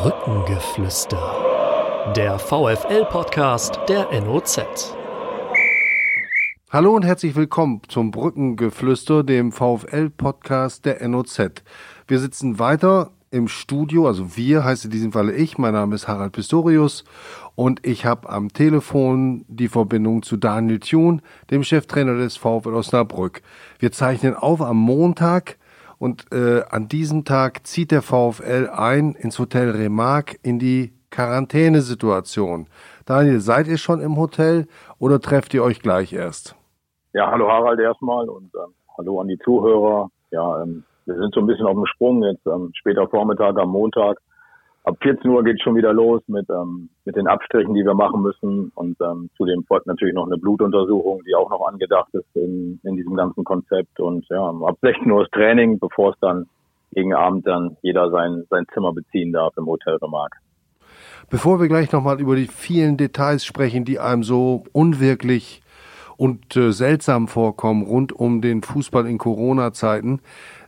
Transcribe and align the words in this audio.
Brückengeflüster. 0.00 2.12
Der 2.14 2.38
VFL-Podcast 2.38 3.80
der 3.88 4.08
NOZ. 4.20 4.94
Hallo 6.70 6.94
und 6.94 7.04
herzlich 7.04 7.34
willkommen 7.34 7.82
zum 7.88 8.12
Brückengeflüster, 8.12 9.24
dem 9.24 9.50
VfL-Podcast 9.50 10.84
der 10.84 11.08
NOZ. 11.08 11.64
Wir 12.06 12.20
sitzen 12.20 12.60
weiter 12.60 13.10
im 13.32 13.48
Studio, 13.48 14.06
also 14.06 14.36
wir 14.36 14.62
heißt 14.62 14.84
in 14.84 14.92
diesem 14.92 15.10
Falle 15.10 15.34
ich, 15.34 15.58
mein 15.58 15.74
Name 15.74 15.96
ist 15.96 16.06
Harald 16.06 16.30
Pistorius 16.30 17.02
und 17.56 17.84
ich 17.84 18.06
habe 18.06 18.28
am 18.28 18.52
Telefon 18.52 19.44
die 19.48 19.68
Verbindung 19.68 20.22
zu 20.22 20.36
Daniel 20.36 20.78
Thun, 20.78 21.22
dem 21.50 21.64
Cheftrainer 21.64 22.14
des 22.14 22.36
VfL 22.36 22.74
Osnabrück. 22.74 23.42
Wir 23.80 23.90
zeichnen 23.90 24.36
auf 24.36 24.62
am 24.62 24.76
Montag, 24.76 25.57
und 25.98 26.26
äh, 26.32 26.62
an 26.70 26.88
diesem 26.88 27.24
Tag 27.24 27.66
zieht 27.66 27.90
der 27.90 28.02
VfL 28.02 28.70
ein 28.72 29.14
ins 29.14 29.38
Hotel 29.38 29.70
Remarque 29.70 30.38
in 30.42 30.58
die 30.58 30.92
Quarantänesituation. 31.10 32.66
Daniel, 33.06 33.40
seid 33.40 33.66
ihr 33.66 33.78
schon 33.78 34.00
im 34.00 34.16
Hotel 34.16 34.66
oder 34.98 35.20
trefft 35.20 35.54
ihr 35.54 35.62
euch 35.62 35.80
gleich 35.80 36.12
erst? 36.12 36.54
Ja, 37.14 37.30
hallo 37.30 37.48
Harald 37.48 37.80
erstmal 37.80 38.28
und 38.28 38.50
ähm, 38.54 38.74
hallo 38.96 39.20
an 39.20 39.28
die 39.28 39.38
Zuhörer. 39.38 40.10
Ja, 40.30 40.62
ähm, 40.62 40.84
wir 41.06 41.16
sind 41.16 41.34
so 41.34 41.40
ein 41.40 41.46
bisschen 41.46 41.66
auf 41.66 41.74
dem 41.74 41.86
Sprung 41.86 42.22
jetzt 42.22 42.46
ähm, 42.46 42.70
später 42.74 43.08
Vormittag 43.08 43.58
am 43.58 43.70
Montag 43.70 44.18
ab 44.88 44.96
14 45.02 45.30
Uhr 45.30 45.44
geht 45.44 45.60
schon 45.62 45.76
wieder 45.76 45.92
los 45.92 46.22
mit, 46.28 46.48
ähm, 46.48 46.88
mit 47.04 47.14
den 47.16 47.26
Abstrichen, 47.26 47.74
die 47.74 47.84
wir 47.84 47.94
machen 47.94 48.22
müssen. 48.22 48.72
Und 48.74 48.96
ähm, 49.00 49.28
zudem 49.36 49.64
folgt 49.64 49.86
natürlich 49.86 50.14
noch 50.14 50.26
eine 50.26 50.38
Blutuntersuchung, 50.38 51.22
die 51.24 51.34
auch 51.34 51.50
noch 51.50 51.66
angedacht 51.66 52.08
ist 52.14 52.34
in, 52.34 52.80
in 52.82 52.96
diesem 52.96 53.14
ganzen 53.14 53.44
Konzept. 53.44 54.00
Und 54.00 54.26
ja, 54.30 54.48
ab 54.48 54.78
16 54.80 55.10
Uhr 55.10 55.22
ist 55.22 55.32
Training, 55.32 55.78
bevor 55.78 56.12
es 56.12 56.16
dann 56.20 56.46
gegen 56.92 57.14
Abend 57.14 57.46
dann 57.46 57.76
jeder 57.82 58.10
sein, 58.10 58.44
sein 58.48 58.64
Zimmer 58.72 58.92
beziehen 58.92 59.32
darf 59.32 59.54
im 59.58 59.66
Hotel 59.66 59.96
Remark. 59.96 60.36
Bevor 61.30 61.60
wir 61.60 61.68
gleich 61.68 61.92
nochmal 61.92 62.18
über 62.20 62.34
die 62.34 62.46
vielen 62.46 62.96
Details 62.96 63.44
sprechen, 63.44 63.84
die 63.84 63.98
einem 63.98 64.22
so 64.22 64.64
unwirklich 64.72 65.60
und 66.16 66.56
äh, 66.56 66.72
seltsam 66.72 67.28
vorkommen 67.28 67.82
rund 67.82 68.12
um 68.12 68.40
den 68.40 68.62
Fußball 68.62 69.06
in 69.06 69.18
Corona-Zeiten, 69.18 70.20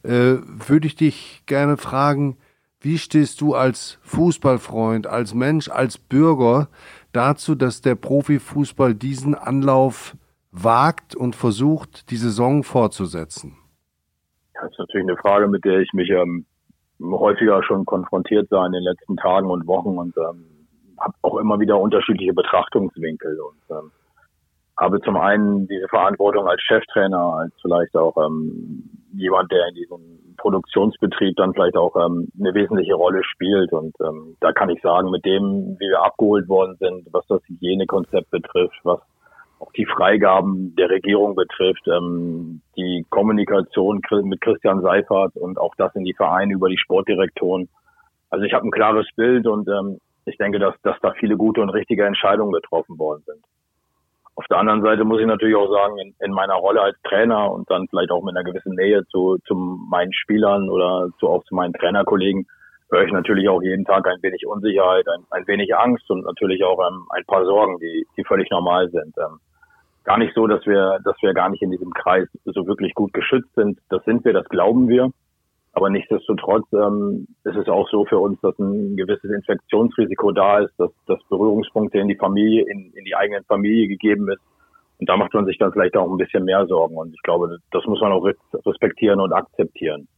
äh, 0.03 0.37
würde 0.45 0.87
ich 0.87 0.95
dich 0.95 1.43
gerne 1.47 1.79
fragen, 1.79 2.37
wie 2.81 2.99
stehst 2.99 3.41
du 3.41 3.55
als 3.55 3.99
Fußballfreund, 4.03 5.07
als 5.07 5.35
Mensch, 5.35 5.69
als 5.69 5.99
Bürger 5.99 6.69
dazu, 7.13 7.55
dass 7.55 7.83
der 7.83 7.95
Profifußball 7.95 8.95
diesen 8.95 9.35
Anlauf 9.35 10.17
wagt 10.51 11.15
und 11.15 11.37
versucht, 11.37 12.11
die 12.11 12.17
Saison 12.17 12.63
fortzusetzen? 12.63 13.57
Das 14.55 14.71
ist 14.71 14.79
natürlich 14.79 15.09
eine 15.09 15.17
Frage, 15.19 15.49
mit 15.49 15.65
der 15.65 15.81
ich 15.81 15.93
mich 15.93 16.11
ähm, 16.11 16.47
häufiger 17.03 17.63
schon 17.63 17.85
konfrontiert 17.85 18.49
sah 18.49 18.67
in 18.67 18.73
den 18.73 18.83
letzten 18.83 19.17
Tagen 19.17 19.51
und 19.51 19.67
Wochen 19.67 19.99
und 19.99 20.17
ähm, 20.17 20.45
habe 20.99 21.15
auch 21.23 21.39
immer 21.39 21.59
wieder 21.61 21.79
unterschiedliche 21.79 22.35
Betrachtungswinkel 22.35 23.41
und 23.41 23.77
ähm, 23.77 23.91
habe 24.77 25.01
zum 25.01 25.17
einen 25.17 25.67
diese 25.69 25.89
Verantwortung 25.89 26.47
als 26.47 26.61
Cheftrainer, 26.63 27.35
als 27.35 27.53
vielleicht 27.61 27.95
auch 27.97 28.17
ähm, 28.17 28.89
jemand, 29.13 29.51
der 29.53 29.69
in 29.69 29.75
diesem 29.75 30.35
Produktionsbetrieb 30.37 31.37
dann 31.37 31.53
vielleicht 31.53 31.77
auch 31.77 31.95
ähm, 31.97 32.29
eine 32.39 32.55
wesentliche 32.55 32.95
Rolle 32.95 33.23
spielt. 33.25 33.73
Und 33.73 33.95
ähm, 34.01 34.37
da 34.41 34.53
kann 34.53 34.71
ich 34.71 34.81
sagen, 34.83 35.11
mit 35.11 35.25
dem, 35.25 35.77
wie 35.79 35.89
wir 35.89 36.03
abgeholt 36.03 36.49
worden 36.49 36.77
sind, 36.79 37.07
was 37.13 37.27
das 37.27 37.43
Hygienekonzept 37.47 38.31
betrifft, 38.31 38.79
was 38.85 39.01
auch 39.61 39.73
die 39.73 39.87
Freigaben 39.87 40.75
der 40.77 40.89
Regierung 40.89 41.35
betrifft, 41.35 41.87
ähm, 41.87 42.63
die 42.77 43.05
Kommunikation 43.11 44.01
mit 44.23 44.41
Christian 44.41 44.81
Seifert 44.81 45.37
und 45.37 45.59
auch 45.59 45.75
das 45.77 45.95
in 45.95 46.05
die 46.05 46.15
Vereine 46.15 46.55
über 46.55 46.69
die 46.69 46.79
Sportdirektoren. 46.79 47.69
Also 48.31 48.45
ich 48.45 48.55
habe 48.55 48.67
ein 48.67 48.71
klares 48.71 49.07
Bild 49.17 49.47
und 49.47 49.69
ähm, 49.69 49.99
ich 50.25 50.39
denke, 50.39 50.59
dass, 50.59 50.75
dass 50.83 50.97
da 51.03 51.13
viele 51.13 51.37
gute 51.37 51.61
und 51.61 51.71
richtige 51.71 52.07
Entscheidungen 52.07 52.53
getroffen 52.53 52.99
worden 52.99 53.23
sind. 53.27 53.45
Auf 54.41 54.47
der 54.47 54.57
anderen 54.57 54.81
Seite 54.81 55.05
muss 55.05 55.21
ich 55.21 55.27
natürlich 55.27 55.55
auch 55.55 55.71
sagen, 55.71 55.99
in, 55.99 56.15
in, 56.19 56.33
meiner 56.33 56.55
Rolle 56.55 56.81
als 56.81 56.97
Trainer 57.03 57.53
und 57.53 57.71
dann 57.71 57.87
vielleicht 57.91 58.11
auch 58.11 58.23
mit 58.23 58.35
einer 58.35 58.51
gewissen 58.51 58.75
Nähe 58.75 59.05
zu, 59.09 59.37
zu 59.47 59.55
meinen 59.55 60.15
Spielern 60.15 60.71
oder 60.71 61.11
zu, 61.19 61.29
auch 61.29 61.45
zu 61.45 61.55
meinen 61.55 61.75
Trainerkollegen, 61.75 62.47
höre 62.91 63.05
ich 63.05 63.13
natürlich 63.13 63.51
auch 63.51 63.61
jeden 63.61 63.85
Tag 63.85 64.07
ein 64.07 64.23
wenig 64.23 64.47
Unsicherheit, 64.47 65.07
ein, 65.09 65.25
ein 65.31 65.47
wenig 65.47 65.77
Angst 65.77 66.11
und 66.11 66.25
natürlich 66.25 66.65
auch 66.65 66.79
ähm, 66.89 67.05
ein 67.11 67.27
paar 67.27 67.45
Sorgen, 67.45 67.79
die, 67.81 68.07
die 68.17 68.25
völlig 68.25 68.51
normal 68.51 68.89
sind. 68.89 69.15
Ähm, 69.19 69.41
gar 70.05 70.17
nicht 70.17 70.35
so, 70.35 70.47
dass 70.47 70.65
wir, 70.65 71.01
dass 71.05 71.17
wir 71.21 71.35
gar 71.35 71.51
nicht 71.51 71.61
in 71.61 71.71
diesem 71.71 71.93
Kreis 71.93 72.27
so 72.47 72.67
wirklich 72.67 72.95
gut 72.95 73.13
geschützt 73.13 73.55
sind. 73.57 73.79
Das 73.91 74.03
sind 74.05 74.25
wir, 74.25 74.33
das 74.33 74.49
glauben 74.49 74.89
wir. 74.89 75.11
Aber 75.73 75.89
nichtsdestotrotz 75.89 76.67
ähm, 76.73 77.29
ist 77.45 77.57
es 77.57 77.69
auch 77.69 77.89
so 77.91 78.05
für 78.05 78.19
uns, 78.19 78.41
dass 78.41 78.59
ein 78.59 78.97
gewisses 78.97 79.31
Infektionsrisiko 79.31 80.33
da 80.33 80.59
ist, 80.59 80.75
dass, 80.79 80.91
dass 81.07 81.23
Berührungspunkte 81.29 81.99
in 81.99 82.09
die 82.09 82.17
Familie, 82.17 82.65
in, 82.69 82.93
in 82.93 83.05
die 83.05 83.15
eigene 83.15 83.43
Familie 83.45 83.87
gegeben 83.87 84.29
ist. 84.31 84.43
Und 84.99 85.09
da 85.09 85.17
macht 85.17 85.33
man 85.33 85.47
sich 85.47 85.59
dann 85.59 85.73
vielleicht 85.73 85.97
auch 85.97 86.11
ein 86.11 86.19
bisschen 86.19 86.45
mehr 86.45 86.67
Sorgen. 86.67 86.97
Und 86.97 87.15
ich 87.15 87.23
glaube, 87.23 87.59
das 87.71 87.85
muss 87.87 88.01
man 88.01 88.13
auch 88.13 88.27
respektieren 88.67 89.21
und 89.21 89.33
akzeptieren. 89.33 90.09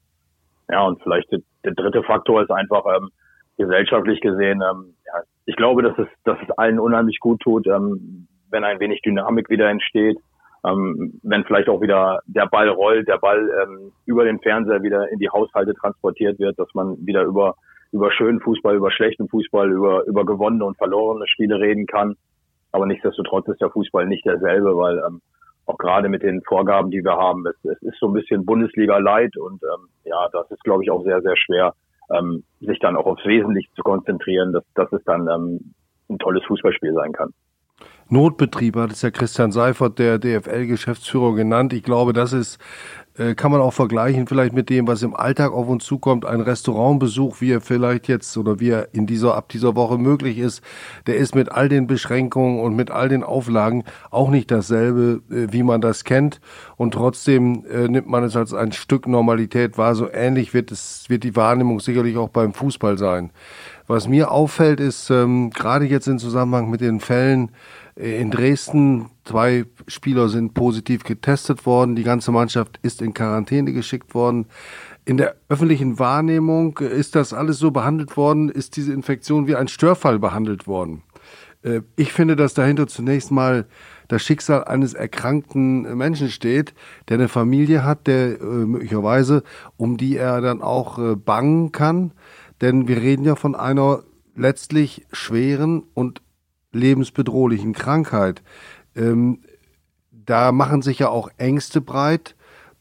Ja, 0.70 0.86
und 0.86 1.02
vielleicht 1.02 1.30
der, 1.30 1.40
der 1.64 1.74
dritte 1.74 2.02
Faktor 2.02 2.42
ist 2.42 2.50
einfach 2.50 2.84
ähm, 2.96 3.10
gesellschaftlich 3.58 4.20
gesehen, 4.20 4.62
ähm, 4.62 4.94
ja, 5.06 5.22
ich 5.44 5.56
glaube, 5.56 5.82
dass 5.82 5.98
es, 5.98 6.08
dass 6.24 6.38
es 6.42 6.50
allen 6.56 6.78
unheimlich 6.78 7.20
gut 7.20 7.40
tut, 7.40 7.66
ähm, 7.66 8.26
wenn 8.50 8.64
ein 8.64 8.80
wenig 8.80 9.02
Dynamik 9.02 9.50
wieder 9.50 9.68
entsteht 9.68 10.18
ähm, 10.64 11.20
wenn 11.22 11.44
vielleicht 11.44 11.68
auch 11.68 11.80
wieder 11.80 12.20
der 12.26 12.46
Ball 12.46 12.68
rollt, 12.68 13.08
der 13.08 13.18
Ball 13.18 13.50
ähm, 13.62 13.92
über 14.06 14.24
den 14.24 14.38
Fernseher 14.40 14.82
wieder 14.82 15.10
in 15.10 15.18
die 15.18 15.30
Haushalte 15.30 15.74
transportiert 15.74 16.38
wird, 16.38 16.58
dass 16.58 16.72
man 16.74 16.96
wieder 17.04 17.24
über 17.24 17.56
über 17.90 18.10
schönen 18.10 18.40
Fußball, 18.40 18.76
über 18.76 18.90
schlechten 18.90 19.28
Fußball, 19.28 19.70
über 19.70 20.04
über 20.06 20.24
gewonnene 20.24 20.64
und 20.64 20.78
verlorene 20.78 21.26
Spiele 21.26 21.58
reden 21.58 21.86
kann. 21.86 22.16
Aber 22.70 22.86
nichtsdestotrotz 22.86 23.48
ist 23.48 23.60
der 23.60 23.70
Fußball 23.70 24.06
nicht 24.06 24.24
derselbe, 24.24 24.76
weil 24.76 24.98
ähm, 25.06 25.20
auch 25.66 25.78
gerade 25.78 26.08
mit 26.08 26.22
den 26.22 26.42
Vorgaben, 26.42 26.90
die 26.90 27.04
wir 27.04 27.16
haben, 27.16 27.46
es, 27.46 27.56
es 27.64 27.80
ist 27.82 27.98
so 27.98 28.08
ein 28.08 28.14
bisschen 28.14 28.44
Bundesliga-Light 28.44 29.36
und 29.36 29.62
ähm, 29.62 29.88
ja, 30.04 30.28
das 30.32 30.50
ist, 30.50 30.62
glaube 30.64 30.82
ich, 30.82 30.90
auch 30.90 31.04
sehr, 31.04 31.20
sehr 31.22 31.36
schwer, 31.36 31.74
ähm, 32.10 32.44
sich 32.60 32.78
dann 32.80 32.96
auch 32.96 33.06
aufs 33.06 33.24
Wesentliche 33.24 33.70
zu 33.74 33.82
konzentrieren, 33.82 34.52
dass, 34.52 34.64
dass 34.74 34.92
es 34.92 35.04
dann 35.04 35.28
ähm, 35.28 35.74
ein 36.08 36.18
tolles 36.18 36.44
Fußballspiel 36.46 36.94
sein 36.94 37.12
kann. 37.12 37.32
Notbetriebe 38.08 38.80
hat 38.80 38.92
es 38.92 39.02
ja 39.02 39.10
Christian 39.10 39.52
Seifert, 39.52 39.98
der 39.98 40.18
DFL-Geschäftsführer, 40.18 41.34
genannt. 41.34 41.72
Ich 41.72 41.82
glaube, 41.82 42.12
das 42.12 42.32
ist, 42.32 42.58
äh, 43.18 43.34
kann 43.34 43.52
man 43.52 43.60
auch 43.60 43.72
vergleichen 43.72 44.26
vielleicht 44.26 44.54
mit 44.54 44.70
dem, 44.70 44.86
was 44.86 45.02
im 45.02 45.14
Alltag 45.14 45.52
auf 45.52 45.68
uns 45.68 45.84
zukommt. 45.84 46.24
Ein 46.24 46.40
Restaurantbesuch, 46.40 47.40
wie 47.40 47.52
er 47.52 47.60
vielleicht 47.60 48.08
jetzt 48.08 48.36
oder 48.38 48.58
wie 48.58 48.70
er 48.70 48.94
in 48.94 49.06
dieser, 49.06 49.34
ab 49.34 49.50
dieser 49.50 49.76
Woche 49.76 49.98
möglich 49.98 50.38
ist, 50.38 50.62
der 51.06 51.16
ist 51.16 51.34
mit 51.34 51.52
all 51.52 51.68
den 51.68 51.86
Beschränkungen 51.86 52.60
und 52.60 52.74
mit 52.74 52.90
all 52.90 53.08
den 53.08 53.22
Auflagen 53.22 53.84
auch 54.10 54.30
nicht 54.30 54.50
dasselbe, 54.50 55.20
äh, 55.30 55.52
wie 55.52 55.62
man 55.62 55.80
das 55.80 56.04
kennt. 56.04 56.40
Und 56.76 56.94
trotzdem 56.94 57.66
äh, 57.66 57.88
nimmt 57.88 58.08
man 58.08 58.24
es 58.24 58.34
als 58.34 58.54
ein 58.54 58.72
Stück 58.72 59.06
Normalität 59.06 59.76
wahr. 59.76 59.94
So 59.94 60.10
ähnlich 60.10 60.54
wird 60.54 60.72
es, 60.72 61.04
wird 61.08 61.24
die 61.24 61.36
Wahrnehmung 61.36 61.80
sicherlich 61.80 62.16
auch 62.16 62.30
beim 62.30 62.54
Fußball 62.54 62.96
sein. 62.96 63.30
Was 63.88 64.08
mir 64.08 64.30
auffällt, 64.30 64.80
ist 64.80 65.10
ähm, 65.10 65.50
gerade 65.50 65.84
jetzt 65.84 66.06
im 66.06 66.18
Zusammenhang 66.18 66.70
mit 66.70 66.80
den 66.80 67.00
Fällen, 67.00 67.50
in 67.96 68.30
Dresden. 68.30 69.10
Zwei 69.24 69.64
Spieler 69.86 70.28
sind 70.28 70.54
positiv 70.54 71.04
getestet 71.04 71.66
worden. 71.66 71.96
Die 71.96 72.02
ganze 72.02 72.32
Mannschaft 72.32 72.78
ist 72.82 73.02
in 73.02 73.14
Quarantäne 73.14 73.72
geschickt 73.72 74.14
worden. 74.14 74.46
In 75.04 75.16
der 75.16 75.36
öffentlichen 75.48 75.98
Wahrnehmung 75.98 76.78
ist 76.78 77.14
das 77.14 77.32
alles 77.32 77.58
so 77.58 77.70
behandelt 77.70 78.16
worden, 78.16 78.48
ist 78.48 78.76
diese 78.76 78.92
Infektion 78.92 79.46
wie 79.46 79.56
ein 79.56 79.68
Störfall 79.68 80.18
behandelt 80.18 80.66
worden. 80.66 81.02
Äh, 81.62 81.80
ich 81.96 82.12
finde, 82.12 82.36
dass 82.36 82.54
dahinter 82.54 82.86
zunächst 82.86 83.30
mal 83.30 83.66
das 84.08 84.22
Schicksal 84.22 84.64
eines 84.64 84.94
erkrankten 84.94 85.96
Menschen 85.96 86.28
steht, 86.30 86.74
der 87.08 87.16
eine 87.16 87.28
Familie 87.28 87.84
hat, 87.84 88.06
der 88.06 88.40
äh, 88.40 88.44
möglicherweise, 88.44 89.42
um 89.76 89.96
die 89.96 90.16
er 90.16 90.40
dann 90.40 90.62
auch 90.62 90.98
äh, 90.98 91.16
bangen 91.16 91.72
kann. 91.72 92.12
Denn 92.60 92.88
wir 92.88 92.98
reden 92.98 93.24
ja 93.24 93.36
von 93.36 93.54
einer 93.54 94.02
letztlich 94.36 95.06
schweren 95.12 95.82
und 95.94 96.22
lebensbedrohlichen 96.72 97.72
Krankheit. 97.72 98.42
Ähm, 98.94 99.40
da 100.10 100.52
machen 100.52 100.82
sich 100.82 100.98
ja 101.00 101.08
auch 101.08 101.30
Ängste 101.36 101.80
breit 101.80 102.36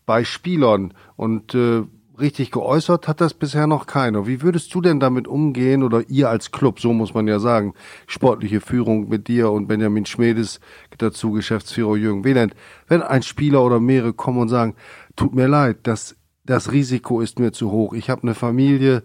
bei 0.05 0.23
Spielern 0.23 0.93
und 1.15 1.55
äh, 1.55 1.83
richtig 2.19 2.51
geäußert 2.51 3.07
hat 3.07 3.19
das 3.19 3.33
bisher 3.33 3.67
noch 3.67 3.87
keiner. 3.87 4.27
Wie 4.27 4.41
würdest 4.41 4.73
du 4.73 4.81
denn 4.81 4.99
damit 4.99 5.27
umgehen 5.27 5.83
oder 5.83 6.09
ihr 6.09 6.29
als 6.29 6.51
Club, 6.51 6.79
so 6.79 6.93
muss 6.93 7.13
man 7.13 7.27
ja 7.27 7.39
sagen, 7.39 7.73
sportliche 8.07 8.61
Führung 8.61 9.09
mit 9.09 9.27
dir 9.27 9.51
und 9.51 9.67
Benjamin 9.67 10.05
Schmedes, 10.05 10.59
dazu 10.97 11.31
Geschäftsführer 11.31 11.95
Jürgen 11.97 12.23
Wieland, 12.23 12.53
wenn 12.87 13.01
ein 13.01 13.23
Spieler 13.23 13.63
oder 13.63 13.79
mehrere 13.79 14.13
kommen 14.13 14.39
und 14.39 14.49
sagen, 14.49 14.75
tut 15.15 15.33
mir 15.33 15.47
leid, 15.47 15.79
das, 15.83 16.15
das 16.45 16.71
Risiko 16.71 17.21
ist 17.21 17.39
mir 17.39 17.51
zu 17.51 17.71
hoch, 17.71 17.93
ich 17.93 18.09
habe 18.09 18.23
eine 18.23 18.35
Familie, 18.35 19.03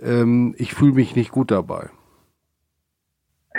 ähm, 0.00 0.54
ich 0.58 0.74
fühle 0.74 0.94
mich 0.94 1.14
nicht 1.14 1.30
gut 1.30 1.50
dabei. 1.50 1.90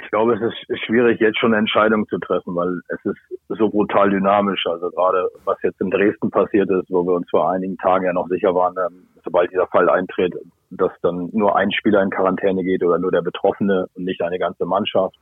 Ich 0.01 0.09
glaube, 0.11 0.33
es 0.33 0.41
ist 0.41 0.85
schwierig, 0.85 1.21
jetzt 1.21 1.39
schon 1.39 1.53
eine 1.53 1.59
Entscheidung 1.59 2.05
zu 2.07 2.17
treffen, 2.19 2.53
weil 2.53 2.81
es 2.89 3.05
ist 3.05 3.17
so 3.47 3.69
brutal 3.69 4.09
dynamisch. 4.09 4.65
Also 4.67 4.89
gerade 4.89 5.29
was 5.45 5.57
jetzt 5.63 5.79
in 5.79 5.89
Dresden 5.89 6.29
passiert 6.29 6.69
ist, 6.69 6.89
wo 6.89 7.03
wir 7.03 7.13
uns 7.13 7.29
vor 7.29 7.49
einigen 7.49 7.77
Tagen 7.77 8.05
ja 8.05 8.13
noch 8.13 8.27
sicher 8.27 8.53
waren, 8.53 8.75
ähm, 8.77 9.07
sobald 9.23 9.51
dieser 9.51 9.67
Fall 9.67 9.89
eintritt, 9.89 10.33
dass 10.71 10.91
dann 11.01 11.29
nur 11.31 11.55
ein 11.55 11.71
Spieler 11.71 12.03
in 12.03 12.09
Quarantäne 12.09 12.63
geht 12.63 12.83
oder 12.83 12.99
nur 12.99 13.11
der 13.11 13.21
Betroffene 13.21 13.87
und 13.95 14.03
nicht 14.03 14.21
eine 14.21 14.37
ganze 14.37 14.65
Mannschaft. 14.65 15.15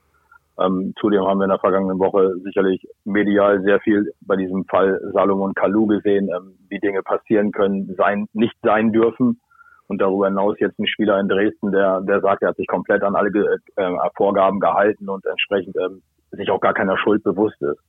Ähm, 0.59 0.93
zudem 0.99 1.25
haben 1.25 1.39
wir 1.39 1.45
in 1.45 1.51
der 1.51 1.59
vergangenen 1.59 1.99
Woche 1.99 2.35
sicherlich 2.43 2.87
medial 3.05 3.61
sehr 3.61 3.79
viel 3.79 4.11
bei 4.21 4.35
diesem 4.35 4.65
Fall 4.65 4.99
Salomon 5.13 5.53
Kalou 5.53 5.87
gesehen, 5.87 6.29
ähm, 6.35 6.55
wie 6.69 6.79
Dinge 6.79 7.01
passieren 7.03 7.51
können, 7.51 7.93
sein, 7.95 8.27
nicht 8.33 8.55
sein 8.63 8.91
dürfen. 8.91 9.39
Und 9.87 10.01
darüber 10.01 10.27
hinaus 10.27 10.59
jetzt 10.59 10.79
ein 10.79 10.87
Spieler 10.87 11.19
in 11.19 11.27
Dresden, 11.27 11.71
der, 11.71 12.01
der 12.01 12.21
sagt, 12.21 12.41
er 12.41 12.49
hat 12.49 12.55
sich 12.55 12.67
komplett 12.67 13.03
an 13.03 13.15
alle 13.15 13.29
äh, 13.75 13.91
Vorgaben 14.15 14.59
gehalten 14.59 15.09
und 15.09 15.25
entsprechend 15.25 15.75
ähm, 15.77 16.01
sich 16.31 16.49
auch 16.49 16.61
gar 16.61 16.73
keiner 16.73 16.97
Schuld 16.97 17.23
bewusst 17.23 17.61
ist. 17.61 17.79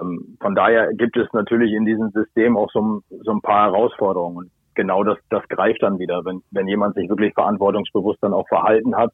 Ähm, 0.00 0.36
von 0.40 0.54
daher 0.54 0.92
gibt 0.94 1.16
es 1.16 1.32
natürlich 1.32 1.72
in 1.72 1.84
diesem 1.84 2.10
System 2.10 2.56
auch 2.56 2.70
so, 2.72 3.00
so 3.22 3.30
ein 3.30 3.40
paar 3.40 3.70
Herausforderungen. 3.70 4.36
Und 4.36 4.50
genau 4.74 5.04
das, 5.04 5.18
das 5.30 5.46
greift 5.48 5.82
dann 5.82 5.98
wieder, 5.98 6.24
wenn, 6.24 6.42
wenn 6.50 6.68
jemand 6.68 6.94
sich 6.94 7.08
wirklich 7.08 7.32
verantwortungsbewusst 7.34 8.22
dann 8.22 8.34
auch 8.34 8.48
verhalten 8.48 8.96
hat 8.96 9.12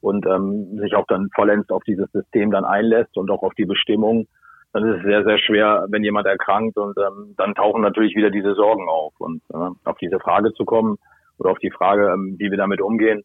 und 0.00 0.26
ähm, 0.26 0.78
sich 0.78 0.94
auch 0.94 1.06
dann 1.06 1.28
vollends 1.34 1.70
auf 1.70 1.84
dieses 1.84 2.10
System 2.12 2.50
dann 2.50 2.64
einlässt 2.64 3.16
und 3.16 3.30
auch 3.30 3.42
auf 3.42 3.54
die 3.54 3.66
Bestimmung, 3.66 4.26
dann 4.72 4.84
ist 4.84 4.98
es 4.98 5.04
sehr, 5.04 5.24
sehr 5.24 5.38
schwer, 5.38 5.86
wenn 5.88 6.04
jemand 6.04 6.26
erkrankt 6.26 6.76
und 6.76 6.96
ähm, 6.98 7.34
dann 7.36 7.54
tauchen 7.54 7.82
natürlich 7.82 8.14
wieder 8.16 8.30
diese 8.30 8.54
Sorgen 8.54 8.88
auf. 8.88 9.14
Und 9.18 9.42
äh, 9.54 9.70
auf 9.84 9.96
diese 9.98 10.18
Frage 10.18 10.52
zu 10.52 10.64
kommen 10.64 10.98
oder 11.38 11.50
auf 11.50 11.58
die 11.58 11.70
Frage, 11.70 12.10
ähm, 12.12 12.36
wie 12.38 12.50
wir 12.50 12.58
damit 12.58 12.80
umgehen, 12.80 13.22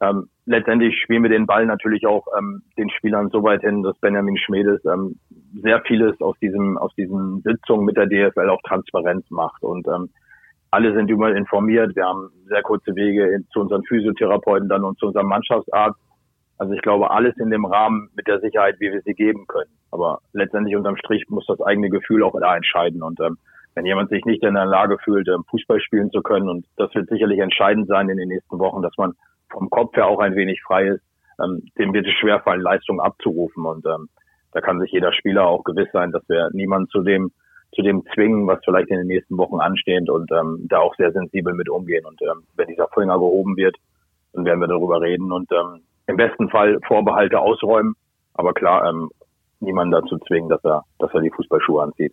ähm, 0.00 0.28
letztendlich 0.46 0.98
spielen 1.02 1.22
wir 1.22 1.30
den 1.30 1.46
Ball 1.46 1.66
natürlich 1.66 2.06
auch 2.06 2.26
ähm, 2.36 2.62
den 2.78 2.88
Spielern 2.90 3.28
so 3.30 3.42
weit 3.42 3.60
hin, 3.60 3.82
dass 3.82 3.98
Benjamin 3.98 4.38
Schmedes 4.38 4.82
ähm, 4.86 5.16
sehr 5.62 5.82
vieles 5.82 6.18
aus 6.20 6.38
diesem 6.38 6.78
aus 6.78 6.94
diesen 6.94 7.42
Sitzungen 7.42 7.84
mit 7.84 7.96
der 7.96 8.06
DFL 8.06 8.48
auch 8.48 8.62
Transparenz 8.62 9.30
macht 9.30 9.62
und 9.62 9.86
ähm, 9.88 10.08
alle 10.70 10.94
sind 10.94 11.10
überall 11.10 11.36
informiert. 11.36 11.96
Wir 11.96 12.06
haben 12.06 12.30
sehr 12.46 12.62
kurze 12.62 12.94
Wege 12.94 13.40
zu 13.52 13.60
unseren 13.60 13.82
Physiotherapeuten 13.84 14.68
dann 14.68 14.84
und 14.84 14.98
zu 14.98 15.06
unserem 15.06 15.26
Mannschaftsarzt. 15.26 15.98
Also 16.58 16.74
ich 16.74 16.82
glaube, 16.82 17.10
alles 17.10 17.36
in 17.38 17.50
dem 17.50 17.64
Rahmen 17.64 18.08
mit 18.14 18.28
der 18.28 18.40
Sicherheit, 18.40 18.76
wie 18.78 18.92
wir 18.92 19.00
sie 19.02 19.14
geben 19.14 19.46
können. 19.48 19.70
Aber 19.90 20.20
letztendlich 20.32 20.76
unterm 20.76 20.96
Strich 20.96 21.24
muss 21.28 21.46
das 21.46 21.60
eigene 21.60 21.90
Gefühl 21.90 22.22
auch 22.22 22.38
da 22.38 22.54
entscheiden. 22.54 23.02
Und 23.02 23.18
ähm, 23.20 23.38
wenn 23.74 23.86
jemand 23.86 24.10
sich 24.10 24.24
nicht 24.24 24.42
in 24.42 24.54
der 24.54 24.66
Lage 24.66 24.98
fühlt, 24.98 25.28
ähm, 25.28 25.44
Fußball 25.50 25.80
spielen 25.80 26.10
zu 26.10 26.22
können, 26.22 26.48
und 26.48 26.66
das 26.76 26.94
wird 26.94 27.08
sicherlich 27.08 27.38
entscheidend 27.38 27.88
sein 27.88 28.08
in 28.08 28.16
den 28.16 28.28
nächsten 28.28 28.58
Wochen, 28.58 28.82
dass 28.82 28.96
man 28.96 29.14
vom 29.50 29.70
Kopf 29.70 29.96
her 29.96 30.06
auch 30.06 30.20
ein 30.20 30.36
wenig 30.36 30.62
frei 30.62 30.86
ist, 30.88 31.02
ähm, 31.42 31.62
dem 31.78 31.92
wird 31.92 32.06
es 32.06 32.12
schwerfallen, 32.14 32.60
Leistung 32.60 33.00
abzurufen. 33.00 33.64
Und 33.64 33.86
ähm, 33.86 34.08
da 34.52 34.60
kann 34.60 34.80
sich 34.80 34.90
jeder 34.90 35.12
Spieler 35.12 35.46
auch 35.46 35.64
gewiss 35.64 35.88
sein, 35.92 36.12
dass 36.12 36.28
wir 36.28 36.50
niemanden 36.52 36.88
zu 36.88 37.02
dem 37.02 37.32
zu 37.72 37.82
dem 37.82 38.02
zwingen, 38.14 38.48
was 38.48 38.58
vielleicht 38.64 38.90
in 38.90 38.98
den 38.98 39.06
nächsten 39.06 39.38
Wochen 39.38 39.60
ansteht 39.60 40.10
und 40.10 40.30
ähm, 40.32 40.66
da 40.68 40.78
auch 40.78 40.94
sehr 40.96 41.12
sensibel 41.12 41.54
mit 41.54 41.68
umgehen. 41.68 42.04
Und 42.04 42.20
ähm, 42.22 42.42
wenn 42.56 42.66
dieser 42.66 42.88
Finger 42.88 43.14
gehoben 43.14 43.56
wird, 43.56 43.76
dann 44.32 44.44
werden 44.44 44.60
wir 44.60 44.66
darüber 44.66 45.00
reden 45.00 45.30
und 45.30 45.50
ähm, 45.52 45.82
im 46.06 46.16
besten 46.16 46.48
Fall 46.50 46.80
Vorbehalte 46.86 47.38
ausräumen. 47.38 47.94
Aber 48.34 48.54
klar, 48.54 48.88
ähm, 48.88 49.10
niemanden 49.60 49.92
dazu 49.92 50.18
zwingen, 50.26 50.48
dass 50.48 50.64
er, 50.64 50.84
dass 50.98 51.14
er 51.14 51.20
die 51.20 51.30
Fußballschuhe 51.30 51.82
anzieht. 51.82 52.12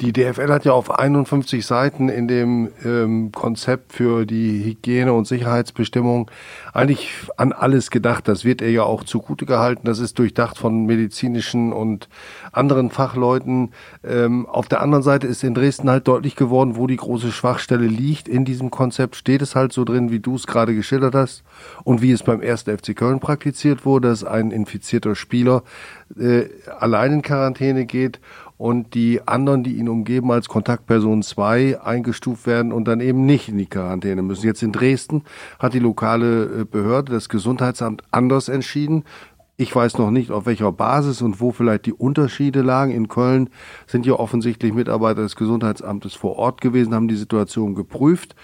Die 0.00 0.12
DFL 0.12 0.52
hat 0.52 0.64
ja 0.64 0.72
auf 0.72 0.96
51 0.96 1.66
Seiten 1.66 2.08
in 2.08 2.28
dem 2.28 2.70
ähm, 2.84 3.32
Konzept 3.32 3.92
für 3.92 4.26
die 4.26 4.64
Hygiene- 4.64 5.12
und 5.12 5.26
Sicherheitsbestimmung 5.26 6.30
eigentlich 6.72 7.10
an 7.36 7.52
alles 7.52 7.90
gedacht. 7.90 8.28
Das 8.28 8.44
wird 8.44 8.60
ihr 8.60 8.70
ja 8.70 8.84
auch 8.84 9.02
zugute 9.02 9.44
gehalten. 9.44 9.82
Das 9.86 9.98
ist 9.98 10.16
durchdacht 10.20 10.56
von 10.56 10.86
medizinischen 10.86 11.72
und 11.72 12.08
anderen 12.52 12.90
Fachleuten. 12.90 13.72
Ähm, 14.04 14.46
auf 14.46 14.68
der 14.68 14.82
anderen 14.82 15.02
Seite 15.02 15.26
ist 15.26 15.42
in 15.42 15.54
Dresden 15.54 15.90
halt 15.90 16.06
deutlich 16.06 16.36
geworden, 16.36 16.76
wo 16.76 16.86
die 16.86 16.96
große 16.96 17.32
Schwachstelle 17.32 17.86
liegt. 17.88 18.28
In 18.28 18.44
diesem 18.44 18.70
Konzept 18.70 19.16
steht 19.16 19.42
es 19.42 19.56
halt 19.56 19.72
so 19.72 19.84
drin, 19.84 20.12
wie 20.12 20.20
du 20.20 20.36
es 20.36 20.46
gerade 20.46 20.76
geschildert 20.76 21.16
hast 21.16 21.42
und 21.82 22.02
wie 22.02 22.12
es 22.12 22.22
beim 22.22 22.40
ersten 22.40 22.78
FC 22.78 22.94
Köln 22.94 23.18
praktiziert 23.18 23.84
wurde, 23.84 24.10
dass 24.10 24.22
ein 24.22 24.52
infizierter 24.52 25.16
Spieler 25.16 25.64
äh, 26.16 26.44
allein 26.78 27.14
in 27.14 27.22
Quarantäne 27.22 27.84
geht 27.84 28.20
und 28.58 28.94
die 28.94 29.26
anderen, 29.26 29.62
die 29.62 29.76
ihn 29.76 29.88
umgeben, 29.88 30.30
als 30.32 30.48
Kontaktperson 30.48 31.22
2 31.22 31.80
eingestuft 31.80 32.46
werden 32.46 32.72
und 32.72 32.86
dann 32.86 33.00
eben 33.00 33.24
nicht 33.24 33.48
in 33.48 33.56
die 33.56 33.66
Quarantäne 33.66 34.20
müssen. 34.20 34.44
Jetzt 34.44 34.62
in 34.62 34.72
Dresden 34.72 35.22
hat 35.60 35.74
die 35.74 35.78
lokale 35.78 36.44
äh, 36.44 36.64
Behörde, 36.64 37.12
das 37.12 37.28
Gesundheitsamt, 37.28 38.02
anders 38.10 38.48
entschieden. 38.48 39.04
Ich 39.56 39.74
weiß 39.74 39.98
noch 39.98 40.10
nicht, 40.10 40.30
auf 40.30 40.46
welcher 40.46 40.72
Basis 40.72 41.22
und 41.22 41.40
wo 41.40 41.52
vielleicht 41.52 41.86
die 41.86 41.92
Unterschiede 41.92 42.62
lagen. 42.62 42.92
In 42.92 43.08
Köln 43.08 43.50
sind 43.86 44.06
ja 44.06 44.14
offensichtlich 44.14 44.72
Mitarbeiter 44.72 45.22
des 45.22 45.36
Gesundheitsamtes 45.36 46.14
vor 46.14 46.36
Ort 46.36 46.60
gewesen, 46.60 46.94
haben 46.94 47.08
die 47.08 47.16
Situation 47.16 47.74
geprüft. 47.74 48.34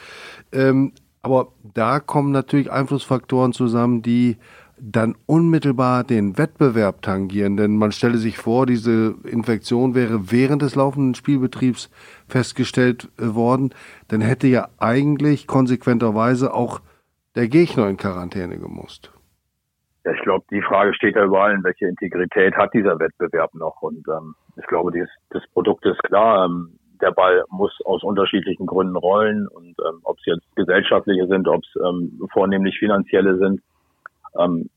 Ähm, 0.52 0.92
aber 1.22 1.48
da 1.72 2.00
kommen 2.00 2.32
natürlich 2.32 2.70
Einflussfaktoren 2.70 3.52
zusammen, 3.52 4.02
die 4.02 4.36
dann 4.78 5.14
unmittelbar 5.26 6.04
den 6.04 6.36
Wettbewerb 6.38 7.02
tangieren. 7.02 7.56
Denn 7.56 7.76
man 7.76 7.92
stelle 7.92 8.16
sich 8.16 8.38
vor, 8.38 8.66
diese 8.66 9.14
Infektion 9.24 9.94
wäre 9.94 10.30
während 10.30 10.62
des 10.62 10.74
laufenden 10.74 11.14
Spielbetriebs 11.14 11.90
festgestellt 12.28 13.08
äh, 13.18 13.34
worden, 13.34 13.74
dann 14.08 14.20
hätte 14.20 14.46
ja 14.46 14.68
eigentlich 14.78 15.46
konsequenterweise 15.46 16.52
auch 16.52 16.80
der 17.34 17.48
Gegner 17.48 17.88
in 17.88 17.96
Quarantäne 17.96 18.58
gemusst. 18.58 19.12
Ja, 20.04 20.12
ich 20.12 20.20
glaube, 20.22 20.44
die 20.50 20.62
Frage 20.62 20.92
steht 20.94 21.16
da 21.16 21.24
überall, 21.24 21.58
welche 21.62 21.86
Integrität 21.86 22.54
hat 22.54 22.74
dieser 22.74 22.98
Wettbewerb 22.98 23.54
noch? 23.54 23.80
Und 23.80 24.06
ähm, 24.08 24.34
ich 24.56 24.66
glaube, 24.66 24.92
dieses, 24.92 25.08
das 25.30 25.42
Produkt 25.52 25.84
ist 25.86 26.02
klar. 26.02 26.44
Ähm, 26.44 26.78
der 27.00 27.10
Ball 27.10 27.44
muss 27.50 27.72
aus 27.84 28.02
unterschiedlichen 28.02 28.66
Gründen 28.66 28.96
rollen 28.96 29.48
und 29.48 29.74
ähm, 29.80 30.00
ob 30.04 30.18
es 30.18 30.26
jetzt 30.26 30.56
gesellschaftliche 30.56 31.26
sind, 31.26 31.48
ob 31.48 31.62
es 31.62 31.82
ähm, 31.82 32.20
vornehmlich 32.32 32.78
finanzielle 32.78 33.36
sind 33.38 33.60
ähm, 34.38 34.70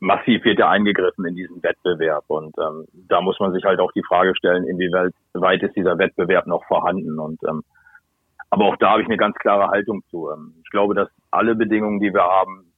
massiv 0.00 0.44
wird 0.44 0.58
ja 0.58 0.68
eingegriffen 0.68 1.24
in 1.26 1.36
diesen 1.36 1.62
Wettbewerb. 1.62 2.24
Und 2.26 2.54
ähm, 2.58 2.86
da 3.08 3.20
muss 3.20 3.38
man 3.38 3.52
sich 3.52 3.64
halt 3.64 3.80
auch 3.80 3.92
die 3.92 4.02
Frage 4.06 4.34
stellen, 4.36 4.64
inwieweit 4.64 5.12
weit 5.34 5.62
ist 5.62 5.76
dieser 5.76 5.96
Wettbewerb 5.98 6.46
noch 6.46 6.64
vorhanden. 6.66 7.18
Und 7.18 7.38
ähm, 7.48 7.62
aber 8.50 8.66
auch 8.66 8.76
da 8.76 8.90
habe 8.90 9.02
ich 9.02 9.08
eine 9.08 9.16
ganz 9.16 9.36
klare 9.36 9.68
Haltung 9.68 10.02
zu. 10.10 10.28
Ähm, 10.30 10.54
ich 10.62 10.70
glaube, 10.70 10.94
dass 10.94 11.08
alle 11.30 11.54
Bedingungen, 11.54 12.00
die 12.00 12.12
wir 12.12 12.24
haben, 12.24 12.72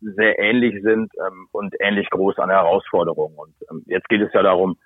sehr 0.00 0.38
ähnlich 0.38 0.82
sind 0.82 1.10
ähm, 1.26 1.48
und 1.52 1.74
ähnlich 1.80 2.08
groß 2.10 2.38
an 2.38 2.50
Herausforderungen. 2.50 3.36
Und 3.36 3.54
ähm, 3.70 3.82
jetzt 3.86 4.08
geht 4.08 4.20
es 4.20 4.32
ja 4.34 4.42
darum, 4.42 4.76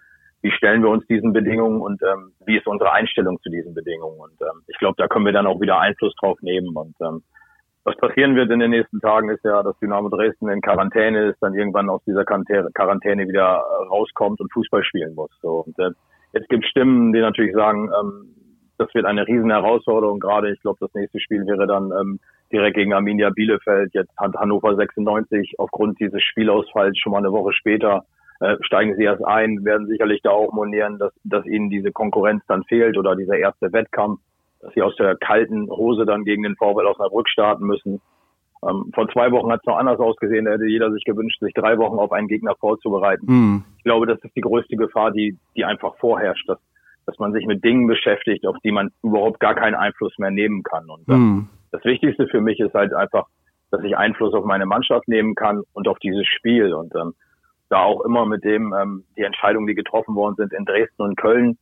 wie 0.43 0.53
stellen 0.53 0.83
wir 0.83 0.89
uns 0.91 1.07
diesen 1.09 1.33
Bedingungen 1.33 1.81
und 1.81 2.01
ähm, 2.03 2.33
wie 2.47 2.57
ist 2.57 2.67
unsere 2.67 2.93
Einstellung 2.93 3.39
zu 3.43 3.51
diesen 3.51 3.75
Bedingungen. 3.75 4.19
Und 4.19 4.41
ähm, 4.41 4.63
ich 4.69 4.79
glaube, 4.79 4.95
da 4.97 5.09
können 5.09 5.27
wir 5.27 5.33
dann 5.33 5.47
auch 5.47 5.61
wieder 5.61 5.79
Einfluss 5.79 6.15
drauf 6.15 6.41
nehmen. 6.41 6.75
Und 6.75 6.95
ähm, 7.01 7.23
was 7.85 7.97
passieren 7.97 8.37
wird 8.37 8.51
in 8.51 8.61
den 8.61 8.71
nächsten 8.71 9.01
Tagen 9.01 9.31
ist 9.31 9.45
ja, 9.45 9.63
dass 9.63 9.79
Dynamo 9.79 10.09
Dresden 10.09 10.49
in 10.49 10.61
Quarantäne 10.61 11.31
ist, 11.31 11.39
dann 11.41 11.55
irgendwann 11.55 11.89
aus 11.89 12.03
dieser 12.07 12.25
Quarantäne 12.25 13.27
wieder 13.27 13.63
rauskommt 13.91 14.41
und 14.41 14.53
Fußball 14.53 14.85
spielen 14.85 15.15
muss. 15.15 15.31
So, 15.41 15.65
und 15.67 15.79
äh, 15.79 15.91
jetzt 16.33 16.49
gibt 16.49 16.67
Stimmen, 16.67 17.13
die 17.13 17.21
natürlich 17.21 17.55
sagen, 17.55 17.91
ähm, 18.01 18.35
das 18.77 18.95
wird 18.95 19.05
eine 19.07 19.27
riesen 19.27 19.51
Herausforderung. 19.51 20.21
Gerade, 20.21 20.53
ich 20.53 20.61
glaube, 20.61 20.79
das 20.81 20.93
nächste 20.95 21.21
Spiel 21.21 21.47
wäre 21.47 21.67
dann 21.67 21.91
ähm, 21.99 22.21
direkt 22.53 22.77
gegen 22.77 22.93
Arminia 22.93 23.31
Bielefeld. 23.31 23.93
Jetzt 23.95 24.17
hat 24.17 24.35
Hannover 24.35 24.75
96 24.75 25.55
aufgrund 25.59 26.01
dieses 26.01 26.23
Spielausfalls 26.23 26.99
schon 26.99 27.13
mal 27.13 27.19
eine 27.19 27.33
Woche 27.33 27.53
später 27.53 28.05
äh, 28.41 28.57
steigen 28.63 28.97
sie 28.97 29.05
erst 29.05 29.25
ein, 29.25 29.65
werden 29.65 29.87
sicherlich 29.87 30.23
da 30.23 30.31
auch 30.31 30.53
monieren, 30.53 30.99
dass, 30.99 31.13
dass 31.25 31.45
ihnen 31.45 31.69
diese 31.69 31.93
Konkurrenz 31.93 32.43
dann 32.49 32.65
fehlt 32.65 32.97
oder 32.97 33.15
dieser 33.15 33.37
erste 33.37 33.73
Wettkampf 33.73 34.21
dass 34.61 34.73
sie 34.75 34.83
aus 34.83 34.95
der 34.97 35.17
kalten 35.17 35.69
Hose 35.71 36.05
dann 36.05 36.25
gegen 36.25 36.43
den 36.43 36.57
VfL 36.57 36.87
Osnabrück 36.87 37.29
starten 37.29 37.65
müssen. 37.67 38.01
Ähm, 38.63 38.91
vor 38.95 39.09
zwei 39.09 39.33
Wochen 39.33 39.51
hat 39.51 39.61
es 39.61 39.67
noch 39.67 39.79
anders 39.79 39.99
ausgesehen. 39.99 40.45
Da 40.45 40.53
hätte 40.53 40.67
jeder 40.67 40.93
sich 40.93 41.05
gewünscht, 41.05 41.41
sich 41.41 41.55
drei 41.55 41.79
Wochen 41.79 41.99
auf 41.99 42.13
einen 42.13 42.29
Gegner 42.29 42.55
vorzubereiten. 42.61 43.27
Mhm. 43.27 43.65
Ich 43.79 43.85
glaube, 43.85 44.07
das 44.07 44.23
ist 44.23 44.37
die 44.37 44.43
größte 44.43 44.77
Gefahr, 44.77 45.13
die, 45.13 45.39
die 45.57 45.65
einfach 45.65 45.97
vorherrscht, 45.97 46.47
dass, 46.49 46.59
dass 47.07 47.19
man 47.19 47.33
sich 47.33 47.47
mit 47.47 47.65
Dingen 47.65 47.87
beschäftigt, 47.87 48.47
auf 48.47 48.57
die 48.63 48.73
man 48.73 48.91
überhaupt 49.03 49.41
gar 49.41 49.55
keinen 49.55 49.75
Einfluss 49.75 50.13
mehr 50.19 50.31
nehmen 50.31 50.63
kann. 50.63 50.91
Und 50.91 51.09
mhm. 51.09 51.49
das 51.73 51.83
Wichtigste 51.85 52.27
für 52.27 52.43
mich 52.43 52.61
ist 52.61 52.75
halt 52.75 52.93
einfach, 52.93 53.27
dass 53.71 53.83
ich 53.83 53.97
Einfluss 53.97 54.35
auf 54.35 54.45
meine 54.45 54.67
Mannschaft 54.67 55.09
nehmen 55.09 55.35
kann 55.35 55.63
und 55.73 55.89
auf 55.89 55.99
dieses 56.01 56.27
Spiel. 56.27 56.75
Und 56.75 56.95
ähm, 56.95 57.15
da 57.71 57.85
auch 57.85 58.05
immer 58.05 58.27
mit 58.27 58.45
dem, 58.45 58.75
ähm, 58.75 59.05
die 59.17 59.23
Entscheidungen, 59.23 59.67
die 59.67 59.75
getroffen 59.75 60.15
worden 60.15 60.35
sind 60.37 60.53
in 60.53 60.67
Dresden 60.67 61.03
und 61.03 61.17
Köln, 61.17 61.57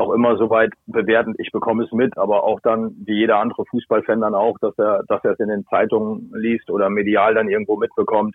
auch 0.00 0.12
immer 0.12 0.36
so 0.36 0.50
weit 0.50 0.72
bewertend, 0.86 1.36
ich 1.38 1.52
bekomme 1.52 1.84
es 1.84 1.92
mit, 1.92 2.16
aber 2.18 2.44
auch 2.44 2.60
dann, 2.60 2.94
wie 3.04 3.18
jeder 3.18 3.38
andere 3.38 3.64
Fußballfan 3.66 4.20
dann 4.20 4.34
auch, 4.34 4.58
dass 4.60 4.76
er, 4.78 5.04
dass 5.08 5.24
er 5.24 5.32
es 5.32 5.40
in 5.40 5.48
den 5.48 5.64
Zeitungen 5.66 6.32
liest 6.34 6.70
oder 6.70 6.90
medial 6.90 7.34
dann 7.34 7.48
irgendwo 7.48 7.76
mitbekommt. 7.76 8.34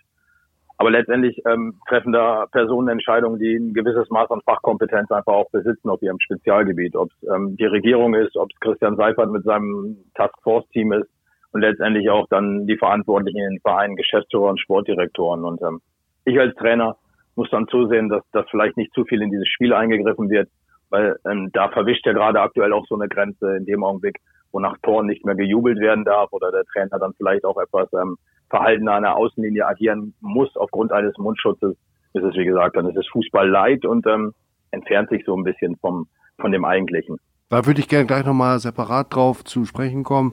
Aber 0.78 0.90
letztendlich 0.90 1.40
ähm, 1.46 1.78
treffen 1.88 2.12
da 2.12 2.46
Personen 2.52 2.88
Entscheidungen, 2.88 3.38
die 3.38 3.56
ein 3.56 3.72
gewisses 3.72 4.10
Maß 4.10 4.30
an 4.30 4.42
Fachkompetenz 4.44 5.10
einfach 5.10 5.32
auch 5.32 5.50
besitzen 5.50 5.88
auf 5.88 6.02
ihrem 6.02 6.20
Spezialgebiet. 6.20 6.96
Ob 6.96 7.08
es 7.10 7.28
ähm, 7.34 7.56
die 7.56 7.64
Regierung 7.64 8.14
ist, 8.14 8.36
ob 8.36 8.50
es 8.52 8.60
Christian 8.60 8.96
Seifert 8.96 9.30
mit 9.30 9.44
seinem 9.44 9.96
Taskforce-Team 10.14 10.92
ist 10.92 11.08
und 11.52 11.62
letztendlich 11.62 12.10
auch 12.10 12.26
dann 12.28 12.66
die 12.66 12.76
Verantwortlichen 12.76 13.38
in 13.38 13.50
den 13.54 13.60
Vereinen, 13.60 13.96
Geschäftsführer 13.96 14.50
und 14.50 14.60
Sportdirektoren. 14.60 15.44
Und 15.44 15.62
ähm, 15.62 15.80
ich 16.26 16.38
als 16.38 16.54
Trainer 16.56 16.96
muss 17.36 17.48
dann 17.50 17.68
zusehen, 17.68 18.10
dass, 18.10 18.22
dass 18.32 18.48
vielleicht 18.50 18.76
nicht 18.76 18.92
zu 18.92 19.04
viel 19.04 19.22
in 19.22 19.30
dieses 19.30 19.48
Spiel 19.48 19.72
eingegriffen 19.72 20.28
wird, 20.28 20.48
weil 20.90 21.16
ähm, 21.28 21.50
da 21.52 21.68
verwischt 21.68 22.06
ja 22.06 22.12
gerade 22.12 22.40
aktuell 22.40 22.72
auch 22.72 22.86
so 22.86 22.94
eine 22.94 23.08
Grenze 23.08 23.56
in 23.56 23.66
dem 23.66 23.84
Augenblick, 23.84 24.18
wo 24.52 24.60
nach 24.60 24.76
Toren 24.82 25.06
nicht 25.06 25.24
mehr 25.24 25.34
gejubelt 25.34 25.78
werden 25.80 26.04
darf 26.04 26.32
oder 26.32 26.50
der 26.50 26.64
Trainer 26.64 26.98
dann 26.98 27.14
vielleicht 27.16 27.44
auch 27.44 27.60
etwas 27.60 27.88
ähm, 27.92 28.16
verhaltener 28.48 28.92
an 28.92 29.02
der 29.02 29.16
Außenlinie 29.16 29.66
agieren 29.66 30.14
muss 30.20 30.56
aufgrund 30.56 30.92
eines 30.92 31.16
Mundschutzes, 31.18 31.76
ist 32.12 32.22
es 32.22 32.34
wie 32.36 32.44
gesagt, 32.44 32.76
dann 32.76 32.88
ist 32.88 32.96
es 32.96 33.08
Fußball 33.08 33.48
leid 33.48 33.84
und 33.84 34.06
ähm, 34.06 34.32
entfernt 34.70 35.10
sich 35.10 35.24
so 35.24 35.36
ein 35.36 35.44
bisschen 35.44 35.76
vom 35.76 36.06
von 36.38 36.52
dem 36.52 36.64
Eigentlichen. 36.64 37.18
Da 37.48 37.64
würde 37.64 37.80
ich 37.80 37.86
gerne 37.86 38.06
gleich 38.06 38.24
nochmal 38.24 38.58
separat 38.58 39.14
drauf 39.14 39.44
zu 39.44 39.64
sprechen 39.66 40.02
kommen, 40.02 40.32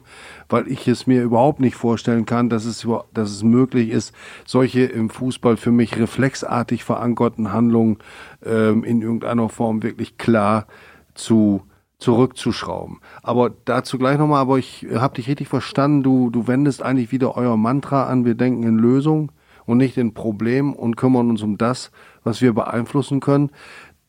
weil 0.50 0.68
ich 0.68 0.88
es 0.88 1.06
mir 1.06 1.22
überhaupt 1.22 1.60
nicht 1.60 1.76
vorstellen 1.76 2.26
kann, 2.26 2.50
dass 2.50 2.66
es, 2.66 2.88
dass 3.14 3.30
es 3.30 3.44
möglich 3.44 3.90
ist, 3.92 4.16
solche 4.46 4.86
im 4.86 5.12
Fußball 5.12 5.56
für 5.56 5.70
mich 5.70 5.96
reflexartig 6.00 6.84
verankerten 6.84 7.54
Handlungen 7.54 8.00
ähm, 8.44 8.84
in 8.84 9.04
irgendeiner 9.04 9.50
Form 9.50 9.84
wirklich 9.84 10.18
klar 10.18 10.66
zu 11.14 11.62
zurückzuschrauben. 12.00 13.00
Aber 13.22 13.52
dazu 13.64 13.98
gleich 14.00 14.18
nochmal, 14.18 14.42
aber 14.42 14.58
ich 14.58 14.88
habe 14.94 15.16
dich 15.16 15.30
richtig 15.30 15.48
verstanden, 15.48 16.04
du, 16.04 16.32
du 16.32 16.48
wendest 16.48 16.82
eigentlich 16.82 17.12
wieder 17.12 17.38
euer 17.38 17.56
Mantra 17.56 18.08
an, 18.08 18.26
wir 18.26 18.36
denken 18.36 18.64
in 18.64 18.78
Lösung 18.78 19.32
und 19.66 19.78
nicht 19.78 19.98
in 19.98 20.14
Problem 20.14 20.74
und 20.74 20.98
kümmern 20.98 21.30
uns 21.30 21.44
um 21.44 21.58
das, 21.58 21.92
was 22.24 22.42
wir 22.42 22.54
beeinflussen 22.54 23.20
können. 23.20 23.52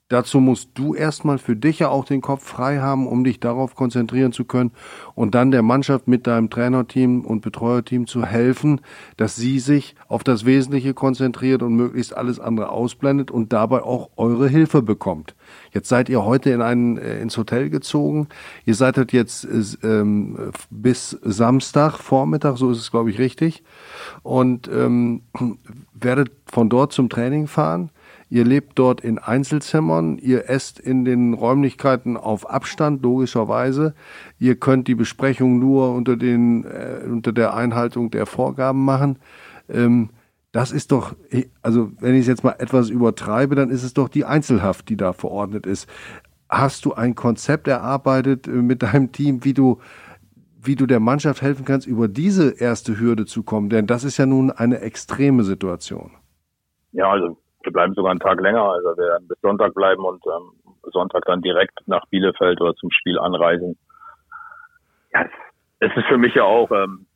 Dazu 0.09 0.39
musst 0.39 0.69
du 0.75 0.95
erstmal 0.95 1.39
für 1.39 1.57
dich 1.57 1.79
ja 1.79 1.89
auch 1.89 2.05
den 2.05 2.21
Kopf 2.21 2.45
frei 2.45 2.79
haben, 2.79 3.07
um 3.07 3.25
dich 3.25 3.41
darauf 3.41 3.75
konzentrieren 3.75 4.33
zu 4.33 4.45
können 4.45 4.71
und 5.15 5.35
dann 5.35 5.51
der 5.51 5.63
Mannschaft 5.63 6.09
mit 6.09 6.27
deinem 6.27 6.51
Trainerteam 6.51 7.23
und 7.23 7.41
Betreuerteam 7.41 8.07
zu 8.07 8.27
helfen, 8.27 8.83
dass 9.17 9.35
sie 9.35 9.59
sich 9.61 9.95
auf 10.07 10.23
das 10.23 10.45
Wesentliche 10.45 10.93
konzentriert 10.93 11.63
und 11.63 11.75
möglichst 11.75 12.15
alles 12.15 12.39
andere 12.39 12.69
ausblendet 12.69 13.31
und 13.31 13.55
dabei 13.55 13.83
auch 13.83 14.11
eure 14.17 14.47
Hilfe 14.47 14.83
bekommt. 14.83 15.35
Jetzt 15.73 15.89
seid 15.89 16.11
ihr 16.11 16.23
heute 16.23 16.51
in 16.51 16.61
ein, 16.61 16.99
äh, 16.99 17.21
ins 17.21 17.39
Hotel 17.39 17.71
gezogen. 17.71 18.29
Ihr 18.67 18.75
seid 18.75 18.99
halt 18.99 19.13
jetzt 19.13 19.49
ähm, 19.83 20.53
bis 20.69 21.19
Samstag 21.23 21.97
Vormittag, 21.97 22.59
so 22.59 22.71
ist 22.71 22.79
es 22.79 22.91
glaube 22.91 23.09
ich 23.09 23.19
richtig, 23.19 23.63
und 24.23 24.69
ähm, 24.69 25.23
werdet 25.95 26.31
von 26.45 26.69
dort 26.69 26.93
zum 26.93 27.09
Training 27.09 27.47
fahren. 27.47 27.89
Ihr 28.31 28.45
lebt 28.45 28.79
dort 28.79 29.01
in 29.01 29.19
Einzelzimmern, 29.19 30.19
ihr 30.19 30.49
esst 30.49 30.81
in 30.81 31.05
den 31.05 31.35
Räumlichkeiten 31.35 32.17
auf 32.17 32.49
Abstand, 32.49 33.03
logischerweise. 33.03 33.95
Ihr 34.39 34.57
könnt 34.57 34.89
die 34.89 34.95
Besprechung 34.95 35.59
nur 35.59 35.93
unter, 35.95 36.17
den, 36.17 36.65
äh, 36.65 37.01
unter 37.07 37.33
der 37.33 37.55
Einhaltung 37.55 38.11
der 38.11 38.27
Vorgaben 38.27 38.85
machen. 38.85 39.19
Ähm, 39.69 40.11
das 40.53 40.71
ist 40.71 40.93
doch, 40.93 41.17
also 41.63 41.91
wenn 41.99 42.15
ich 42.15 42.23
es 42.23 42.27
jetzt 42.29 42.45
mal 42.45 42.55
etwas 42.59 42.89
übertreibe, 42.89 43.57
dann 43.57 43.71
ist 43.71 43.83
es 43.83 43.93
doch 43.93 44.09
die 44.09 44.25
Einzelhaft, 44.25 44.89
die 44.89 44.97
da 44.97 45.13
verordnet 45.13 45.67
ist. 45.67 45.89
Hast 46.49 46.85
du 46.85 46.95
ein 46.95 47.17
Konzept 47.17 47.67
erarbeitet 47.67 48.47
äh, 48.47 48.51
mit 48.51 48.83
deinem 48.83 49.11
Team, 49.11 49.45
wie 49.45 49.53
du, 49.53 49.79
wie 50.63 50.77
du 50.77 50.87
der 50.87 51.01
Mannschaft 51.01 51.43
helfen 51.43 51.65
kannst, 51.65 51.87
über 51.87 52.09
diese 52.09 52.51
erste 52.51 52.99
Hürde 52.99 53.27
zu 53.27 53.43
kommen? 53.43 53.69
Denn 53.69 53.87
das 53.87 54.05
ist 54.05 54.17
ja 54.17 54.27
nun 54.27 54.51
eine 54.51 54.81
extreme 54.81 55.43
Situation. 55.43 56.13
Ja, 56.93 57.11
also 57.11 57.37
wir 57.65 57.73
bleiben 57.73 57.95
sogar 57.95 58.11
einen 58.11 58.21
Tag 58.21 58.41
länger. 58.41 58.63
Also 58.63 58.97
wir 58.97 59.07
werden 59.07 59.29
bis 59.29 59.41
Sonntag 59.41 59.75
bleiben 59.75 60.05
und 60.05 60.23
ähm, 60.27 60.75
Sonntag 60.93 61.25
dann 61.27 61.43
direkt 61.43 61.79
nach 61.87 62.07
Bielefeld 62.11 62.61
oder 62.61 62.75
zum 62.75 62.91
Spiel 62.91 63.19
anreisen. 63.19 63.77
Ja, 65.13 65.27
es 65.81 65.97
ist 65.97 66.07
für 66.07 66.19
mich 66.19 66.35
ja 66.35 66.45
auch 66.45 66.71
ähm, 66.71 67.07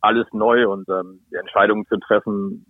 alles 0.00 0.26
neu 0.32 0.68
und 0.68 0.88
ähm, 0.88 1.20
die 1.30 1.36
Entscheidungen 1.36 1.86
zu 1.86 1.96
treffen 1.98 2.66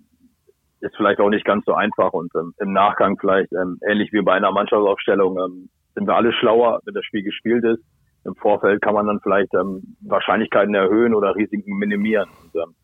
ist 0.80 0.96
vielleicht 0.96 1.20
auch 1.20 1.28
nicht 1.28 1.44
ganz 1.44 1.64
so 1.66 1.74
einfach 1.74 2.12
und 2.12 2.32
ähm, 2.34 2.54
im 2.58 2.72
Nachgang 2.72 3.18
vielleicht 3.20 3.52
ähm, 3.52 3.78
ähnlich 3.86 4.12
wie 4.12 4.22
bei 4.22 4.32
einer 4.32 4.50
Mannschaftsaufstellung 4.50 5.38
ähm, 5.38 5.68
sind 5.94 6.06
wir 6.06 6.16
alle 6.16 6.32
schlauer, 6.32 6.80
wenn 6.84 6.94
das 6.94 7.04
Spiel 7.04 7.22
gespielt 7.22 7.64
ist. 7.64 7.82
Im 8.24 8.34
Vorfeld 8.34 8.80
kann 8.80 8.94
man 8.94 9.06
dann 9.06 9.20
vielleicht 9.20 9.52
ähm, 9.54 9.96
Wahrscheinlichkeiten 10.00 10.74
erhöhen 10.74 11.14
oder 11.14 11.34
Risiken 11.34 11.76
minimieren. 11.78 12.28
Und, 12.42 12.62
ähm, 12.62 12.74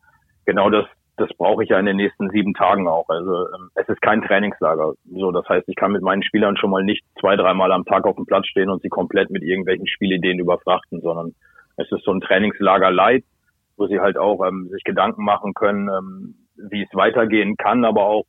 genau 0.45 0.71
das 0.71 0.87
das 1.17 1.31
brauche 1.39 1.65
ich 1.65 1.71
ja 1.71 1.79
in 1.79 1.87
den 1.87 1.97
nächsten 1.97 2.29
sieben 2.31 2.53
Tagen 2.55 2.89
auch. 2.89 3.09
Also 3.09 3.47
ähm, 3.55 3.71
es 3.75 3.89
ist 3.89 4.01
kein 4.03 4.23
Trainingslager. 4.23 4.95
So, 5.11 5.33
das 5.33 5.49
heißt, 5.49 5.69
ich 5.69 5.77
kann 5.77 5.93
mit 5.93 6.03
meinen 6.03 6.23
Spielern 6.23 6.57
schon 6.57 6.71
mal 6.71 6.85
nicht 6.85 7.05
zwei, 7.19 7.37
dreimal 7.37 7.73
am 7.73 7.85
Tag 7.85 8.05
auf 8.05 8.17
dem 8.17 8.27
Platz 8.27 8.47
stehen 8.47 8.71
und 8.71 8.83
sie 8.83 8.89
komplett 8.89 9.31
mit 9.31 9.43
irgendwelchen 9.43 9.87
Spielideen 9.87 10.39
überfrachten, 10.39 11.01
sondern 11.01 11.35
es 11.77 11.91
ist 11.91 12.05
so 12.05 12.13
ein 12.13 12.21
Trainingslager 12.21 12.91
light, 12.91 13.25
wo 13.77 13.87
sie 13.87 14.01
halt 14.01 14.19
auch 14.19 14.47
ähm, 14.47 14.69
sich 14.71 14.85
Gedanken 14.85 15.25
machen 15.25 15.55
können, 15.55 15.89
ähm, 15.89 16.35
wie 16.57 16.83
es 16.83 16.95
weitergehen 16.95 17.57
kann, 17.57 17.85
aber 17.85 18.07
auch 18.07 18.25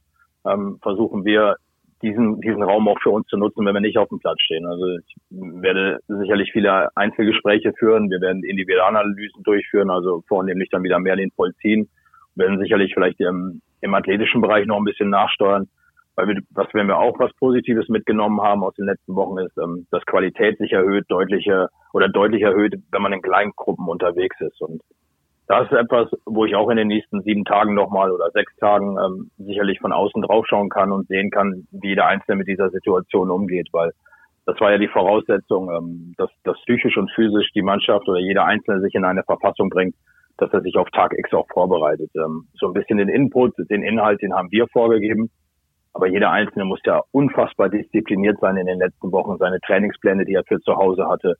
ähm, 0.45 0.79
versuchen 0.81 1.25
wir 1.25 1.55
diesen, 2.01 2.39
diesen 2.41 2.61
Raum 2.61 2.87
auch 2.87 2.99
für 3.01 3.09
uns 3.09 3.27
zu 3.27 3.37
nutzen, 3.37 3.65
wenn 3.65 3.73
wir 3.73 3.81
nicht 3.81 3.97
auf 3.97 4.09
dem 4.09 4.19
Platz 4.19 4.39
stehen. 4.41 4.65
Also 4.65 4.85
ich 4.97 5.15
werde 5.29 5.99
sicherlich 6.07 6.51
viele 6.51 6.95
Einzelgespräche 6.95 7.73
führen, 7.73 8.09
wir 8.09 8.21
werden 8.21 8.43
Individualanalysen 8.43 9.43
durchführen, 9.43 9.89
also 9.89 10.23
vornehmlich 10.27 10.69
dann 10.69 10.83
wieder 10.83 10.99
mehr 10.99 11.15
den 11.15 11.31
vollziehen 11.31 11.89
werden 12.37 12.59
sicherlich 12.59 12.93
vielleicht 12.93 13.19
im, 13.19 13.61
im 13.81 13.93
athletischen 13.93 14.41
Bereich 14.41 14.65
noch 14.65 14.77
ein 14.77 14.85
bisschen 14.85 15.09
nachsteuern. 15.09 15.67
Weil 16.15 16.29
wir, 16.29 16.41
was 16.49 16.67
wenn 16.73 16.87
wir 16.87 16.97
auch 16.97 17.19
was 17.19 17.31
Positives 17.33 17.89
mitgenommen 17.89 18.41
haben 18.41 18.63
aus 18.63 18.73
den 18.73 18.85
letzten 18.85 19.15
Wochen 19.15 19.37
ist, 19.37 19.55
ähm, 19.57 19.85
dass 19.91 20.05
Qualität 20.05 20.57
sich 20.57 20.71
erhöht, 20.71 21.05
deutliche 21.09 21.67
oder 21.93 22.09
deutlich 22.09 22.41
erhöht, 22.41 22.73
wenn 22.91 23.01
man 23.03 23.13
in 23.13 23.21
kleinen 23.21 23.51
Gruppen 23.55 23.87
unterwegs 23.87 24.39
ist. 24.41 24.59
Und 24.59 24.81
das 25.47 25.71
ist 25.71 25.77
etwas, 25.77 26.09
wo 26.25 26.45
ich 26.45 26.55
auch 26.55 26.69
in 26.69 26.77
den 26.77 26.87
nächsten 26.87 27.21
sieben 27.21 27.45
Tagen 27.45 27.73
nochmal 27.73 28.11
oder 28.11 28.31
sechs 28.31 28.53
Tagen 28.57 28.97
ähm, 28.97 29.29
sicherlich 29.37 29.79
von 29.79 29.93
außen 29.93 30.21
draufschauen 30.23 30.69
kann 30.69 30.91
und 30.91 31.07
sehen 31.07 31.29
kann, 31.29 31.67
wie 31.71 31.89
jeder 31.89 32.07
Einzelne 32.07 32.37
mit 32.37 32.47
dieser 32.47 32.69
Situation 32.71 33.29
umgeht, 33.29 33.69
weil 33.71 33.91
das 34.45 34.59
war 34.59 34.71
ja 34.71 34.77
die 34.77 34.87
Voraussetzung, 34.87 35.69
ähm, 35.71 36.15
dass, 36.17 36.31
dass 36.43 36.59
psychisch 36.63 36.97
und 36.97 37.11
physisch 37.11 37.51
die 37.53 37.61
Mannschaft 37.61 38.07
oder 38.09 38.19
jeder 38.19 38.45
Einzelne 38.45 38.81
sich 38.81 38.95
in 38.95 39.05
eine 39.05 39.23
Verfassung 39.23 39.69
bringt, 39.69 39.95
dass 40.37 40.51
er 40.53 40.61
sich 40.61 40.75
auf 40.77 40.89
Tag 40.91 41.13
X 41.17 41.33
auch 41.33 41.47
vorbereitet. 41.51 42.11
Ähm, 42.15 42.47
so 42.53 42.67
ein 42.67 42.73
bisschen 42.73 42.97
den 42.97 43.09
Input, 43.09 43.53
den 43.69 43.83
Inhalt, 43.83 44.21
den 44.21 44.33
haben 44.33 44.51
wir 44.51 44.67
vorgegeben. 44.67 45.29
Aber 45.93 46.07
jeder 46.07 46.31
Einzelne 46.31 46.65
muss 46.65 46.79
ja 46.85 47.01
unfassbar 47.11 47.69
diszipliniert 47.69 48.39
sein 48.39 48.57
in 48.57 48.67
den 48.67 48.77
letzten 48.77 49.11
Wochen, 49.11 49.37
seine 49.37 49.59
Trainingspläne, 49.61 50.25
die 50.25 50.33
er 50.33 50.43
für 50.43 50.59
zu 50.59 50.75
Hause 50.75 51.07
hatte, 51.07 51.35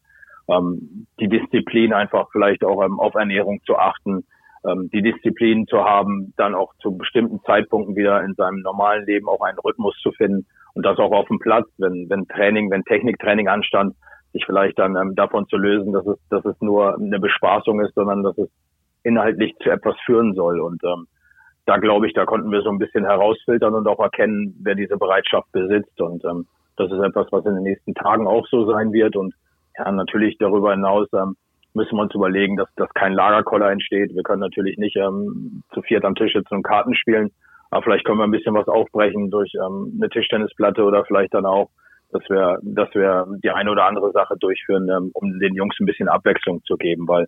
ähm, 0.50 1.08
die 1.20 1.28
Disziplin 1.28 1.94
einfach 1.94 2.28
vielleicht 2.32 2.64
auch 2.64 2.84
ähm, 2.84 3.00
auf 3.00 3.14
Ernährung 3.16 3.60
zu 3.66 3.78
achten, 3.78 4.26
ähm, 4.66 4.90
die 4.92 5.02
Disziplin 5.02 5.68
zu 5.68 5.84
haben, 5.84 6.34
dann 6.38 6.56
auch 6.56 6.74
zu 6.80 6.98
bestimmten 6.98 7.40
Zeitpunkten 7.44 7.96
wieder 7.96 8.24
in 8.24 8.34
seinem 8.34 8.62
normalen 8.62 9.06
Leben 9.06 9.28
auch 9.28 9.42
einen 9.42 9.60
Rhythmus 9.60 9.96
zu 10.02 10.12
finden 10.12 10.48
und 10.74 10.86
das 10.86 10.98
auch 10.98 11.12
auf 11.12 11.28
dem 11.28 11.40
Platz, 11.40 11.68
wenn, 11.78 12.10
wenn 12.10 12.28
Training, 12.28 12.72
wenn 12.72 12.84
Techniktraining 12.84 13.48
anstand, 13.48 13.96
sich 14.34 14.46
vielleicht 14.46 14.78
dann 14.80 14.96
ähm, 14.96 15.16
davon 15.16 15.48
zu 15.48 15.58
lösen, 15.58 15.94
dass 15.94 16.06
es, 16.06 16.18
dass 16.30 16.46
es 16.46 16.60
nur 16.62 16.96
eine 16.96 17.20
Bespaßung 17.20 17.80
ist, 17.82 17.94
sondern 17.96 18.24
dass 18.24 18.38
es 18.38 18.50
inhaltlich 19.08 19.56
zu 19.64 19.70
etwas 19.70 19.96
führen 20.06 20.34
soll. 20.34 20.60
Und 20.60 20.84
ähm, 20.84 21.08
da 21.66 21.78
glaube 21.78 22.08
ich, 22.08 22.14
da 22.14 22.26
konnten 22.26 22.52
wir 22.52 22.62
so 22.62 22.70
ein 22.70 22.80
bisschen 22.80 23.06
herausfiltern 23.06 23.74
und 23.74 23.88
auch 23.88 24.00
erkennen, 24.00 24.56
wer 24.64 24.76
diese 24.76 24.98
Bereitschaft 24.98 25.52
besitzt. 25.52 26.00
Und 26.02 26.24
ähm, 26.26 26.46
das 26.76 26.92
ist 26.92 27.00
etwas, 27.00 27.28
was 27.32 27.46
in 27.46 27.56
den 27.56 27.64
nächsten 27.64 27.94
Tagen 27.96 28.28
auch 28.28 28.46
so 28.48 28.66
sein 28.72 28.92
wird. 28.94 29.16
Und 29.16 29.34
ja, 29.78 29.92
natürlich 29.92 30.38
darüber 30.38 30.72
hinaus 30.72 31.08
ähm, 31.14 31.36
müssen 31.74 31.96
wir 31.96 32.04
uns 32.04 32.16
überlegen, 32.16 32.58
dass, 32.58 32.70
dass 32.76 32.90
kein 32.94 33.14
Lagerkoller 33.14 33.72
entsteht. 33.72 34.14
Wir 34.14 34.24
können 34.24 34.42
natürlich 34.42 34.78
nicht 34.78 34.96
ähm, 34.98 35.64
zu 35.74 35.82
viert 35.82 36.06
am 36.06 36.16
Tisch 36.16 36.34
sitzen 36.34 36.56
und 36.56 36.64
Karten 36.64 36.96
spielen. 36.96 37.32
Aber 37.70 37.84
vielleicht 37.84 38.06
können 38.06 38.20
wir 38.20 38.24
ein 38.24 38.32
bisschen 38.32 38.56
was 38.56 38.68
aufbrechen 38.68 39.30
durch 39.30 39.54
ähm, 39.56 39.94
eine 39.98 40.10
Tischtennisplatte 40.10 40.84
oder 40.84 41.06
vielleicht 41.06 41.34
dann 41.34 41.46
auch, 41.46 41.70
dass 42.12 42.24
wir, 42.30 42.60
dass 42.64 42.94
wir 42.96 43.28
die 43.44 43.52
eine 43.52 43.72
oder 43.72 43.86
andere 43.86 44.12
Sache 44.12 44.36
durchführen, 44.40 44.90
ähm, 44.90 45.12
um 45.14 45.40
den 45.40 45.54
Jungs 45.54 45.76
ein 45.80 45.86
bisschen 45.86 46.08
Abwechslung 46.08 46.64
zu 46.64 46.78
geben, 46.78 47.08
weil 47.08 47.28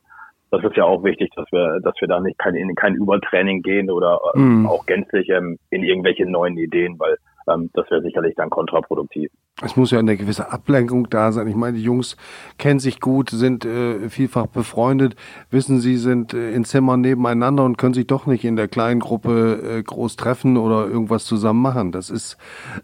das 0.51 0.63
ist 0.63 0.75
ja 0.75 0.83
auch 0.85 1.03
wichtig, 1.03 1.31
dass 1.35 1.45
wir, 1.51 1.79
dass 1.81 1.93
wir 1.99 2.07
da 2.07 2.19
nicht 2.19 2.37
kein, 2.39 2.55
in 2.55 2.73
kein 2.75 2.95
Übertraining 2.95 3.61
gehen 3.61 3.91
oder 3.91 4.19
ähm, 4.35 4.63
mm. 4.63 4.65
auch 4.67 4.85
gänzlich 4.85 5.29
ähm, 5.29 5.59
in 5.69 5.83
irgendwelche 5.83 6.25
neuen 6.25 6.57
Ideen, 6.57 6.97
weil 6.97 7.17
ähm, 7.47 7.69
das 7.73 7.89
wäre 7.89 8.01
sicherlich 8.01 8.35
dann 8.35 8.49
kontraproduktiv. 8.49 9.31
Es 9.61 9.75
muss 9.75 9.91
ja 9.91 9.99
eine 9.99 10.15
gewisse 10.15 10.51
Ablenkung 10.51 11.09
da 11.09 11.31
sein. 11.31 11.47
Ich 11.47 11.55
meine, 11.55 11.77
die 11.77 11.83
Jungs 11.83 12.15
kennen 12.57 12.79
sich 12.79 12.99
gut, 12.99 13.29
sind 13.29 13.65
äh, 13.65 14.09
vielfach 14.09 14.47
befreundet, 14.47 15.15
wissen, 15.51 15.79
sie 15.79 15.97
sind 15.97 16.33
äh, 16.33 16.51
in 16.51 16.63
Zimmern 16.63 17.01
nebeneinander 17.01 17.63
und 17.63 17.77
können 17.77 17.93
sich 17.93 18.07
doch 18.07 18.25
nicht 18.25 18.45
in 18.45 18.55
der 18.55 18.67
kleinen 18.67 18.99
Gruppe 19.01 19.79
äh, 19.79 19.83
groß 19.83 20.15
treffen 20.15 20.57
oder 20.57 20.87
irgendwas 20.87 21.25
zusammen 21.25 21.61
machen. 21.61 21.91
Das 21.91 22.09
ist 22.09 22.37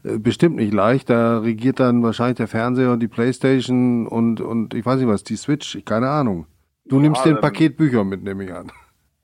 äh, 0.03 0.19
bestimmt 0.19 0.57
nicht 0.57 0.73
leicht. 0.73 1.09
Da 1.09 1.39
regiert 1.39 1.79
dann 1.79 2.03
wahrscheinlich 2.03 2.37
der 2.37 2.47
Fernseher 2.47 2.91
und 2.91 2.99
die 2.99 3.07
Playstation 3.07 4.07
und, 4.07 4.41
und 4.41 4.73
ich 4.73 4.85
weiß 4.85 4.99
nicht 4.99 5.07
was, 5.07 5.23
die 5.23 5.37
Switch, 5.37 5.79
keine 5.85 6.09
Ahnung. 6.09 6.45
Du 6.85 6.99
nimmst 6.99 7.25
ja, 7.25 7.31
den 7.31 7.37
ähm, 7.37 7.41
Paket 7.41 7.77
Bücher 7.77 8.03
mit, 8.03 8.23
nehme 8.23 8.43
ich 8.43 8.53
an. 8.53 8.71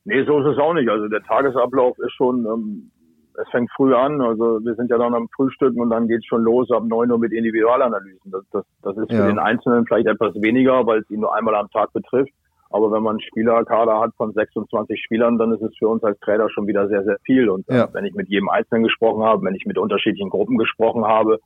Nee, 0.04 0.24
so 0.26 0.40
ist 0.40 0.48
es 0.48 0.58
auch 0.58 0.74
nicht. 0.74 0.90
Also 0.90 1.08
der 1.08 1.22
Tagesablauf 1.22 1.98
ist 2.00 2.14
schon, 2.14 2.46
ähm, 2.46 2.92
es 3.40 3.48
fängt 3.50 3.70
früh 3.76 3.94
an. 3.94 4.22
Also 4.22 4.60
wir 4.64 4.76
sind 4.76 4.90
ja 4.90 4.98
dann 4.98 5.14
am 5.14 5.30
Frühstücken 5.36 5.80
und 5.80 5.92
dann 5.92 6.08
geht's 6.08 6.26
schon 6.26 6.44
los 6.44 6.72
ab 6.72 6.84
neun 6.86 7.12
Uhr 7.12 7.20
mit 7.20 7.32
Individualanalysen. 7.32 8.32
Das, 8.32 8.44
das, 8.52 8.66
das 8.82 8.98
ist 8.98 9.12
ja. 9.12 9.22
für 9.22 9.28
den 9.28 9.40
Einzelnen 9.40 9.86
vielleicht 9.86 10.08
etwas 10.08 10.34
weniger, 10.36 10.86
weil 10.86 11.00
es 11.00 11.10
ihn 11.10 11.20
nur 11.20 11.36
einmal 11.36 11.56
am 11.56 11.70
Tag 11.70 11.94
betrifft. 11.94 12.32
Aber 12.72 12.92
wenn 12.92 13.04
man 13.04 13.18
einen 13.18 13.22
Spielerkader 13.22 14.00
hat 14.00 14.12
von 14.16 14.32
26 14.32 15.02
Spielern, 15.04 15.38
dann 15.38 15.52
ist 15.52 15.62
es 15.62 15.76
für 15.78 15.90
uns 15.90 16.04
als 16.04 16.18
Trainer 16.22 16.50
schon 16.50 16.68
wieder 16.68 16.88
sehr, 16.88 17.04
sehr 17.04 17.18
viel. 17.26 17.50
Und 17.50 17.68
äh, 17.70 17.78
ja. 17.78 17.90
wenn 17.94 18.06
ich 18.06 18.14
mit 18.14 18.30
jedem 18.30 18.50
Einzelnen 18.50 18.84
gesprochen 18.84 19.24
habe, 19.24 19.44
wenn 19.46 19.56
ich 19.56 19.66
mit 19.66 19.78
unterschiedlichen 19.78 20.30
Gruppen 20.30 20.58
gesprochen 20.58 21.06
habe, 21.06 21.40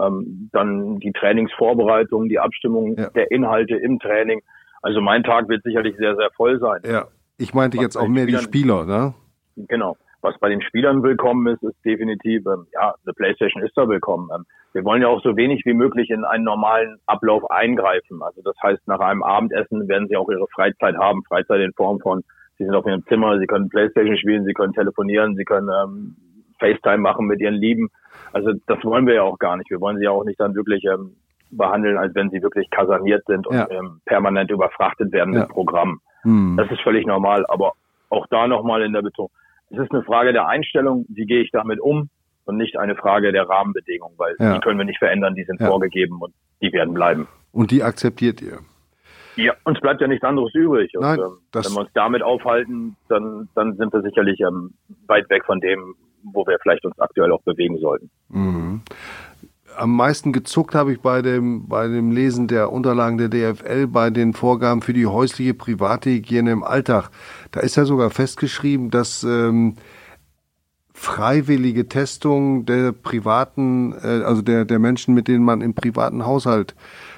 ähm, 0.00 0.48
dann 0.52 0.98
die 0.98 1.12
Trainingsvorbereitung, 1.12 2.28
die 2.28 2.38
Abstimmung 2.38 2.96
ja. 2.96 3.10
der 3.10 3.30
Inhalte 3.30 3.76
im 3.76 3.98
Training, 3.98 4.40
Also 4.82 5.00
mein 5.00 5.22
Tag 5.22 5.48
wird 5.48 5.62
sicherlich 5.62 5.96
sehr, 5.96 6.16
sehr 6.16 6.30
voll 6.36 6.58
sein. 6.58 6.80
Ja, 6.84 7.06
ich 7.38 7.54
meinte 7.54 7.78
Was 7.78 7.84
jetzt 7.84 7.96
auch 7.96 8.08
mehr 8.08 8.24
Spielern, 8.24 8.40
die 8.40 8.44
Spieler, 8.44 8.84
ne? 8.86 9.14
Genau. 9.56 9.96
Was 10.22 10.38
bei 10.38 10.50
den 10.50 10.60
Spielern 10.60 11.02
willkommen 11.02 11.46
ist, 11.46 11.62
ist 11.62 11.82
definitiv, 11.84 12.44
ähm, 12.46 12.66
ja, 12.74 12.94
eine 13.04 13.14
Playstation 13.14 13.62
ist 13.62 13.76
da 13.76 13.88
willkommen. 13.88 14.28
Ähm, 14.34 14.44
wir 14.72 14.84
wollen 14.84 15.02
ja 15.02 15.08
auch 15.08 15.22
so 15.22 15.36
wenig 15.36 15.62
wie 15.64 15.72
möglich 15.72 16.10
in 16.10 16.24
einen 16.24 16.44
normalen 16.44 16.98
Ablauf 17.06 17.50
eingreifen. 17.50 18.22
Also 18.22 18.42
das 18.42 18.54
heißt, 18.62 18.86
nach 18.86 19.00
einem 19.00 19.22
Abendessen 19.22 19.88
werden 19.88 20.08
sie 20.08 20.16
auch 20.16 20.28
ihre 20.28 20.46
Freizeit 20.48 20.96
haben. 20.96 21.24
Freizeit 21.24 21.60
in 21.60 21.72
Form 21.72 22.00
von, 22.00 22.22
sie 22.58 22.64
sind 22.64 22.74
auf 22.74 22.86
ihrem 22.86 23.04
Zimmer, 23.06 23.38
sie 23.38 23.46
können 23.46 23.70
Playstation 23.70 24.18
spielen, 24.18 24.44
sie 24.44 24.52
können 24.52 24.74
telefonieren, 24.74 25.36
sie 25.36 25.44
können 25.44 25.70
ähm, 25.82 26.16
FaceTime 26.58 26.98
machen 26.98 27.26
mit 27.26 27.40
ihren 27.40 27.54
Lieben. 27.54 27.88
Also 28.32 28.52
das 28.66 28.84
wollen 28.84 29.06
wir 29.06 29.14
ja 29.14 29.22
auch 29.22 29.38
gar 29.38 29.56
nicht. 29.56 29.70
Wir 29.70 29.80
wollen 29.80 29.96
sie 29.96 30.04
ja 30.04 30.10
auch 30.10 30.24
nicht 30.24 30.38
dann 30.38 30.54
wirklich 30.54 30.84
ähm, 30.84 31.16
behandeln, 31.50 31.98
als 31.98 32.14
wenn 32.14 32.30
sie 32.30 32.42
wirklich 32.42 32.70
kaserniert 32.70 33.24
sind 33.26 33.46
und 33.46 33.56
ja. 33.56 33.70
ähm, 33.70 34.00
permanent 34.04 34.50
überfrachtet 34.50 35.12
werden 35.12 35.34
ja. 35.34 35.40
mit 35.40 35.48
Programmen. 35.48 36.00
Hm. 36.22 36.56
Das 36.56 36.70
ist 36.70 36.80
völlig 36.82 37.06
normal. 37.06 37.44
Aber 37.48 37.72
auch 38.08 38.26
da 38.28 38.46
nochmal 38.46 38.82
in 38.82 38.92
der 38.92 39.02
Betonung. 39.02 39.30
Es 39.70 39.78
ist 39.78 39.92
eine 39.92 40.02
Frage 40.02 40.32
der 40.32 40.48
Einstellung, 40.48 41.06
wie 41.08 41.26
gehe 41.26 41.42
ich 41.42 41.50
damit 41.52 41.80
um 41.80 42.08
und 42.44 42.56
nicht 42.56 42.76
eine 42.76 42.96
Frage 42.96 43.32
der 43.32 43.48
Rahmenbedingungen, 43.48 44.14
weil 44.18 44.34
ja. 44.38 44.54
die 44.54 44.60
können 44.60 44.78
wir 44.78 44.84
nicht 44.84 44.98
verändern, 44.98 45.34
die 45.34 45.44
sind 45.44 45.60
vorgegeben 45.60 46.20
und 46.20 46.34
die 46.60 46.72
werden 46.72 46.92
bleiben. 46.92 47.28
Und 47.52 47.70
die 47.70 47.82
akzeptiert 47.82 48.42
ihr? 48.42 48.58
Ja, 49.36 49.54
uns 49.64 49.80
bleibt 49.80 50.00
ja 50.00 50.08
nichts 50.08 50.24
anderes 50.24 50.54
übrig. 50.54 50.96
Und, 50.96 51.02
Nein, 51.02 51.18
ähm, 51.20 51.38
wenn 51.52 51.72
wir 51.72 51.80
uns 51.80 51.90
damit 51.94 52.22
aufhalten, 52.22 52.96
dann, 53.08 53.48
dann 53.54 53.76
sind 53.76 53.92
wir 53.92 54.02
sicherlich 54.02 54.40
ähm, 54.40 54.74
weit 55.06 55.30
weg 55.30 55.44
von 55.46 55.60
dem, 55.60 55.94
wo 56.24 56.46
wir 56.46 56.58
vielleicht 56.60 56.84
uns 56.84 56.98
aktuell 56.98 57.32
auch 57.32 57.42
bewegen 57.42 57.78
sollten. 57.78 58.10
Mhm. 58.28 58.82
Am 59.76 59.96
meisten 59.96 60.32
gezuckt 60.32 60.74
habe 60.74 60.92
ich 60.92 61.00
bei 61.00 61.22
dem, 61.22 61.68
bei 61.68 61.88
dem 61.88 62.10
Lesen 62.10 62.48
der 62.48 62.72
Unterlagen 62.72 63.18
der 63.18 63.28
DFL 63.28 63.86
bei 63.86 64.10
den 64.10 64.34
Vorgaben 64.34 64.82
für 64.82 64.92
die 64.92 65.06
häusliche 65.06 65.54
private 65.54 66.10
Hygiene 66.10 66.52
im 66.52 66.62
Alltag. 66.62 67.10
Da 67.50 67.60
ist 67.60 67.76
ja 67.76 67.84
sogar 67.84 68.10
festgeschrieben, 68.10 68.90
dass 68.90 69.22
ähm, 69.24 69.76
freiwillige 71.00 71.88
Testung 71.88 72.66
der 72.66 72.92
privaten, 72.92 73.94
äh, 74.02 74.22
also 74.22 74.42
der, 74.42 74.66
der 74.66 74.78
Menschen, 74.78 75.14
mit 75.14 75.28
denen 75.28 75.44
man 75.44 75.62
im 75.62 75.74
privaten 75.74 76.26
Haushalt 76.26 76.74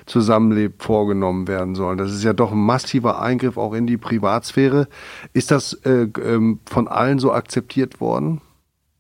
zusammenlebt, 0.06 0.84
vorgenommen 0.84 1.48
werden 1.48 1.74
sollen. 1.74 1.98
Das 1.98 2.12
ist 2.12 2.22
ja 2.22 2.32
doch 2.32 2.52
ein 2.52 2.64
massiver 2.64 3.20
Eingriff 3.20 3.56
auch 3.56 3.74
in 3.74 3.88
die 3.88 3.96
Privatsphäre. 3.96 4.86
Ist 5.32 5.50
das 5.50 5.72
äh, 5.84 6.06
ähm, 6.24 6.60
von 6.64 6.86
allen 6.86 7.18
so 7.18 7.32
akzeptiert 7.32 8.00
worden? 8.00 8.40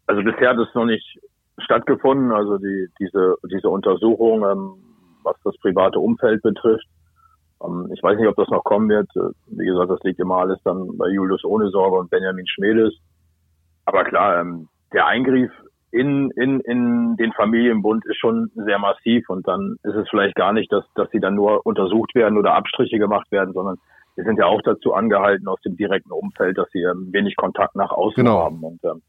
Also 0.08 0.22
bisher 0.24 0.50
hat 0.50 0.58
es 0.58 0.74
noch 0.74 0.84
nicht 0.84 1.11
stattgefunden, 1.62 2.32
also 2.32 2.58
die, 2.58 2.88
diese, 2.98 3.36
diese 3.50 3.68
Untersuchung, 3.68 4.44
ähm, 4.44 4.74
was 5.22 5.36
das 5.44 5.56
private 5.58 5.98
Umfeld 5.98 6.42
betrifft. 6.42 6.86
Ähm, 7.64 7.90
ich 7.94 8.02
weiß 8.02 8.18
nicht, 8.18 8.28
ob 8.28 8.36
das 8.36 8.48
noch 8.48 8.64
kommen 8.64 8.88
wird. 8.88 9.08
Äh, 9.16 9.30
wie 9.46 9.66
gesagt, 9.66 9.90
das 9.90 10.02
liegt 10.02 10.20
immer 10.20 10.38
alles 10.38 10.58
dann 10.64 10.96
bei 10.98 11.08
Julius 11.08 11.44
Ohne 11.44 11.68
Sorge 11.70 11.96
und 11.96 12.10
Benjamin 12.10 12.46
Schmedes. 12.46 12.94
Aber 13.84 14.04
klar, 14.04 14.40
ähm, 14.40 14.68
der 14.92 15.06
Eingriff 15.06 15.50
in, 15.90 16.30
in, 16.30 16.60
in 16.60 17.16
den 17.16 17.32
Familienbund 17.32 18.04
ist 18.06 18.16
schon 18.16 18.50
sehr 18.54 18.78
massiv 18.78 19.28
und 19.28 19.46
dann 19.46 19.76
ist 19.82 19.94
es 19.94 20.08
vielleicht 20.08 20.34
gar 20.34 20.52
nicht, 20.52 20.72
dass, 20.72 20.84
dass 20.94 21.10
sie 21.10 21.20
dann 21.20 21.34
nur 21.34 21.66
untersucht 21.66 22.14
werden 22.14 22.38
oder 22.38 22.54
Abstriche 22.54 22.98
gemacht 22.98 23.30
werden, 23.30 23.52
sondern 23.52 23.76
wir 24.14 24.24
sind 24.24 24.38
ja 24.38 24.46
auch 24.46 24.60
dazu 24.62 24.94
angehalten 24.94 25.48
aus 25.48 25.60
dem 25.62 25.76
direkten 25.76 26.12
Umfeld, 26.12 26.56
dass 26.56 26.68
sie 26.70 26.82
ähm, 26.82 27.08
wenig 27.12 27.36
Kontakt 27.36 27.76
nach 27.76 27.90
außen 27.90 28.24
genau. 28.24 28.40
haben. 28.40 28.62
Und 28.62 28.82
ähm, 28.84 29.02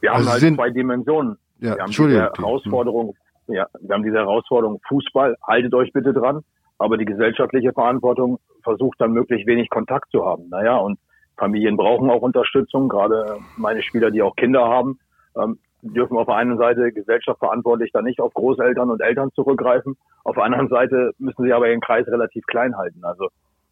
wir 0.00 0.10
haben 0.10 0.18
also 0.18 0.30
halt 0.30 0.40
sind, 0.40 0.56
zwei 0.56 0.70
Dimensionen. 0.70 1.36
Ja, 1.64 1.76
wir 1.76 1.82
haben 1.82 1.90
diese 1.90 2.20
Herausforderung, 2.20 3.16
ja, 3.46 3.66
wir 3.80 3.94
haben 3.94 4.02
diese 4.02 4.18
Herausforderung 4.18 4.80
Fußball, 4.86 5.36
haltet 5.42 5.72
euch 5.74 5.92
bitte 5.92 6.12
dran, 6.12 6.42
aber 6.78 6.98
die 6.98 7.06
gesellschaftliche 7.06 7.72
Verantwortung 7.72 8.38
versucht 8.62 9.00
dann 9.00 9.12
möglichst 9.12 9.46
wenig 9.46 9.70
Kontakt 9.70 10.10
zu 10.10 10.26
haben. 10.26 10.48
Naja, 10.50 10.76
und 10.76 10.98
Familien 11.38 11.76
brauchen 11.76 12.10
auch 12.10 12.20
Unterstützung, 12.20 12.88
gerade 12.88 13.38
meine 13.56 13.82
Spieler, 13.82 14.10
die 14.10 14.22
auch 14.22 14.36
Kinder 14.36 14.68
haben, 14.68 14.98
ähm, 15.40 15.58
dürfen 15.80 16.18
auf 16.18 16.26
der 16.26 16.36
einen 16.36 16.58
Seite 16.58 16.92
gesellschaftsverantwortlich 16.92 17.92
dann 17.92 18.04
nicht 18.04 18.20
auf 18.20 18.32
Großeltern 18.34 18.90
und 18.90 19.00
Eltern 19.00 19.30
zurückgreifen, 19.34 19.96
auf 20.24 20.34
der 20.34 20.44
anderen 20.44 20.68
Seite 20.68 21.12
müssen 21.18 21.44
sie 21.44 21.52
aber 21.52 21.68
ihren 21.68 21.80
Kreis 21.80 22.06
relativ 22.06 22.44
klein 22.46 22.76
halten. 22.76 23.04
Also 23.04 23.28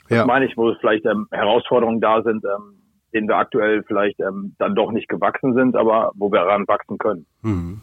das 0.09 0.18
ja. 0.18 0.26
meine 0.26 0.46
ich, 0.46 0.57
wo 0.57 0.70
es 0.70 0.78
vielleicht 0.78 1.05
ähm, 1.05 1.28
Herausforderungen 1.31 2.00
da 2.00 2.22
sind, 2.22 2.44
ähm, 2.44 2.78
denen 3.12 3.29
wir 3.29 3.37
aktuell 3.37 3.83
vielleicht 3.85 4.20
ähm, 4.20 4.55
dann 4.59 4.75
doch 4.75 4.92
nicht 4.92 5.09
gewachsen 5.09 5.55
sind, 5.55 5.77
aber 5.77 6.12
wo 6.14 6.31
wir 6.33 6.40
ranwachsen 6.40 6.98
können. 6.98 7.27
Mhm. 7.42 7.81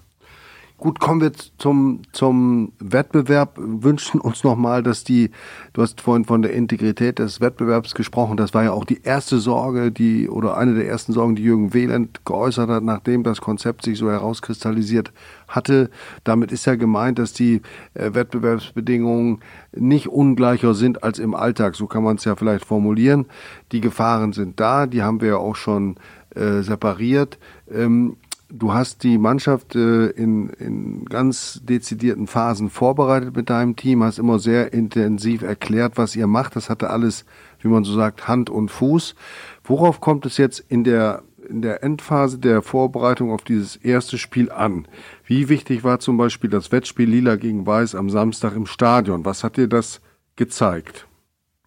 Gut, 0.80 1.02
kommen 1.02 1.20
wir 1.20 1.34
zum, 1.58 2.04
zum 2.13 2.72
Wettbewerb. 2.80 3.58
Wünschen 3.58 4.22
uns 4.22 4.46
nochmal, 4.46 4.82
dass 4.82 5.04
die, 5.04 5.30
du 5.74 5.82
hast 5.82 6.00
vorhin 6.00 6.24
von 6.24 6.42
der 6.42 6.54
Integrität 6.54 7.20
des 7.20 7.42
Wettbewerbs 7.42 7.96
gesprochen. 7.96 8.38
Das 8.38 8.54
war 8.54 8.63
ja 8.63 8.72
auch 8.72 8.86
die 8.86 9.02
erste 9.04 9.39
Sorge, 9.39 9.92
die, 9.92 10.30
oder 10.30 10.56
eine 10.56 10.76
der 10.76 10.88
ersten 10.88 11.12
Sorgen, 11.12 11.36
die 11.36 11.44
Jürgen 11.44 11.74
Wehland 11.74 12.24
geäußert 12.24 12.70
hat, 12.70 12.84
nachdem 12.84 13.24
das 13.24 13.42
Konzept 13.42 13.84
sich 13.84 13.98
so 13.98 14.10
herauskristallisiert 14.10 15.12
hatte. 15.50 15.89
Damit 16.24 16.54
ist 16.54 16.65
ja 16.65 16.76
gemeint, 16.76 17.20
dass 17.20 17.34
die 17.34 17.62
äh, 17.94 18.13
Wettbewerbsbedingungen 18.13 19.42
nicht 19.76 20.08
ungleicher 20.08 20.76
sind 20.76 21.04
als 21.04 21.20
im 21.20 21.36
Alltag. 21.36 21.76
So 21.76 21.88
kann 21.88 22.04
man 22.04 22.15
es 22.15 22.24
ja 22.24 22.38
vielleicht 22.38 22.63
formulieren. 22.63 23.26
Die 23.74 23.82
Gefahren 23.82 24.32
sind 24.32 24.62
da, 24.62 24.88
die 24.88 25.04
haben 25.04 25.20
wir 25.20 25.28
ja 25.28 25.38
auch 25.38 25.58
schon 25.58 25.98
äh, 26.36 26.62
separiert. 26.62 27.38
Ähm, 27.70 28.15
Du 28.52 28.74
hast 28.74 29.04
die 29.04 29.20
Mannschaft 29.20 29.76
äh, 29.76 30.08
in, 30.08 30.50
in 30.50 31.06
ganz 31.06 31.62
dezidierten 31.64 32.26
Phasen 32.26 32.72
vorbereitet 32.72 33.36
mit 33.36 33.52
deinem 33.52 33.76
Team, 33.76 34.04
hast 34.04 34.18
immer 34.18 34.40
sehr 34.40 34.74
intensiv 34.74 35.44
erklärt, 35.44 35.98
was 35.98 36.16
ihr 36.16 36.26
macht. 36.26 36.56
Das 36.56 36.68
hatte 36.68 36.90
alles, 36.90 37.26
wie 37.62 37.68
man 37.68 37.84
so 37.84 37.94
sagt, 37.94 38.28
Hand 38.28 38.50
und 38.50 38.70
Fuß. 38.72 39.16
Worauf 39.64 40.02
kommt 40.02 40.26
es 40.26 40.38
jetzt 40.38 40.60
in 40.68 40.84
der, 40.84 41.22
in 41.48 41.62
der 41.62 41.84
Endphase 41.84 42.40
der 42.40 42.64
Vorbereitung 42.64 43.32
auf 43.32 43.44
dieses 43.44 43.76
erste 43.76 44.18
Spiel 44.18 44.52
an? 44.52 44.88
Wie 45.24 45.48
wichtig 45.48 45.84
war 45.84 46.00
zum 46.00 46.18
Beispiel 46.18 46.50
das 46.50 46.72
Wettspiel 46.72 47.08
Lila 47.08 47.36
gegen 47.36 47.68
Weiß 47.68 47.94
am 47.94 48.10
Samstag 48.10 48.56
im 48.56 48.66
Stadion? 48.66 49.26
Was 49.26 49.44
hat 49.44 49.58
dir 49.58 49.68
das 49.68 50.02
gezeigt? 50.38 51.08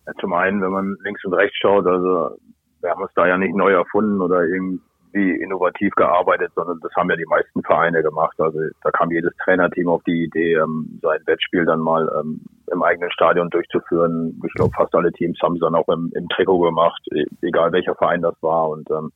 Ja, 0.05 0.15
zum 0.21 0.33
einen, 0.33 0.61
wenn 0.61 0.73
man 0.73 0.97
links 1.05 1.25
und 1.25 1.35
rechts 1.35 1.57
schaut, 1.63 1.87
also 1.87 2.37
wir 2.81 2.91
haben 2.91 3.03
uns 3.03 3.13
da 3.15 3.29
ja 3.29 3.39
nicht 3.39 3.55
neu 3.55 3.71
erfunden 3.71 4.21
oder 4.21 4.43
irgendwie 4.43 4.81
wie 5.13 5.31
innovativ 5.33 5.95
gearbeitet, 5.95 6.53
sondern 6.55 6.81
das 6.81 6.93
haben 6.95 7.11
ja 7.11 7.17
die 7.17 7.27
meisten 7.27 7.63
Vereine 7.63 8.03
gemacht. 8.03 8.39
Also 8.39 8.59
da 8.83 8.91
kam 8.91 9.11
jedes 9.11 9.35
Trainerteam 9.45 9.89
auf 9.89 10.03
die 10.05 10.25
Idee, 10.25 10.55
ähm, 10.55 10.99
sein 11.03 11.21
Wettspiel 11.27 11.65
dann 11.65 11.81
mal 11.81 12.11
ähm, 12.19 12.41
im 12.71 12.83
eigenen 12.83 13.11
Stadion 13.11 13.51
durchzuführen. 13.51 14.41
Ich 14.47 14.53
glaube, 14.55 14.73
fast 14.77 14.95
alle 14.95 15.13
Teams 15.13 15.39
haben 15.43 15.55
es 15.55 15.61
dann 15.61 15.75
auch 15.75 15.89
im, 15.89 16.11
im 16.15 16.29
Trikot 16.29 16.61
gemacht, 16.61 17.01
e-, 17.13 17.27
egal 17.43 17.73
welcher 17.73 17.95
Verein 17.95 18.23
das 18.23 18.35
war. 18.43 18.69
Und 18.71 18.91
ähm, 18.91 19.13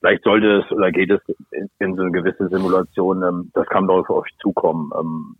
vielleicht 0.00 0.24
sollte 0.24 0.60
es 0.60 0.72
oder 0.72 0.90
geht 0.90 1.10
es 1.10 1.20
in, 1.50 1.68
in 1.78 1.96
so 1.96 2.02
eine 2.02 2.12
gewisse 2.12 2.48
Simulation, 2.48 3.22
ähm, 3.22 3.50
das 3.54 3.66
kann 3.66 3.86
doch 3.86 4.08
auf 4.08 4.10
euch 4.10 4.30
zukommen. 4.40 4.90
Ähm, 4.98 5.36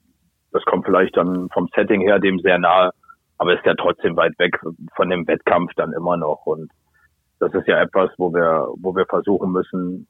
das 0.53 0.64
kommt 0.64 0.85
vielleicht 0.85 1.16
dann 1.16 1.49
vom 1.51 1.69
Setting 1.75 2.01
her 2.01 2.19
dem 2.19 2.38
sehr 2.40 2.59
nahe, 2.59 2.90
aber 3.38 3.55
ist 3.55 3.64
ja 3.64 3.75
trotzdem 3.75 4.16
weit 4.16 4.38
weg 4.38 4.59
von 4.95 5.09
dem 5.09 5.27
Wettkampf 5.27 5.73
dann 5.77 5.93
immer 5.93 6.16
noch. 6.16 6.45
Und 6.45 6.71
das 7.40 7.53
ist 7.55 7.66
ja 7.66 7.81
etwas, 7.81 8.11
wo 8.18 8.33
wir, 8.33 8.68
wo 8.76 8.94
wir 8.94 9.07
versuchen 9.07 9.50
müssen, 9.50 10.07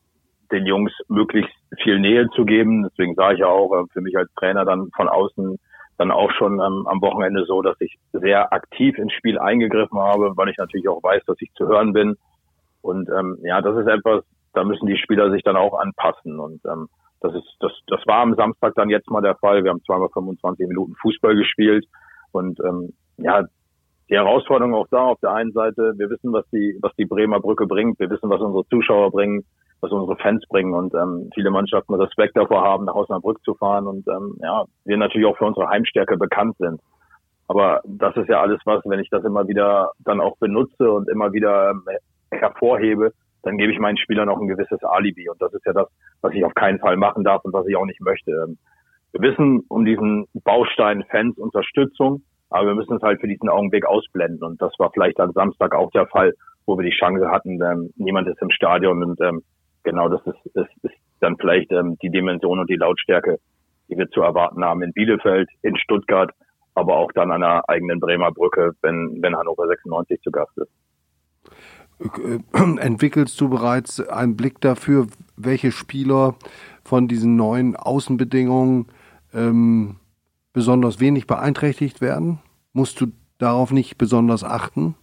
den 0.51 0.67
Jungs 0.67 0.93
möglichst 1.09 1.55
viel 1.83 1.99
Nähe 2.01 2.29
zu 2.35 2.45
geben. 2.45 2.83
Deswegen 2.83 3.15
sage 3.15 3.35
ich 3.35 3.41
ja 3.41 3.47
auch 3.47 3.73
äh, 3.73 3.85
für 3.93 4.01
mich 4.01 4.17
als 4.19 4.33
Trainer 4.35 4.65
dann 4.65 4.91
von 4.97 5.09
außen 5.09 5.59
dann 5.97 6.11
auch 6.11 6.31
schon 6.33 6.55
ähm, 6.55 6.87
am 6.87 7.03
Wochenende 7.03 7.45
so, 7.45 7.61
dass 7.61 7.77
ich 7.81 7.99
sehr 8.13 8.53
aktiv 8.55 8.97
ins 8.99 9.13
Spiel 9.13 9.39
eingegriffen 9.39 9.99
habe, 9.99 10.33
weil 10.35 10.49
ich 10.49 10.57
natürlich 10.57 10.89
auch 10.89 11.03
weiß, 11.03 11.23
dass 11.27 11.37
ich 11.41 11.53
zu 11.55 11.69
hören 11.69 11.93
bin. 11.93 12.17
Und 12.81 13.09
ähm, 13.11 13.39
ja, 13.43 13.61
das 13.61 13.77
ist 13.77 13.87
etwas, 13.87 14.25
da 14.55 14.65
müssen 14.65 14.87
die 14.87 14.97
Spieler 14.97 15.31
sich 15.31 15.43
dann 15.43 15.57
auch 15.57 15.79
anpassen. 15.79 16.41
Und 16.41 16.65
ähm, 16.65 16.89
das 17.21 17.35
ist, 17.35 17.55
das, 17.61 17.73
das 17.87 18.01
war 18.07 18.23
am 18.23 18.35
Samstag 18.35 18.75
dann 18.77 18.89
jetzt 18.89 19.11
mal 19.11 19.21
der 19.21 19.37
Fall. 19.37 19.63
Wir 19.63 19.71
haben 19.71 19.85
zweimal 19.85 20.09
25 20.09 20.67
Minuten 20.69 20.95
Fußball 21.03 21.37
gespielt 21.37 21.87
und 22.33 22.59
ähm, 22.61 22.95
ja, 23.19 23.45
die 24.11 24.17
Herausforderung 24.17 24.75
auch 24.75 24.89
da 24.91 25.05
auf 25.05 25.21
der 25.21 25.33
einen 25.33 25.53
Seite, 25.53 25.95
wir 25.97 26.11
wissen, 26.11 26.33
was 26.33 26.45
die, 26.51 26.77
was 26.83 26.93
die 26.97 27.05
Bremer 27.05 27.41
Brücke 27.41 27.67
bringt, 27.67 28.01
wir 28.01 28.11
wissen, 28.11 28.29
was 28.29 28.41
unsere 28.41 28.67
Zuschauer 28.67 29.13
bringen, 29.13 29.45
was 29.81 29.93
unsere 29.93 30.17
Fans 30.17 30.45
bringen 30.49 30.75
und 30.75 30.95
ähm, 30.95 31.31
viele 31.35 31.51
Mannschaften 31.51 31.95
Respekt 31.95 32.37
davor 32.37 32.63
haben, 32.63 32.85
nach 32.85 32.95
Osnabrück 32.95 33.43
zu 33.45 33.55
fahren 33.55 33.87
und 33.87 34.07
ähm, 34.09 34.37
ja, 34.43 34.65
wir 34.85 34.97
natürlich 34.97 35.27
auch 35.27 35.39
für 35.39 35.47
unsere 35.47 35.69
Heimstärke 35.69 36.17
bekannt 36.17 36.57
sind. 36.59 36.81
Aber 37.47 37.81
das 37.85 38.17
ist 38.17 38.29
ja 38.29 38.41
alles 38.41 38.61
was, 38.65 38.83
wenn 38.85 39.01
ich 39.01 39.11
das 39.11 39.25
immer 39.25 39.49
wieder 39.49 39.93
dann 40.01 40.21
auch 40.21 40.37
benutze 40.39 40.91
und 40.91 41.09
immer 41.09 41.33
wieder 41.33 41.71
ähm, 41.71 41.85
hervorhebe, 42.31 43.13
dann 43.43 43.59
gebe 43.59 43.73
ich 43.73 43.79
meinen 43.79 43.97
Spielern 43.97 44.29
auch 44.29 44.41
ein 44.41 44.49
gewisses 44.49 44.83
Alibi. 44.85 45.29
Und 45.29 45.41
das 45.41 45.53
ist 45.55 45.65
ja 45.67 45.73
das, 45.73 45.89
was 46.21 46.33
ich 46.35 46.45
auf 46.45 46.55
keinen 46.55 46.79
Fall 46.79 46.97
machen 46.97 47.25
darf 47.25 47.45
und 47.45 47.53
was 47.53 47.67
ich 47.67 47.77
auch 47.77 47.87
nicht 47.87 48.01
möchte. 48.01 48.31
Ähm, 48.31 48.59
wir 49.13 49.23
wissen 49.23 49.65
um 49.69 49.85
diesen 49.85 50.27
Baustein 50.45 51.05
Fans 51.11 51.39
Unterstützung. 51.39 52.23
Aber 52.51 52.67
wir 52.67 52.75
müssen 52.75 52.97
es 52.97 53.03
halt 53.03 53.21
für 53.21 53.29
diesen 53.29 53.49
Augenblick 53.49 53.87
ausblenden. 53.87 54.43
Und 54.43 54.61
das 54.61 54.73
war 54.79 54.91
vielleicht 54.93 55.21
am 55.21 55.33
Samstag 55.33 55.75
auch 55.75 55.91
der 55.93 56.07
Fall, 56.07 56.35
wo 56.67 56.77
wir 56.77 56.85
die 56.85 56.97
Chance 56.97 57.31
hatten, 57.31 57.61
ähm, 57.63 57.91
niemand 57.97 58.29
ist 58.29 58.43
im 58.43 58.51
Stadion 58.51 59.03
und 59.03 59.21
ähm, 59.21 59.43
genau 59.83 60.09
das 60.09 60.21
ist, 60.27 60.55
ist, 60.55 60.85
ist 60.85 60.95
dann 61.21 61.37
vielleicht 61.37 61.73
ähm, 61.73 61.97
die 62.03 62.11
Dimension 62.11 62.59
und 62.59 62.69
die 62.69 62.77
Lautstärke, 62.77 63.39
die 63.89 63.97
wir 63.97 64.09
zu 64.11 64.21
erwarten 64.21 64.65
haben 64.65 64.83
in 64.83 64.93
Bielefeld, 64.93 65.49
in 65.63 65.77
Stuttgart 65.77 66.31
aber 66.75 66.97
auch 66.97 67.13
dann 67.13 67.31
an 67.31 67.41
der 67.41 67.69
eigenen 67.69 68.01
Bremer 68.01 68.33
Brücke, 68.33 68.73
wenn, 68.83 69.19
wenn 69.21 69.37
Hannover 69.37 69.67
96 69.67 70.21
zu 70.23 70.31
Gast 70.31 70.57
ist. 70.57 70.71
Äh, 72.01 72.39
entwickelst 72.81 73.41
du 73.41 73.49
bereits 73.49 74.01
einen 74.09 74.37
Blick 74.37 74.61
dafür, 74.61 75.07
welche 75.37 75.73
Spieler 75.73 76.37
von 76.85 77.09
diesen 77.09 77.37
neuen 77.37 77.77
Außenbedingungen 77.77 78.87
ähm, 79.35 79.97
besonders 80.53 81.01
wenig 81.01 81.27
beeinträchtigt 81.27 82.01
werden? 82.01 82.41
Musst 82.73 83.01
du 83.01 83.07
darauf 83.39 83.73
nicht 83.73 83.99
besonders 83.99 84.45
achten? 84.45 84.95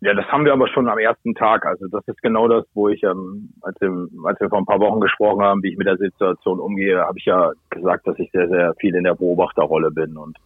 Ja, 0.00 0.14
das 0.14 0.26
haben 0.26 0.44
wir 0.44 0.52
aber 0.52 0.68
schon 0.68 0.88
am 0.88 0.98
ersten 0.98 1.34
Tag. 1.34 1.66
Also 1.66 1.86
das 1.88 2.06
ist 2.06 2.22
genau 2.22 2.46
das, 2.46 2.64
wo 2.72 2.88
ich, 2.88 3.02
ähm, 3.02 3.50
als, 3.62 3.80
wir, 3.80 3.90
als 4.24 4.40
wir 4.40 4.48
vor 4.48 4.58
ein 4.58 4.66
paar 4.66 4.78
Wochen 4.78 5.00
gesprochen 5.00 5.42
haben, 5.42 5.62
wie 5.62 5.72
ich 5.72 5.76
mit 5.76 5.88
der 5.88 5.96
Situation 5.96 6.60
umgehe, 6.60 7.00
habe 7.00 7.18
ich 7.18 7.24
ja 7.24 7.50
gesagt, 7.70 8.06
dass 8.06 8.18
ich 8.18 8.30
sehr, 8.30 8.48
sehr 8.48 8.74
viel 8.78 8.94
in 8.94 9.04
der 9.04 9.16
Beobachterrolle 9.16 9.90
bin. 9.90 10.16
Und 10.16 10.38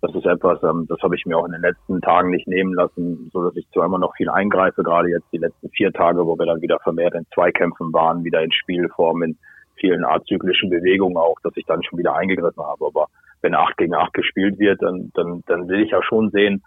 das 0.00 0.12
ist 0.14 0.26
etwas, 0.26 0.60
ähm, 0.64 0.86
das 0.88 1.00
habe 1.00 1.14
ich 1.14 1.24
mir 1.26 1.38
auch 1.38 1.46
in 1.46 1.52
den 1.52 1.60
letzten 1.60 2.00
Tagen 2.00 2.30
nicht 2.30 2.48
nehmen 2.48 2.74
lassen, 2.74 3.30
so 3.32 3.44
dass 3.44 3.56
ich 3.56 3.68
zwar 3.70 3.86
immer 3.86 3.98
noch 3.98 4.16
viel 4.16 4.30
eingreife, 4.30 4.82
gerade 4.82 5.10
jetzt 5.10 5.32
die 5.32 5.38
letzten 5.38 5.68
vier 5.70 5.92
Tage, 5.92 6.26
wo 6.26 6.36
wir 6.36 6.46
dann 6.46 6.60
wieder 6.60 6.80
vermehrt 6.80 7.14
in 7.14 7.26
Zweikämpfen 7.32 7.92
waren, 7.92 8.24
wieder 8.24 8.42
in 8.42 8.50
Spielform, 8.50 9.22
in 9.22 9.38
vielen 9.76 10.04
azyklischen 10.04 10.70
Bewegungen 10.70 11.16
auch, 11.16 11.36
dass 11.44 11.56
ich 11.56 11.66
dann 11.66 11.84
schon 11.84 12.00
wieder 12.00 12.16
eingegriffen 12.16 12.64
habe. 12.64 12.86
Aber 12.86 13.06
wenn 13.42 13.54
acht 13.54 13.76
gegen 13.76 13.94
acht 13.94 14.12
gespielt 14.14 14.58
wird, 14.58 14.82
dann, 14.82 15.10
dann, 15.14 15.42
dann 15.46 15.68
will 15.68 15.80
ich 15.80 15.90
ja 15.90 16.02
schon 16.02 16.30
sehen, 16.30 16.62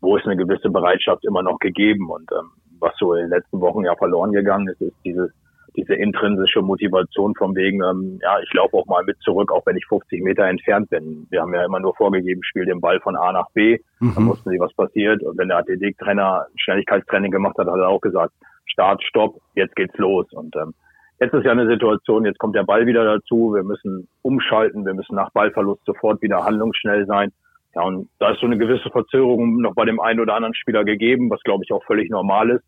wo 0.00 0.16
ist 0.16 0.26
eine 0.26 0.36
gewisse 0.36 0.70
Bereitschaft 0.70 1.24
immer 1.24 1.42
noch 1.42 1.58
gegeben. 1.58 2.10
Und 2.10 2.30
ähm, 2.32 2.50
was 2.80 2.94
so 2.98 3.14
in 3.14 3.22
den 3.22 3.30
letzten 3.30 3.60
Wochen 3.60 3.84
ja 3.84 3.94
verloren 3.96 4.32
gegangen 4.32 4.68
ist, 4.68 4.80
ist 4.80 4.96
dieses 5.04 5.30
diese 5.76 5.94
intrinsische 5.94 6.62
Motivation 6.62 7.34
von 7.34 7.54
wegen, 7.56 7.82
ähm, 7.82 8.18
ja, 8.22 8.38
ich 8.40 8.52
laufe 8.52 8.76
auch 8.76 8.86
mal 8.86 9.02
mit 9.04 9.18
zurück, 9.20 9.50
auch 9.50 9.66
wenn 9.66 9.76
ich 9.76 9.86
50 9.86 10.22
Meter 10.22 10.44
entfernt 10.44 10.88
bin. 10.90 11.26
Wir 11.30 11.40
haben 11.40 11.52
ja 11.54 11.64
immer 11.64 11.80
nur 11.80 11.94
vorgegeben, 11.96 12.42
spiel 12.44 12.64
den 12.64 12.80
Ball 12.80 13.00
von 13.00 13.16
A 13.16 13.32
nach 13.32 13.50
B, 13.54 13.78
mhm. 13.98 14.14
dann 14.14 14.28
wussten 14.28 14.50
sie, 14.50 14.60
was 14.60 14.72
passiert. 14.74 15.22
Und 15.22 15.36
wenn 15.36 15.48
der 15.48 15.58
Athletiktrainer 15.58 16.46
Schnelligkeitstraining 16.56 17.32
gemacht 17.32 17.56
hat, 17.58 17.66
hat 17.66 17.78
er 17.78 17.88
auch 17.88 18.00
gesagt, 18.00 18.32
Start, 18.66 19.02
Stopp, 19.02 19.40
jetzt 19.54 19.74
geht's 19.74 19.96
los. 19.98 20.32
Und 20.32 20.54
ähm, 20.56 20.74
jetzt 21.20 21.34
ist 21.34 21.44
ja 21.44 21.52
eine 21.52 21.68
Situation, 21.68 22.24
jetzt 22.24 22.38
kommt 22.38 22.56
der 22.56 22.64
Ball 22.64 22.86
wieder 22.86 23.04
dazu, 23.04 23.54
wir 23.54 23.62
müssen 23.62 24.08
umschalten, 24.22 24.84
wir 24.84 24.94
müssen 24.94 25.14
nach 25.14 25.30
Ballverlust 25.32 25.84
sofort 25.84 26.20
wieder 26.22 26.44
handlungsschnell 26.44 27.06
sein. 27.06 27.32
Ja, 27.74 27.82
und 27.82 28.08
da 28.18 28.30
ist 28.30 28.40
so 28.40 28.46
eine 28.46 28.58
gewisse 28.58 28.90
Verzögerung 28.90 29.60
noch 29.60 29.74
bei 29.74 29.84
dem 29.84 30.00
einen 30.00 30.20
oder 30.20 30.34
anderen 30.34 30.54
Spieler 30.54 30.84
gegeben, 30.84 31.30
was 31.30 31.40
glaube 31.42 31.64
ich 31.64 31.72
auch 31.72 31.84
völlig 31.84 32.10
normal 32.10 32.50
ist. 32.50 32.64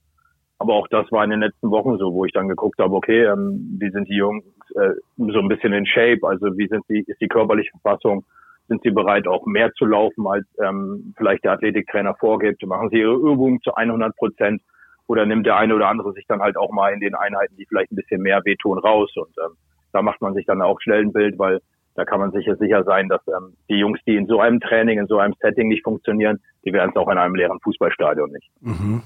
Aber 0.59 0.75
auch 0.75 0.89
das 0.89 1.11
war 1.13 1.23
in 1.23 1.31
den 1.31 1.41
letzten 1.41 1.71
Wochen 1.71 1.99
so, 1.99 2.15
wo 2.15 2.25
ich 2.25 2.33
dann 2.33 2.49
geguckt 2.49 2.79
habe, 2.79 2.95
okay, 2.95 3.25
ähm, 3.25 3.77
wie 3.79 3.91
sind 3.91 4.09
die 4.09 4.17
Jungs 4.17 4.45
äh, 4.75 4.95
so 5.17 5.39
ein 5.39 5.49
bisschen 5.49 5.73
in 5.73 5.87
Shape, 5.87 6.21
also 6.23 6.47
wie 6.57 6.67
sind 6.67 6.83
die, 6.89 7.05
ist 7.07 7.21
die 7.21 7.29
körperliche 7.29 7.71
Verfassung, 7.83 8.25
sind 8.69 8.83
sie 8.83 8.91
bereit 8.91 9.29
auch 9.29 9.47
mehr 9.47 9.71
zu 9.75 9.85
laufen, 9.85 10.27
als 10.27 10.47
ähm, 10.65 11.15
vielleicht 11.17 11.45
der 11.45 11.53
Athletiktrainer 11.53 12.15
vorgibt, 12.15 12.67
machen 12.67 12.89
sie 12.91 13.01
ihre 13.01 13.15
Übungen 13.15 13.61
zu 13.61 13.75
100 13.75 14.17
Prozent 14.17 14.63
oder 15.07 15.27
nimmt 15.27 15.47
der 15.47 15.57
eine 15.57 15.75
oder 15.75 15.89
andere 15.89 16.13
sich 16.13 16.27
dann 16.27 16.41
halt 16.41 16.57
auch 16.57 16.73
mal 16.73 16.93
in 16.93 17.01
den 17.01 17.15
Einheiten, 17.15 17.57
die 17.57 17.67
vielleicht 17.67 17.93
ein 17.93 17.97
bisschen 17.97 18.23
mehr 18.23 18.45
wehtun, 18.45 18.79
raus 18.79 19.13
und 19.17 19.35
ähm, 19.45 19.57
da 19.93 20.03
macht 20.03 20.21
man 20.21 20.35
sich 20.35 20.47
dann 20.47 20.63
auch 20.63 20.81
schnell 20.81 21.03
ein 21.03 21.13
Bild, 21.13 21.39
weil 21.39 21.61
da 21.95 22.05
kann 22.05 22.21
man 22.21 22.31
sicher 22.31 22.57
sicher 22.57 22.85
sein, 22.85 23.09
dass 23.09 23.23
ähm, 23.29 23.55
die 23.71 23.77
Jungs, 23.77 23.99
die 24.07 24.17
in 24.17 24.27
so 24.27 24.41
einem 24.41 24.61
Training, 24.61 24.99
in 24.99 25.07
so 25.07 25.19
einem 25.19 25.35
Setting 25.41 25.69
nicht 25.69 25.83
funktionieren, 25.83 26.39
die 26.65 26.73
werden 26.73 26.91
es 26.95 26.97
auch 26.97 27.09
in 27.09 27.19
einem 27.19 27.35
leeren 27.35 27.59
Fußballstadion 27.61 28.31
nicht. 28.31 28.51
Mhm. 28.61 29.03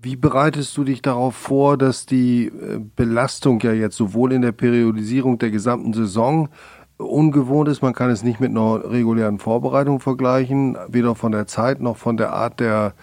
Wie 0.00 0.14
bereitest 0.14 0.76
du 0.76 0.84
dich 0.84 1.02
darauf 1.02 1.34
vor, 1.34 1.76
dass 1.76 2.06
die 2.06 2.46
äh, 2.46 2.78
Belastung 2.94 3.58
ja 3.60 3.72
jetzt 3.72 3.96
sowohl 3.96 4.32
in 4.32 4.42
der 4.42 4.52
Periodisierung 4.52 5.38
der 5.38 5.50
gesamten 5.50 5.92
Saison 5.92 6.50
ungewohnt 6.98 7.68
ist? 7.68 7.82
Man 7.82 7.94
kann 7.94 8.10
es 8.10 8.22
nicht 8.22 8.38
mit 8.38 8.50
einer 8.50 8.88
regulären 8.88 9.40
Vorbereitung 9.40 9.98
vergleichen, 9.98 10.78
weder 10.86 11.16
von 11.16 11.32
der 11.32 11.48
Zeit 11.48 11.80
noch 11.80 11.96
von 11.96 12.16
der 12.16 12.32
Art 12.32 12.60
der, 12.60 12.94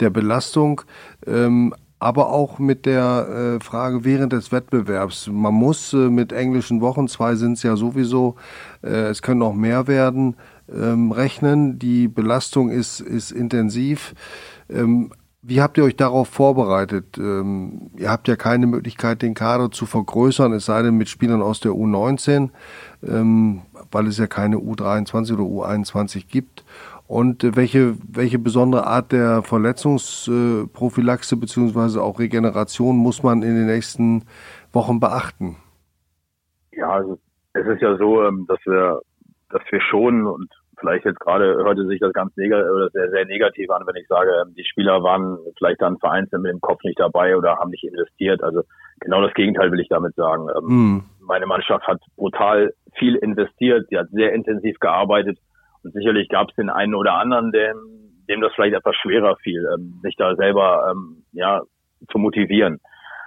der 0.00 0.10
Belastung. 0.10 0.82
Ähm, 1.26 1.74
aber 1.98 2.30
auch 2.30 2.58
mit 2.58 2.84
der 2.84 3.56
äh, 3.58 3.64
Frage 3.64 4.04
während 4.04 4.32
des 4.32 4.52
Wettbewerbs. 4.52 5.28
Man 5.32 5.54
muss 5.54 5.92
äh, 5.94 6.10
mit 6.10 6.32
englischen 6.32 6.80
Wochen, 6.80 7.08
zwei 7.08 7.36
sind 7.36 7.54
es 7.54 7.62
ja 7.62 7.76
sowieso, 7.76 8.36
äh, 8.82 9.08
es 9.08 9.22
können 9.22 9.40
noch 9.40 9.54
mehr 9.54 9.86
werden, 9.86 10.36
ähm, 10.70 11.10
rechnen. 11.10 11.78
Die 11.78 12.06
Belastung 12.06 12.70
ist, 12.70 13.00
ist 13.00 13.30
intensiv. 13.30 14.14
Ähm, 14.68 15.10
wie 15.48 15.62
habt 15.62 15.78
ihr 15.78 15.84
euch 15.84 15.96
darauf 15.96 16.28
vorbereitet? 16.28 17.18
Ähm, 17.18 17.90
ihr 17.96 18.10
habt 18.10 18.26
ja 18.26 18.34
keine 18.34 18.66
Möglichkeit, 18.66 19.22
den 19.22 19.34
Kader 19.34 19.70
zu 19.70 19.86
vergrößern, 19.86 20.52
es 20.52 20.66
sei 20.66 20.82
denn 20.82 20.96
mit 20.96 21.08
Spielern 21.08 21.40
aus 21.40 21.60
der 21.60 21.70
U19, 21.70 22.50
ähm, 23.06 23.62
weil 23.92 24.08
es 24.08 24.18
ja 24.18 24.26
keine 24.26 24.56
U23 24.56 25.34
oder 25.34 25.44
U21 25.44 26.26
gibt. 26.26 26.64
Und 27.08 27.44
äh, 27.44 27.56
welche, 27.56 27.94
welche 28.08 28.38
besondere 28.38 28.86
Art 28.86 29.12
der 29.12 29.42
Verletzungsprophylaxe 29.42 31.36
beziehungsweise 31.36 32.02
auch 32.02 32.18
Regeneration 32.18 32.96
muss 32.96 33.22
man 33.22 33.42
in 33.42 33.54
den 33.54 33.66
nächsten 33.66 34.24
Wochen 34.72 34.98
beachten? 35.00 35.56
Ja, 36.72 36.90
also 36.90 37.18
es 37.52 37.66
ist 37.66 37.80
ja 37.80 37.96
so, 37.96 38.22
ähm, 38.24 38.46
dass 38.48 38.58
wir, 38.64 39.00
dass 39.50 39.62
wir 39.70 39.80
schon 39.80 40.26
und 40.26 40.48
vielleicht 40.78 41.06
jetzt 41.06 41.20
gerade 41.20 41.56
hörte 41.56 41.86
sich 41.86 42.00
das 42.00 42.12
ganz 42.12 42.36
negativ 42.36 42.70
oder 42.70 42.90
sehr, 42.90 43.10
sehr 43.10 43.24
negativ 43.24 43.70
an, 43.70 43.86
wenn 43.86 43.96
ich 43.96 44.06
sage, 44.08 44.30
ähm, 44.42 44.54
die 44.54 44.64
Spieler 44.64 45.02
waren 45.02 45.38
vielleicht 45.56 45.80
dann 45.80 45.98
vereinzelt 45.98 46.42
mit 46.42 46.52
dem 46.52 46.60
Kopf 46.60 46.82
nicht 46.84 46.98
dabei 46.98 47.36
oder 47.36 47.56
haben 47.56 47.70
nicht 47.70 47.84
investiert. 47.84 48.42
Also 48.42 48.62
genau 49.00 49.22
das 49.22 49.32
Gegenteil 49.34 49.70
will 49.70 49.80
ich 49.80 49.88
damit 49.88 50.14
sagen. 50.16 50.48
Mm. 50.62 51.04
Meine 51.20 51.46
Mannschaft 51.46 51.86
hat 51.86 52.00
brutal 52.16 52.74
viel 52.98 53.14
investiert, 53.16 53.86
sie 53.88 53.98
hat 53.98 54.08
sehr 54.10 54.32
intensiv 54.32 54.78
gearbeitet 54.78 55.38
und 55.86 55.94
sicherlich 55.94 56.28
gab 56.28 56.50
es 56.50 56.56
den 56.56 56.68
einen 56.68 56.94
oder 56.94 57.14
anderen, 57.14 57.52
dem, 57.52 57.76
dem 58.28 58.40
das 58.40 58.52
vielleicht 58.54 58.74
etwas 58.74 58.96
schwerer 58.96 59.36
fiel, 59.36 59.66
ähm, 59.74 60.00
sich 60.02 60.16
da 60.16 60.34
selber 60.36 60.94
ja 61.32 61.62
zu 62.10 62.18
motivieren. 62.18 62.80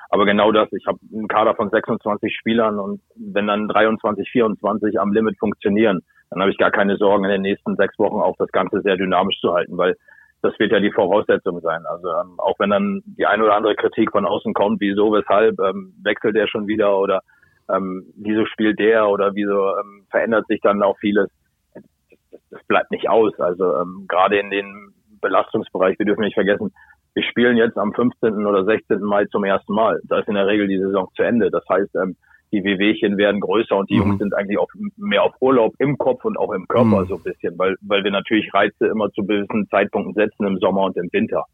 Aber 0.10 0.26
genau 0.26 0.52
das, 0.52 0.68
ich 0.74 0.86
habe 0.88 1.00
einen 1.14 1.28
Kader 1.28 1.56
von 1.56 1.70
26 1.70 2.36
Spielern 2.36 2.80
und 2.80 3.02
wenn 3.16 3.48
dann 3.48 3.68
23, 3.68 4.30
24 4.30 5.00
am 5.00 5.14
Limit 5.14 5.38
funktionieren, 5.38 6.02
dann 6.30 6.42
habe 6.42 6.52
ich 6.52 6.58
gar 6.58 6.72
keine 6.72 6.98
Sorgen, 6.98 7.26
in 7.26 7.32
den 7.32 7.42
nächsten 7.42 7.76
sechs 7.76 7.98
Wochen 8.00 8.20
auch 8.20 8.36
das 8.38 8.52
Ganze 8.52 8.82
sehr 8.82 8.98
dynamisch 8.98 9.40
zu 9.40 9.54
halten, 9.54 9.78
weil 9.78 9.96
das 10.42 10.58
wird 10.58 10.72
ja 10.72 10.80
die 10.80 10.92
Voraussetzung 10.92 11.60
sein. 11.62 11.86
Also 11.86 12.08
ähm, 12.10 12.40
auch 12.40 12.58
wenn 12.60 12.70
dann 12.70 13.02
die 13.06 13.26
ein 13.26 13.42
oder 13.42 13.56
andere 13.56 13.76
Kritik 13.76 14.12
von 14.12 14.26
außen 14.26 14.54
kommt, 14.54 14.80
wieso, 14.80 15.12
weshalb 15.12 15.60
ähm, 15.60 15.94
wechselt 16.04 16.36
er 16.36 16.48
schon 16.48 16.68
wieder 16.68 16.98
oder 16.98 17.22
ähm, 17.72 18.06
wieso 18.16 18.46
spielt 18.46 18.80
der 18.80 19.10
oder 19.10 19.36
wieso 19.36 19.78
ähm, 19.78 20.06
verändert 20.10 20.48
sich 20.48 20.60
dann 20.62 20.82
auch 20.82 20.98
vieles, 21.00 21.30
das, 22.52 22.64
bleibt 22.68 22.92
nicht 22.92 23.10
aus. 23.10 23.38
Also 23.40 23.76
ähm, 23.78 24.06
gerade 24.08 24.40
in 24.40 24.50
den 24.50 24.94
Belastungsbereich, 25.22 25.98
wir 26.00 26.06
dürfen 26.06 26.24
nicht 26.24 26.36
vergessen, 26.36 26.74
wir 27.14 27.24
spielen 27.24 27.58
jetzt 27.58 27.78
am 27.78 27.94
15. 27.94 28.46
oder 28.46 28.66
16. 28.66 29.02
Mai 29.02 29.26
zum 29.26 29.44
ersten 29.44 29.74
Mal. 29.74 30.00
Da 30.04 30.20
ist 30.20 30.28
in 30.28 30.36
der 30.36 30.48
Regel 30.48 30.68
die 30.68 30.78
Saison 30.78 31.10
zu 31.16 31.24
Ende. 31.24 31.50
Das 31.52 31.64
heißt, 31.70 31.96
ähm, 31.96 32.16
die 32.52 32.64
Wehwehchen 32.64 33.18
werden 33.18 33.42
größer 33.42 33.76
und 33.76 33.90
die 33.90 33.96
mhm. 33.96 34.02
Jungs 34.02 34.20
sind 34.20 34.34
eigentlich 34.34 34.58
auch 34.58 34.70
mehr 34.98 35.24
auf 35.24 35.34
Urlaub 35.40 35.74
im 35.80 35.98
Kopf 35.98 36.26
und 36.26 36.38
auch 36.38 36.52
im 36.52 36.68
Körper 36.68 37.02
mhm. 37.02 37.08
so 37.08 37.16
ein 37.16 37.24
bisschen, 37.24 37.58
weil, 37.58 37.76
weil 37.82 38.04
wir 38.04 38.12
natürlich 38.12 38.54
Reize 38.54 38.88
immer 38.88 39.12
zu 39.12 39.26
gewissen 39.26 39.68
Zeitpunkten 39.70 40.14
setzen 40.14 40.48
im 40.48 40.58
Sommer 40.58 40.84
und 40.84 40.98
im 40.98 41.10
Winter. 41.12 41.46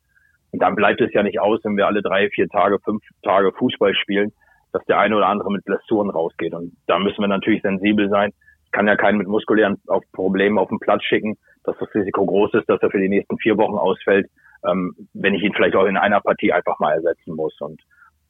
Und 0.52 0.62
dann 0.62 0.76
bleibt 0.76 1.02
es 1.02 1.12
ja 1.14 1.22
nicht 1.22 1.40
aus, 1.40 1.60
wenn 1.64 1.76
wir 1.76 1.88
alle 1.88 2.02
drei, 2.02 2.30
vier 2.30 2.48
Tage, 2.48 2.80
fünf 2.80 3.04
Tage 3.24 3.52
Fußball 3.52 3.94
spielen, 3.94 4.32
dass 4.72 4.86
der 4.86 5.00
eine 5.00 5.18
oder 5.18 5.28
andere 5.28 5.52
mit 5.52 5.66
Blessuren 5.66 6.10
rausgeht. 6.10 6.54
Und 6.54 6.74
da 6.88 6.98
müssen 6.98 7.22
wir 7.22 7.28
natürlich 7.28 7.62
sensibel 7.62 8.10
sein. 8.10 8.32
Ich 8.76 8.78
kann 8.78 8.88
ja 8.90 8.98
keinen 8.98 9.20
mit 9.20 9.30
muskulären 9.30 9.78
auf 9.88 10.04
Problemen 10.12 10.60
auf 10.60 10.68
den 10.68 10.80
Platz 10.80 11.02
schicken, 11.04 11.38
dass 11.64 11.78
das 11.80 11.96
Risiko 11.96 12.26
groß 12.26 12.56
ist, 12.56 12.68
dass 12.68 12.82
er 12.82 12.92
für 12.92 13.00
die 13.00 13.08
nächsten 13.08 13.38
vier 13.38 13.56
Wochen 13.56 13.78
ausfällt, 13.78 14.30
ähm, 14.68 14.94
wenn 15.14 15.34
ich 15.34 15.44
ihn 15.44 15.54
vielleicht 15.54 15.78
auch 15.78 15.86
in 15.86 15.96
einer 15.96 16.20
Partie 16.20 16.52
einfach 16.52 16.78
mal 16.80 16.92
ersetzen 16.92 17.36
muss. 17.36 17.56
Und 17.62 17.82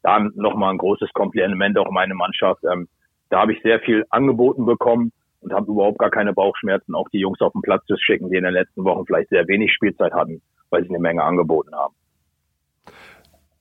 da 0.03 0.19
nochmal 0.35 0.69
ein 0.69 0.77
großes 0.77 1.11
Kompliment 1.13 1.79
auch 1.79 1.89
meine 1.89 2.13
Mannschaft. 2.13 2.63
Ähm, 2.71 2.87
da 3.31 3.39
habe 3.39 3.53
ich 3.53 3.63
sehr 3.63 3.79
viel 3.79 4.05
angeboten 4.11 4.67
bekommen 4.67 5.11
und 5.41 5.51
habe 5.51 5.71
überhaupt 5.71 5.97
gar 5.97 6.11
keine 6.11 6.31
Bauchschmerzen, 6.31 6.93
auch 6.93 7.09
die 7.09 7.21
Jungs 7.21 7.41
auf 7.41 7.53
den 7.53 7.63
Platz 7.63 7.83
zu 7.87 7.97
schicken, 7.97 8.29
die 8.29 8.37
in 8.37 8.43
den 8.43 8.53
letzten 8.53 8.83
Wochen 8.83 9.03
vielleicht 9.07 9.29
sehr 9.29 9.47
wenig 9.47 9.73
Spielzeit 9.73 10.13
hatten, 10.13 10.43
weil 10.69 10.83
sie 10.83 10.89
eine 10.89 10.99
Menge 10.99 11.23
angeboten 11.23 11.73
haben. 11.73 11.95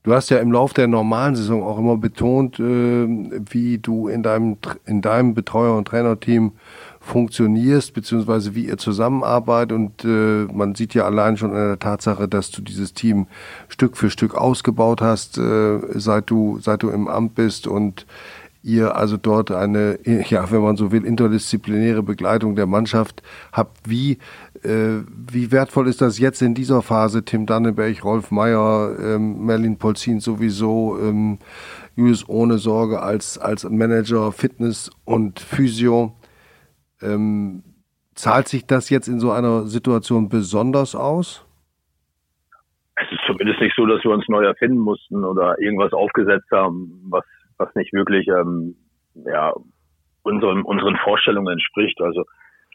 Du 0.04 0.12
hast 0.12 0.28
ja 0.28 0.36
im 0.36 0.52
Laufe 0.52 0.74
der 0.74 0.86
normalen 0.86 1.34
Saison 1.34 1.62
auch 1.62 1.78
immer 1.78 1.96
betont, 1.96 2.60
äh, 2.60 3.06
wie 3.50 3.78
du 3.78 4.08
in 4.08 4.22
deinem, 4.22 4.58
in 4.84 5.00
deinem 5.00 5.32
Betreuer- 5.32 5.78
und 5.78 5.88
Trainerteam 5.88 6.52
funktionierst, 7.00 7.94
beziehungsweise 7.94 8.54
wie 8.54 8.66
ihr 8.66 8.76
zusammenarbeitet. 8.76 9.72
Und 9.72 10.04
äh, 10.04 10.44
man 10.52 10.74
sieht 10.74 10.92
ja 10.92 11.06
allein 11.06 11.38
schon 11.38 11.52
an 11.52 11.68
der 11.68 11.78
Tatsache, 11.78 12.28
dass 12.28 12.50
du 12.50 12.60
dieses 12.60 12.92
Team 12.92 13.26
Stück 13.68 13.96
für 13.96 14.10
Stück 14.10 14.34
ausgebaut 14.34 15.00
hast, 15.00 15.38
äh, 15.38 15.78
seit 15.94 16.28
du, 16.28 16.58
seit 16.60 16.82
du 16.82 16.90
im 16.90 17.08
Amt 17.08 17.34
bist 17.34 17.66
und 17.66 18.04
ihr 18.62 18.96
also 18.96 19.16
dort 19.16 19.52
eine, 19.52 19.98
ja, 20.28 20.50
wenn 20.50 20.60
man 20.60 20.76
so 20.76 20.92
will, 20.92 21.06
interdisziplinäre 21.06 22.02
Begleitung 22.02 22.56
der 22.56 22.66
Mannschaft 22.66 23.22
habt. 23.52 23.88
Wie, 23.88 24.18
wie 24.64 25.52
wertvoll 25.52 25.88
ist 25.88 26.00
das 26.00 26.18
jetzt 26.18 26.40
in 26.40 26.54
dieser 26.54 26.82
Phase? 26.82 27.24
Tim 27.24 27.46
Dannenberg, 27.46 28.02
Rolf 28.04 28.30
Meyer, 28.30 28.96
ähm, 28.98 29.44
Merlin 29.44 29.78
Polzin 29.78 30.20
sowieso, 30.20 30.98
ähm, 31.00 31.38
Julius 31.96 32.28
ohne 32.28 32.58
Sorge 32.58 33.02
als, 33.02 33.38
als 33.38 33.68
Manager 33.68 34.32
Fitness 34.32 34.90
und 35.04 35.38
Physio. 35.40 36.16
Ähm, 37.02 37.62
Zahlt 38.14 38.46
sich 38.46 38.64
das 38.66 38.90
jetzt 38.90 39.08
in 39.08 39.18
so 39.18 39.32
einer 39.32 39.66
Situation 39.66 40.28
besonders 40.28 40.94
aus? 40.94 41.44
Es 42.94 43.10
ist 43.10 43.22
zumindest 43.26 43.60
nicht 43.60 43.74
so, 43.76 43.86
dass 43.86 44.04
wir 44.04 44.12
uns 44.12 44.28
neu 44.28 44.44
erfinden 44.44 44.78
mussten 44.78 45.24
oder 45.24 45.58
irgendwas 45.60 45.92
aufgesetzt 45.92 46.48
haben, 46.52 47.02
was, 47.10 47.24
was 47.58 47.74
nicht 47.74 47.92
wirklich 47.92 48.28
ähm, 48.28 48.76
ja, 49.14 49.52
unseren, 50.22 50.62
unseren 50.62 50.96
Vorstellungen 50.98 51.54
entspricht. 51.54 52.00
Also 52.00 52.24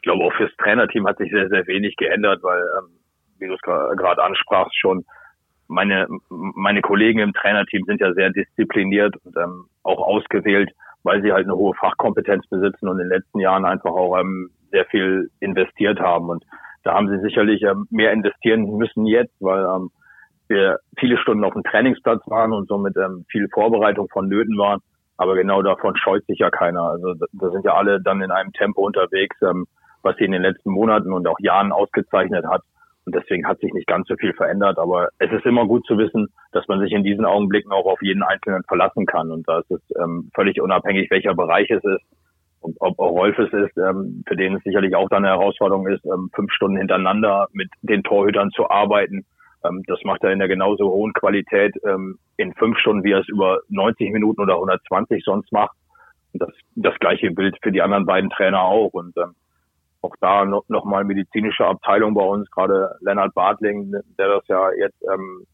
ich 0.00 0.02
glaube, 0.02 0.24
auch 0.24 0.32
fürs 0.32 0.56
Trainerteam 0.56 1.06
hat 1.06 1.18
sich 1.18 1.30
sehr, 1.30 1.50
sehr 1.50 1.66
wenig 1.66 1.94
geändert, 1.96 2.42
weil, 2.42 2.62
ähm, 2.78 2.88
wie 3.38 3.48
du 3.48 3.52
es 3.52 3.60
gerade 3.60 4.24
ansprachst, 4.24 4.74
schon 4.78 5.04
meine, 5.68 6.08
meine 6.30 6.80
Kollegen 6.80 7.18
im 7.18 7.34
Trainerteam 7.34 7.84
sind 7.84 8.00
ja 8.00 8.10
sehr 8.14 8.30
diszipliniert 8.30 9.14
und 9.24 9.36
ähm, 9.36 9.66
auch 9.82 10.00
ausgewählt, 10.00 10.70
weil 11.02 11.20
sie 11.20 11.32
halt 11.32 11.44
eine 11.44 11.54
hohe 11.54 11.74
Fachkompetenz 11.74 12.46
besitzen 12.48 12.88
und 12.88 12.98
in 12.98 13.10
den 13.10 13.18
letzten 13.18 13.40
Jahren 13.40 13.66
einfach 13.66 13.90
auch 13.90 14.18
ähm, 14.18 14.48
sehr 14.70 14.86
viel 14.86 15.30
investiert 15.40 16.00
haben. 16.00 16.30
Und 16.30 16.44
da 16.82 16.94
haben 16.94 17.08
sie 17.08 17.20
sicherlich 17.20 17.62
ähm, 17.62 17.86
mehr 17.90 18.12
investieren 18.12 18.78
müssen 18.78 19.04
jetzt, 19.04 19.34
weil 19.38 19.62
ähm, 19.64 19.90
wir 20.48 20.78
viele 20.98 21.18
Stunden 21.18 21.44
auf 21.44 21.52
dem 21.52 21.62
Trainingsplatz 21.62 22.22
waren 22.26 22.54
und 22.54 22.68
somit 22.68 22.96
ähm, 22.96 23.26
viel 23.30 23.48
Vorbereitung 23.52 24.08
von 24.08 24.28
Nöten 24.28 24.56
waren. 24.56 24.80
Aber 25.18 25.34
genau 25.34 25.60
davon 25.60 25.94
scheut 25.98 26.24
sich 26.24 26.38
ja 26.38 26.48
keiner. 26.48 26.84
Also 26.84 27.12
da 27.32 27.50
sind 27.50 27.66
ja 27.66 27.74
alle 27.74 28.00
dann 28.00 28.22
in 28.22 28.30
einem 28.30 28.54
Tempo 28.54 28.86
unterwegs, 28.86 29.36
ähm, 29.42 29.66
was 30.02 30.16
sie 30.16 30.24
in 30.24 30.32
den 30.32 30.42
letzten 30.42 30.70
Monaten 30.70 31.12
und 31.12 31.26
auch 31.26 31.38
Jahren 31.40 31.72
ausgezeichnet 31.72 32.46
hat. 32.46 32.62
Und 33.06 33.14
deswegen 33.14 33.46
hat 33.46 33.58
sich 33.60 33.72
nicht 33.72 33.86
ganz 33.86 34.06
so 34.08 34.16
viel 34.16 34.32
verändert. 34.34 34.78
Aber 34.78 35.08
es 35.18 35.32
ist 35.32 35.46
immer 35.46 35.66
gut 35.66 35.86
zu 35.86 35.98
wissen, 35.98 36.28
dass 36.52 36.68
man 36.68 36.80
sich 36.80 36.92
in 36.92 37.02
diesen 37.02 37.24
Augenblicken 37.24 37.72
auch 37.72 37.86
auf 37.86 38.02
jeden 38.02 38.22
Einzelnen 38.22 38.62
verlassen 38.64 39.06
kann. 39.06 39.30
Und 39.30 39.48
da 39.48 39.60
ist 39.60 39.70
es 39.70 39.80
ähm, 40.00 40.30
völlig 40.34 40.60
unabhängig, 40.60 41.10
welcher 41.10 41.34
Bereich 41.34 41.70
es 41.70 41.82
ist. 41.82 42.04
Und 42.60 42.76
ob 42.80 42.98
auch 42.98 43.12
Rolf 43.12 43.38
es 43.38 43.52
ist, 43.52 43.76
ähm, 43.78 44.22
für 44.26 44.36
den 44.36 44.56
es 44.56 44.62
sicherlich 44.64 44.94
auch 44.94 45.08
dann 45.08 45.24
eine 45.24 45.34
Herausforderung 45.34 45.88
ist, 45.88 46.04
ähm, 46.04 46.30
fünf 46.34 46.52
Stunden 46.52 46.76
hintereinander 46.76 47.48
mit 47.52 47.70
den 47.80 48.02
Torhütern 48.02 48.50
zu 48.50 48.68
arbeiten. 48.68 49.24
Ähm, 49.64 49.82
das 49.86 49.98
macht 50.04 50.22
er 50.22 50.32
in 50.32 50.38
der 50.38 50.48
genauso 50.48 50.90
hohen 50.90 51.14
Qualität 51.14 51.74
ähm, 51.86 52.18
in 52.36 52.52
fünf 52.54 52.78
Stunden, 52.78 53.02
wie 53.02 53.12
er 53.12 53.20
es 53.20 53.28
über 53.28 53.60
90 53.68 54.12
Minuten 54.12 54.42
oder 54.42 54.54
120 54.54 55.24
sonst 55.24 55.50
macht. 55.52 55.76
Und 56.32 56.42
das, 56.42 56.50
das 56.76 56.94
gleiche 56.98 57.30
Bild 57.30 57.56
für 57.62 57.72
die 57.72 57.82
anderen 57.82 58.04
beiden 58.04 58.30
Trainer 58.30 58.60
auch. 58.60 58.92
Und 58.92 59.16
ähm, 59.16 59.34
auch 60.02 60.14
da 60.20 60.44
noch, 60.44 60.68
noch 60.68 60.84
mal 60.84 61.04
medizinische 61.04 61.66
Abteilung 61.66 62.14
bei 62.14 62.22
uns, 62.22 62.50
gerade 62.50 62.96
Lennart 63.00 63.34
Bartling, 63.34 63.92
der 64.18 64.28
das 64.28 64.48
ja 64.48 64.70
jetzt 64.72 65.02
ähm, 65.12 65.44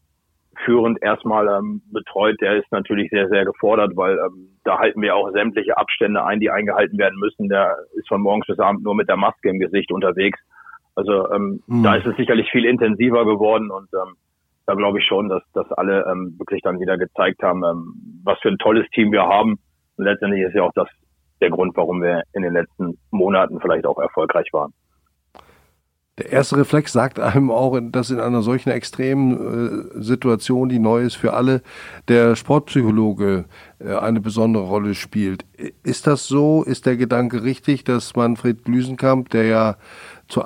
führend 0.65 1.01
erstmal 1.01 1.47
ähm, 1.47 1.81
betreut, 1.91 2.39
der 2.41 2.57
ist 2.57 2.71
natürlich 2.71 3.09
sehr, 3.09 3.27
sehr 3.29 3.45
gefordert, 3.45 3.95
weil 3.95 4.17
ähm, 4.17 4.57
da 4.63 4.79
halten 4.79 5.01
wir 5.01 5.15
auch 5.15 5.31
sämtliche 5.31 5.77
Abstände 5.77 6.23
ein, 6.25 6.39
die 6.39 6.49
eingehalten 6.49 6.97
werden 6.97 7.19
müssen. 7.19 7.49
Der 7.49 7.77
ist 7.93 8.07
von 8.07 8.21
morgens 8.21 8.47
bis 8.47 8.59
abends 8.59 8.83
nur 8.83 8.95
mit 8.95 9.07
der 9.07 9.17
Maske 9.17 9.49
im 9.49 9.59
Gesicht 9.59 9.91
unterwegs. 9.91 10.39
Also 10.95 11.31
ähm, 11.31 11.61
mhm. 11.67 11.83
da 11.83 11.95
ist 11.95 12.07
es 12.07 12.15
sicherlich 12.17 12.49
viel 12.51 12.65
intensiver 12.65 13.25
geworden 13.25 13.69
und 13.69 13.87
ähm, 13.93 14.15
da 14.65 14.73
glaube 14.73 14.99
ich 14.99 15.05
schon, 15.05 15.29
dass, 15.29 15.43
dass 15.53 15.71
alle 15.71 16.05
ähm, 16.11 16.35
wirklich 16.37 16.61
dann 16.61 16.79
wieder 16.79 16.97
gezeigt 16.97 17.41
haben, 17.43 17.63
ähm, 17.63 18.21
was 18.23 18.39
für 18.39 18.49
ein 18.49 18.57
tolles 18.57 18.87
Team 18.89 19.11
wir 19.11 19.23
haben. 19.23 19.59
Und 19.97 20.05
letztendlich 20.05 20.43
ist 20.43 20.55
ja 20.55 20.63
auch 20.63 20.73
das 20.73 20.89
der 21.41 21.49
Grund, 21.49 21.75
warum 21.75 22.01
wir 22.01 22.23
in 22.33 22.41
den 22.41 22.53
letzten 22.53 22.97
Monaten 23.11 23.59
vielleicht 23.59 23.85
auch 23.85 23.99
erfolgreich 23.99 24.51
waren. 24.53 24.73
Der 26.17 26.31
erste 26.31 26.57
Reflex 26.57 26.93
sagt 26.93 27.19
einem 27.19 27.51
auch, 27.51 27.79
dass 27.79 28.09
in 28.09 28.19
einer 28.19 28.41
solchen 28.41 28.71
extremen 28.71 29.97
äh, 29.97 30.01
Situation, 30.01 30.67
die 30.67 30.79
neu 30.79 31.01
ist 31.01 31.13
für 31.13 31.33
alle, 31.33 31.61
der 32.07 32.35
Sportpsychologe 32.35 33.45
äh, 33.77 33.95
eine 33.95 34.19
besondere 34.19 34.63
Rolle 34.63 34.95
spielt. 34.95 35.45
Ist 35.83 36.07
das 36.07 36.27
so? 36.27 36.63
Ist 36.63 36.87
der 36.87 36.97
Gedanke 36.97 37.43
richtig, 37.43 37.83
dass 37.83 38.15
Manfred 38.15 38.65
Glüsenkamp, 38.65 39.29
der 39.29 39.43
ja 39.45 39.75
zu, 40.27 40.43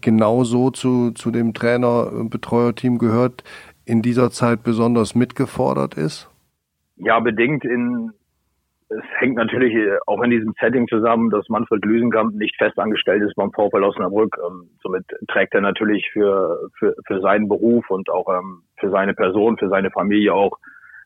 genauso 0.00 0.70
zu, 0.70 1.12
zu 1.12 1.30
dem 1.30 1.54
Trainer-Betreuerteam 1.54 2.98
gehört, 2.98 3.44
in 3.84 4.02
dieser 4.02 4.32
Zeit 4.32 4.64
besonders 4.64 5.14
mitgefordert 5.14 5.94
ist? 5.94 6.28
Ja, 6.96 7.20
bedingt 7.20 7.64
in 7.64 8.10
es 8.98 9.20
hängt 9.20 9.36
natürlich 9.36 9.74
äh, 9.74 9.96
auch 10.06 10.22
in 10.22 10.30
diesem 10.30 10.54
Setting 10.60 10.86
zusammen, 10.88 11.30
dass 11.30 11.48
Manfred 11.48 11.84
Lüsenkamp 11.84 12.34
nicht 12.34 12.56
fest 12.56 12.78
angestellt 12.78 13.22
ist 13.22 13.34
beim 13.34 13.52
VfL 13.52 13.84
Osnabrück. 13.84 14.36
Ähm, 14.46 14.68
somit 14.82 15.04
trägt 15.28 15.54
er 15.54 15.60
natürlich 15.60 16.08
für, 16.12 16.68
für, 16.78 16.94
für 17.06 17.20
seinen 17.20 17.48
Beruf 17.48 17.88
und 17.90 18.10
auch 18.10 18.28
ähm, 18.28 18.62
für 18.78 18.90
seine 18.90 19.14
Person, 19.14 19.58
für 19.58 19.68
seine 19.68 19.90
Familie 19.90 20.34
auch 20.34 20.58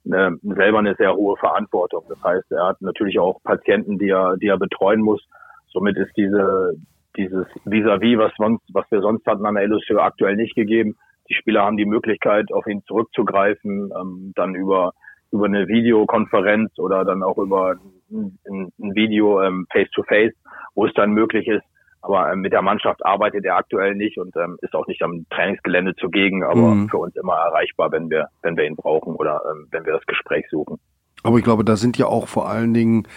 eine, 0.04 0.38
selber 0.42 0.78
eine 0.78 0.94
sehr 0.96 1.14
hohe 1.14 1.36
Verantwortung. 1.36 2.04
Das 2.08 2.22
heißt, 2.22 2.50
er 2.52 2.68
hat 2.68 2.80
natürlich 2.80 3.18
auch 3.18 3.42
Patienten, 3.42 3.98
die 3.98 4.10
er, 4.10 4.36
die 4.36 4.48
er 4.48 4.58
betreuen 4.58 5.00
muss. 5.00 5.26
Somit 5.68 5.96
ist 5.96 6.16
diese, 6.16 6.74
dieses 7.16 7.46
Vis-à-vis, 7.64 8.16
-vis, 8.16 8.18
was, 8.18 8.60
was 8.72 8.90
wir 8.90 9.00
sonst 9.00 9.26
hatten 9.26 9.46
an 9.46 9.56
der 9.56 9.64
LSU 9.64 9.98
aktuell 9.98 10.36
nicht 10.36 10.54
gegeben. 10.54 10.96
Die 11.28 11.34
Spieler 11.34 11.64
haben 11.64 11.76
die 11.76 11.86
Möglichkeit, 11.86 12.52
auf 12.52 12.66
ihn 12.66 12.82
zurückzugreifen, 12.86 13.90
ähm, 14.00 14.32
dann 14.36 14.54
über 14.54 14.92
über 15.32 15.46
eine 15.46 15.68
Videokonferenz 15.68 16.78
oder 16.78 17.04
dann 17.04 17.22
auch 17.22 17.38
über 17.38 17.76
ein, 18.10 18.38
ein 18.78 18.94
Video 18.94 19.42
ähm, 19.42 19.66
face-to-face, 19.72 20.34
wo 20.74 20.86
es 20.86 20.94
dann 20.94 21.12
möglich 21.12 21.48
ist. 21.48 21.64
Aber 22.02 22.32
ähm, 22.32 22.40
mit 22.40 22.52
der 22.52 22.62
Mannschaft 22.62 23.04
arbeitet 23.04 23.44
er 23.44 23.56
aktuell 23.56 23.94
nicht 23.96 24.18
und 24.18 24.36
ähm, 24.36 24.58
ist 24.62 24.74
auch 24.74 24.86
nicht 24.86 25.02
am 25.02 25.26
Trainingsgelände 25.30 25.96
zugegen, 25.96 26.44
aber 26.44 26.74
mhm. 26.74 26.88
für 26.88 26.98
uns 26.98 27.16
immer 27.16 27.34
erreichbar, 27.34 27.90
wenn 27.90 28.08
wir, 28.10 28.28
wenn 28.42 28.56
wir 28.56 28.64
ihn 28.64 28.76
brauchen 28.76 29.14
oder 29.16 29.40
ähm, 29.50 29.66
wenn 29.72 29.84
wir 29.84 29.94
das 29.94 30.06
Gespräch 30.06 30.46
suchen. 30.50 30.78
Aber 31.24 31.38
ich 31.38 31.44
glaube, 31.44 31.64
da 31.64 31.74
sind 31.74 31.98
ja 31.98 32.06
auch 32.06 32.28
vor 32.28 32.48
allen 32.48 32.74
Dingen 32.74 33.08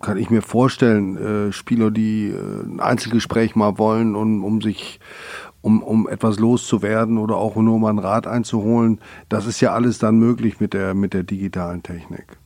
kann 0.00 0.16
ich 0.16 0.30
mir 0.30 0.42
vorstellen, 0.42 1.48
äh, 1.48 1.52
Spieler, 1.52 1.90
die 1.90 2.28
äh, 2.28 2.64
ein 2.64 2.80
Einzelgespräch 2.80 3.56
mal 3.56 3.78
wollen, 3.78 4.14
um, 4.14 4.44
um 4.44 4.60
sich 4.60 5.00
um, 5.62 5.82
um 5.82 6.08
etwas 6.08 6.38
loszuwerden 6.38 7.18
oder 7.18 7.36
auch 7.36 7.56
nur 7.56 7.78
mal 7.78 7.90
ein 7.90 7.98
Rad 7.98 8.26
einzuholen. 8.26 9.00
Das 9.28 9.46
ist 9.46 9.60
ja 9.60 9.72
alles 9.72 9.98
dann 9.98 10.18
möglich 10.18 10.60
mit 10.60 10.74
der, 10.74 10.94
mit 10.94 11.14
der 11.14 11.22
digitalen 11.22 11.82
Technik. 11.82 12.36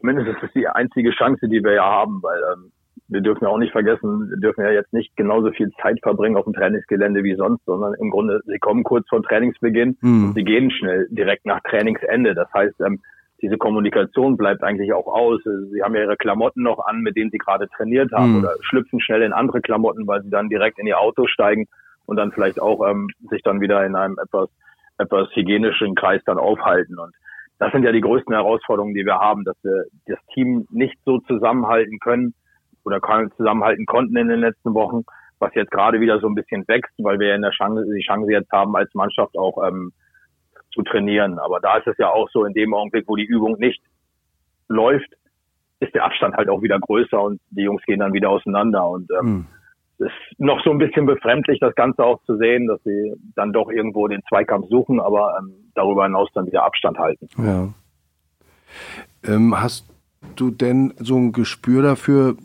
Zumindest 0.00 0.36
ist 0.36 0.42
es 0.42 0.52
die 0.52 0.68
einzige 0.68 1.10
Chance, 1.10 1.48
die 1.48 1.62
wir 1.62 1.74
ja 1.74 1.84
haben, 1.84 2.22
weil 2.22 2.38
ähm, 2.52 2.72
wir 3.08 3.20
dürfen 3.20 3.44
ja 3.44 3.50
auch 3.50 3.58
nicht 3.58 3.72
vergessen, 3.72 4.30
wir 4.30 4.36
dürfen 4.38 4.62
ja 4.62 4.70
jetzt 4.70 4.92
nicht 4.92 5.16
genauso 5.16 5.50
viel 5.52 5.70
Zeit 5.82 5.98
verbringen 6.02 6.36
auf 6.36 6.44
dem 6.44 6.52
Trainingsgelände 6.52 7.24
wie 7.24 7.34
sonst, 7.34 7.64
sondern 7.64 7.94
im 7.94 8.10
Grunde, 8.10 8.40
sie 8.46 8.58
kommen 8.58 8.84
kurz 8.84 9.08
vor 9.08 9.22
Trainingsbeginn 9.22 9.96
mhm. 10.00 10.24
und 10.26 10.34
sie 10.34 10.44
gehen 10.44 10.70
schnell 10.70 11.08
direkt 11.10 11.46
nach 11.46 11.60
Trainingsende. 11.62 12.34
Das 12.34 12.52
heißt, 12.52 12.80
ähm, 12.80 13.00
diese 13.44 13.58
Kommunikation 13.58 14.38
bleibt 14.38 14.62
eigentlich 14.62 14.94
auch 14.94 15.06
aus. 15.06 15.38
Sie 15.44 15.82
haben 15.82 15.94
ja 15.94 16.00
ihre 16.00 16.16
Klamotten 16.16 16.62
noch 16.62 16.78
an, 16.86 17.00
mit 17.00 17.14
denen 17.14 17.30
sie 17.30 17.36
gerade 17.36 17.68
trainiert 17.68 18.10
haben 18.12 18.32
mhm. 18.32 18.38
oder 18.38 18.54
schlüpfen 18.62 19.00
schnell 19.00 19.20
in 19.20 19.34
andere 19.34 19.60
Klamotten, 19.60 20.06
weil 20.06 20.22
sie 20.22 20.30
dann 20.30 20.48
direkt 20.48 20.78
in 20.78 20.86
ihr 20.86 20.98
Auto 20.98 21.26
steigen 21.26 21.66
und 22.06 22.16
dann 22.16 22.32
vielleicht 22.32 22.58
auch 22.58 22.88
ähm, 22.88 23.08
sich 23.28 23.42
dann 23.42 23.60
wieder 23.60 23.84
in 23.84 23.96
einem 23.96 24.16
etwas, 24.18 24.48
etwas 24.96 25.28
hygienischen 25.34 25.94
Kreis 25.94 26.22
dann 26.24 26.38
aufhalten. 26.38 26.98
Und 26.98 27.14
das 27.58 27.70
sind 27.72 27.84
ja 27.84 27.92
die 27.92 28.00
größten 28.00 28.34
Herausforderungen, 28.34 28.94
die 28.94 29.04
wir 29.04 29.18
haben, 29.18 29.44
dass 29.44 29.56
wir 29.62 29.84
das 30.06 30.18
Team 30.32 30.66
nicht 30.70 30.96
so 31.04 31.18
zusammenhalten 31.18 31.98
können 31.98 32.32
oder 32.84 32.98
zusammenhalten 33.36 33.84
konnten 33.84 34.16
in 34.16 34.28
den 34.28 34.40
letzten 34.40 34.72
Wochen, 34.72 35.04
was 35.38 35.54
jetzt 35.54 35.70
gerade 35.70 36.00
wieder 36.00 36.18
so 36.18 36.28
ein 36.28 36.34
bisschen 36.34 36.66
wächst, 36.66 36.94
weil 36.96 37.18
wir 37.18 37.28
ja 37.28 37.34
in 37.34 37.42
der 37.42 37.50
Chance, 37.50 37.84
die 37.94 38.06
Chance 38.06 38.32
jetzt 38.32 38.50
haben, 38.52 38.74
als 38.74 38.94
Mannschaft 38.94 39.36
auch 39.36 39.68
ähm, 39.68 39.92
zu 40.74 40.82
trainieren. 40.82 41.38
Aber 41.38 41.60
da 41.60 41.78
ist 41.78 41.86
es 41.86 41.96
ja 41.98 42.10
auch 42.10 42.28
so, 42.30 42.44
in 42.44 42.52
dem 42.52 42.74
Augenblick, 42.74 43.04
wo 43.06 43.16
die 43.16 43.24
Übung 43.24 43.56
nicht 43.58 43.80
läuft, 44.68 45.08
ist 45.80 45.94
der 45.94 46.04
Abstand 46.04 46.36
halt 46.36 46.48
auch 46.48 46.62
wieder 46.62 46.78
größer 46.78 47.20
und 47.20 47.40
die 47.50 47.62
Jungs 47.62 47.82
gehen 47.84 48.00
dann 48.00 48.12
wieder 48.12 48.30
auseinander. 48.30 48.88
Und 48.88 49.10
ähm, 49.18 49.26
mhm. 49.26 49.46
es 49.98 50.06
ist 50.06 50.40
noch 50.40 50.62
so 50.64 50.70
ein 50.70 50.78
bisschen 50.78 51.06
befremdlich, 51.06 51.60
das 51.60 51.74
Ganze 51.74 52.04
auch 52.04 52.22
zu 52.24 52.36
sehen, 52.36 52.66
dass 52.66 52.82
sie 52.84 53.14
dann 53.34 53.52
doch 53.52 53.70
irgendwo 53.70 54.08
den 54.08 54.22
Zweikampf 54.28 54.68
suchen, 54.68 55.00
aber 55.00 55.36
ähm, 55.38 55.54
darüber 55.74 56.04
hinaus 56.04 56.28
dann 56.34 56.46
wieder 56.46 56.64
Abstand 56.64 56.98
halten. 56.98 57.28
Ja. 57.38 57.68
Ähm, 59.24 59.60
hast 59.60 59.90
du 60.36 60.50
denn 60.50 60.94
so 60.98 61.16
ein 61.16 61.32
Gespür 61.32 61.82
dafür, 61.82 62.36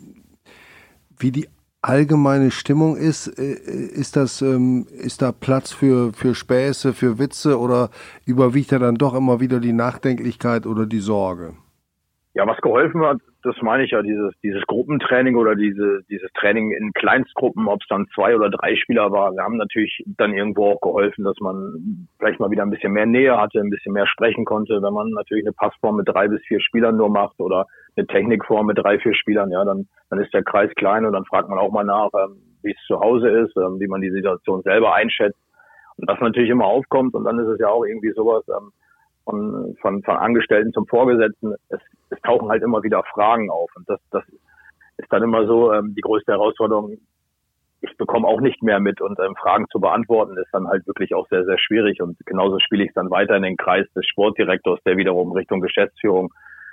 wie 1.18 1.32
die 1.32 1.48
allgemeine 1.82 2.50
Stimmung 2.50 2.96
ist, 2.96 3.26
äh, 3.38 3.52
ist 3.52 4.16
das, 4.16 4.42
ähm, 4.42 4.86
ist 4.90 5.22
da 5.22 5.32
Platz 5.32 5.72
für, 5.72 6.12
für 6.12 6.34
Späße, 6.34 6.92
für 6.92 7.18
Witze 7.18 7.58
oder 7.58 7.90
überwiegt 8.26 8.72
da 8.72 8.78
dann 8.78 8.96
doch 8.96 9.14
immer 9.14 9.40
wieder 9.40 9.60
die 9.60 9.72
Nachdenklichkeit 9.72 10.66
oder 10.66 10.86
die 10.86 11.00
Sorge? 11.00 11.54
Ja, 12.34 12.46
was 12.46 12.58
geholfen 12.58 13.04
hat, 13.04 13.18
das 13.42 13.56
meine 13.62 13.84
ich 13.84 13.90
ja, 13.90 14.02
dieses, 14.02 14.32
dieses 14.42 14.62
Gruppentraining 14.66 15.34
oder 15.34 15.56
diese, 15.56 16.02
dieses 16.08 16.30
Training 16.34 16.70
in 16.70 16.92
Kleinstgruppen, 16.92 17.66
ob 17.66 17.80
es 17.80 17.88
dann 17.88 18.06
zwei 18.14 18.36
oder 18.36 18.50
drei 18.50 18.76
Spieler 18.76 19.10
war. 19.10 19.32
Wir 19.32 19.42
haben 19.42 19.56
natürlich 19.56 20.04
dann 20.18 20.34
irgendwo 20.34 20.72
auch 20.72 20.80
geholfen, 20.80 21.24
dass 21.24 21.38
man 21.40 22.08
vielleicht 22.18 22.38
mal 22.38 22.50
wieder 22.50 22.62
ein 22.62 22.70
bisschen 22.70 22.92
mehr 22.92 23.06
Nähe 23.06 23.36
hatte, 23.36 23.58
ein 23.58 23.70
bisschen 23.70 23.94
mehr 23.94 24.06
sprechen 24.06 24.44
konnte. 24.44 24.80
Wenn 24.82 24.92
man 24.92 25.10
natürlich 25.10 25.44
eine 25.44 25.54
Passform 25.54 25.96
mit 25.96 26.08
drei 26.08 26.28
bis 26.28 26.42
vier 26.46 26.60
Spielern 26.60 26.96
nur 26.96 27.08
macht 27.08 27.40
oder 27.40 27.66
eine 27.96 28.06
Technikform 28.06 28.66
mit 28.66 28.78
drei, 28.78 28.98
vier 28.98 29.14
Spielern, 29.14 29.50
ja, 29.50 29.64
dann, 29.64 29.88
dann 30.10 30.20
ist 30.20 30.32
der 30.32 30.42
Kreis 30.42 30.70
klein 30.76 31.04
und 31.04 31.12
dann 31.12 31.24
fragt 31.24 31.48
man 31.48 31.58
auch 31.58 31.70
mal 31.70 31.84
nach, 31.84 32.10
ähm, 32.14 32.36
wie 32.62 32.72
es 32.72 32.86
zu 32.86 33.00
Hause 33.00 33.28
ist, 33.28 33.56
ähm, 33.56 33.78
wie 33.80 33.88
man 33.88 34.00
die 34.00 34.10
Situation 34.10 34.62
selber 34.62 34.94
einschätzt. 34.94 35.38
Und 35.96 36.08
das 36.08 36.18
natürlich 36.20 36.50
immer 36.50 36.66
aufkommt 36.66 37.14
und 37.14 37.24
dann 37.24 37.38
ist 37.38 37.48
es 37.48 37.60
ja 37.60 37.68
auch 37.68 37.84
irgendwie 37.84 38.12
sowas, 38.12 38.44
ähm, 38.48 38.72
von, 39.24 39.76
von, 39.80 40.02
von 40.02 40.16
Angestellten 40.16 40.72
zum 40.72 40.86
Vorgesetzten, 40.86 41.54
es, 41.68 41.80
es 42.10 42.20
tauchen 42.22 42.48
halt 42.48 42.62
immer 42.62 42.82
wieder 42.82 43.02
Fragen 43.14 43.50
auf. 43.50 43.70
Und 43.76 43.88
das, 43.88 44.00
das 44.10 44.24
ist 44.96 45.12
dann 45.12 45.22
immer 45.22 45.46
so 45.46 45.72
ähm, 45.72 45.94
die 45.94 46.00
größte 46.00 46.32
Herausforderung, 46.32 46.98
ich 47.82 47.96
bekomme 47.96 48.28
auch 48.28 48.40
nicht 48.40 48.62
mehr 48.62 48.78
mit 48.78 49.00
und 49.00 49.18
ähm, 49.20 49.34
Fragen 49.40 49.66
zu 49.70 49.80
beantworten 49.80 50.36
ist 50.36 50.50
dann 50.52 50.68
halt 50.68 50.86
wirklich 50.86 51.14
auch 51.14 51.26
sehr, 51.28 51.44
sehr 51.44 51.58
schwierig. 51.58 52.02
Und 52.02 52.18
genauso 52.26 52.58
spiele 52.58 52.84
ich 52.84 52.92
dann 52.94 53.10
weiter 53.10 53.36
in 53.36 53.42
den 53.42 53.56
Kreis 53.56 53.86
des 53.94 54.06
Sportdirektors, 54.06 54.80
der 54.84 54.98
wiederum 54.98 55.32
Richtung 55.32 55.60
Geschäftsführung. 55.60 56.30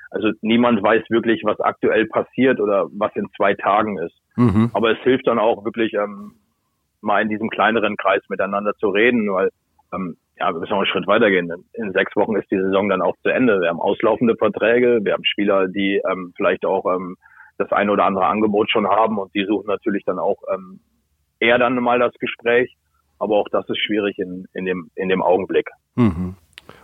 Also 0.09 0.31
niemand 0.41 0.81
weiß 0.81 1.03
wirklich, 1.09 1.41
was 1.43 1.59
aktuell 1.59 2.05
passiert 2.07 2.59
oder 2.59 2.87
was 2.91 3.15
in 3.15 3.27
zwei 3.35 3.53
Tagen 3.53 3.97
ist. 3.97 4.15
Mhm. 4.35 4.71
Aber 4.73 4.91
es 4.91 4.99
hilft 4.99 5.27
dann 5.27 5.39
auch 5.39 5.65
wirklich, 5.65 5.93
ähm, 5.93 6.33
mal 7.01 7.21
in 7.21 7.29
diesem 7.29 7.49
kleineren 7.49 7.97
Kreis 7.97 8.21
miteinander 8.29 8.73
zu 8.75 8.89
reden, 8.89 9.31
weil 9.31 9.49
ähm, 9.93 10.17
ja, 10.39 10.51
wir 10.51 10.59
müssen 10.59 10.71
noch 10.71 10.79
einen 10.79 10.87
Schritt 10.87 11.07
weitergehen. 11.07 11.51
In 11.73 11.93
sechs 11.93 12.15
Wochen 12.15 12.35
ist 12.35 12.49
die 12.51 12.59
Saison 12.59 12.89
dann 12.89 13.01
auch 13.01 13.15
zu 13.23 13.29
Ende. 13.29 13.59
Wir 13.61 13.69
haben 13.69 13.81
auslaufende 13.81 14.35
Verträge, 14.35 14.99
wir 15.03 15.13
haben 15.13 15.25
Spieler, 15.25 15.67
die 15.67 16.01
ähm, 16.09 16.33
vielleicht 16.35 16.65
auch 16.65 16.85
ähm, 16.85 17.17
das 17.57 17.71
eine 17.71 17.91
oder 17.91 18.05
andere 18.05 18.27
Angebot 18.27 18.69
schon 18.69 18.87
haben 18.87 19.17
und 19.17 19.33
die 19.33 19.45
suchen 19.45 19.67
natürlich 19.67 20.03
dann 20.05 20.19
auch 20.19 20.37
ähm, 20.53 20.79
eher 21.39 21.57
dann 21.57 21.75
mal 21.75 21.99
das 21.99 22.13
Gespräch. 22.19 22.75
Aber 23.19 23.37
auch 23.37 23.47
das 23.51 23.67
ist 23.67 23.79
schwierig 23.79 24.19
in, 24.19 24.45
in, 24.53 24.65
dem, 24.65 24.91
in 24.93 25.09
dem 25.09 25.23
Augenblick. 25.23 25.69
Mhm. 25.95 26.35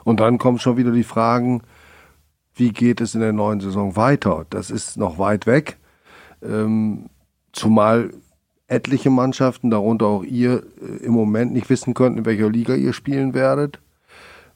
Und 0.03 0.19
dann 0.19 0.39
kommen 0.39 0.57
schon 0.57 0.77
wieder 0.77 0.91
die 0.91 1.03
Fragen, 1.03 1.61
wie 2.55 2.71
geht 2.71 3.01
es 3.01 3.15
in 3.15 3.21
der 3.21 3.33
neuen 3.33 3.59
Saison 3.59 3.95
weiter? 3.95 4.45
Das 4.49 4.69
ist 4.69 4.97
noch 4.97 5.17
weit 5.17 5.47
weg. 5.47 5.77
Ähm, 6.41 7.09
zumal 7.51 8.11
etliche 8.67 9.09
Mannschaften, 9.09 9.69
darunter 9.69 10.05
auch 10.07 10.23
ihr, 10.23 10.63
äh, 10.81 11.05
im 11.05 11.13
Moment 11.13 11.53
nicht 11.53 11.69
wissen 11.69 11.93
könnten, 11.93 12.19
in 12.19 12.25
welcher 12.25 12.49
Liga 12.49 12.75
ihr 12.75 12.93
spielen 12.93 13.33
werdet. 13.33 13.79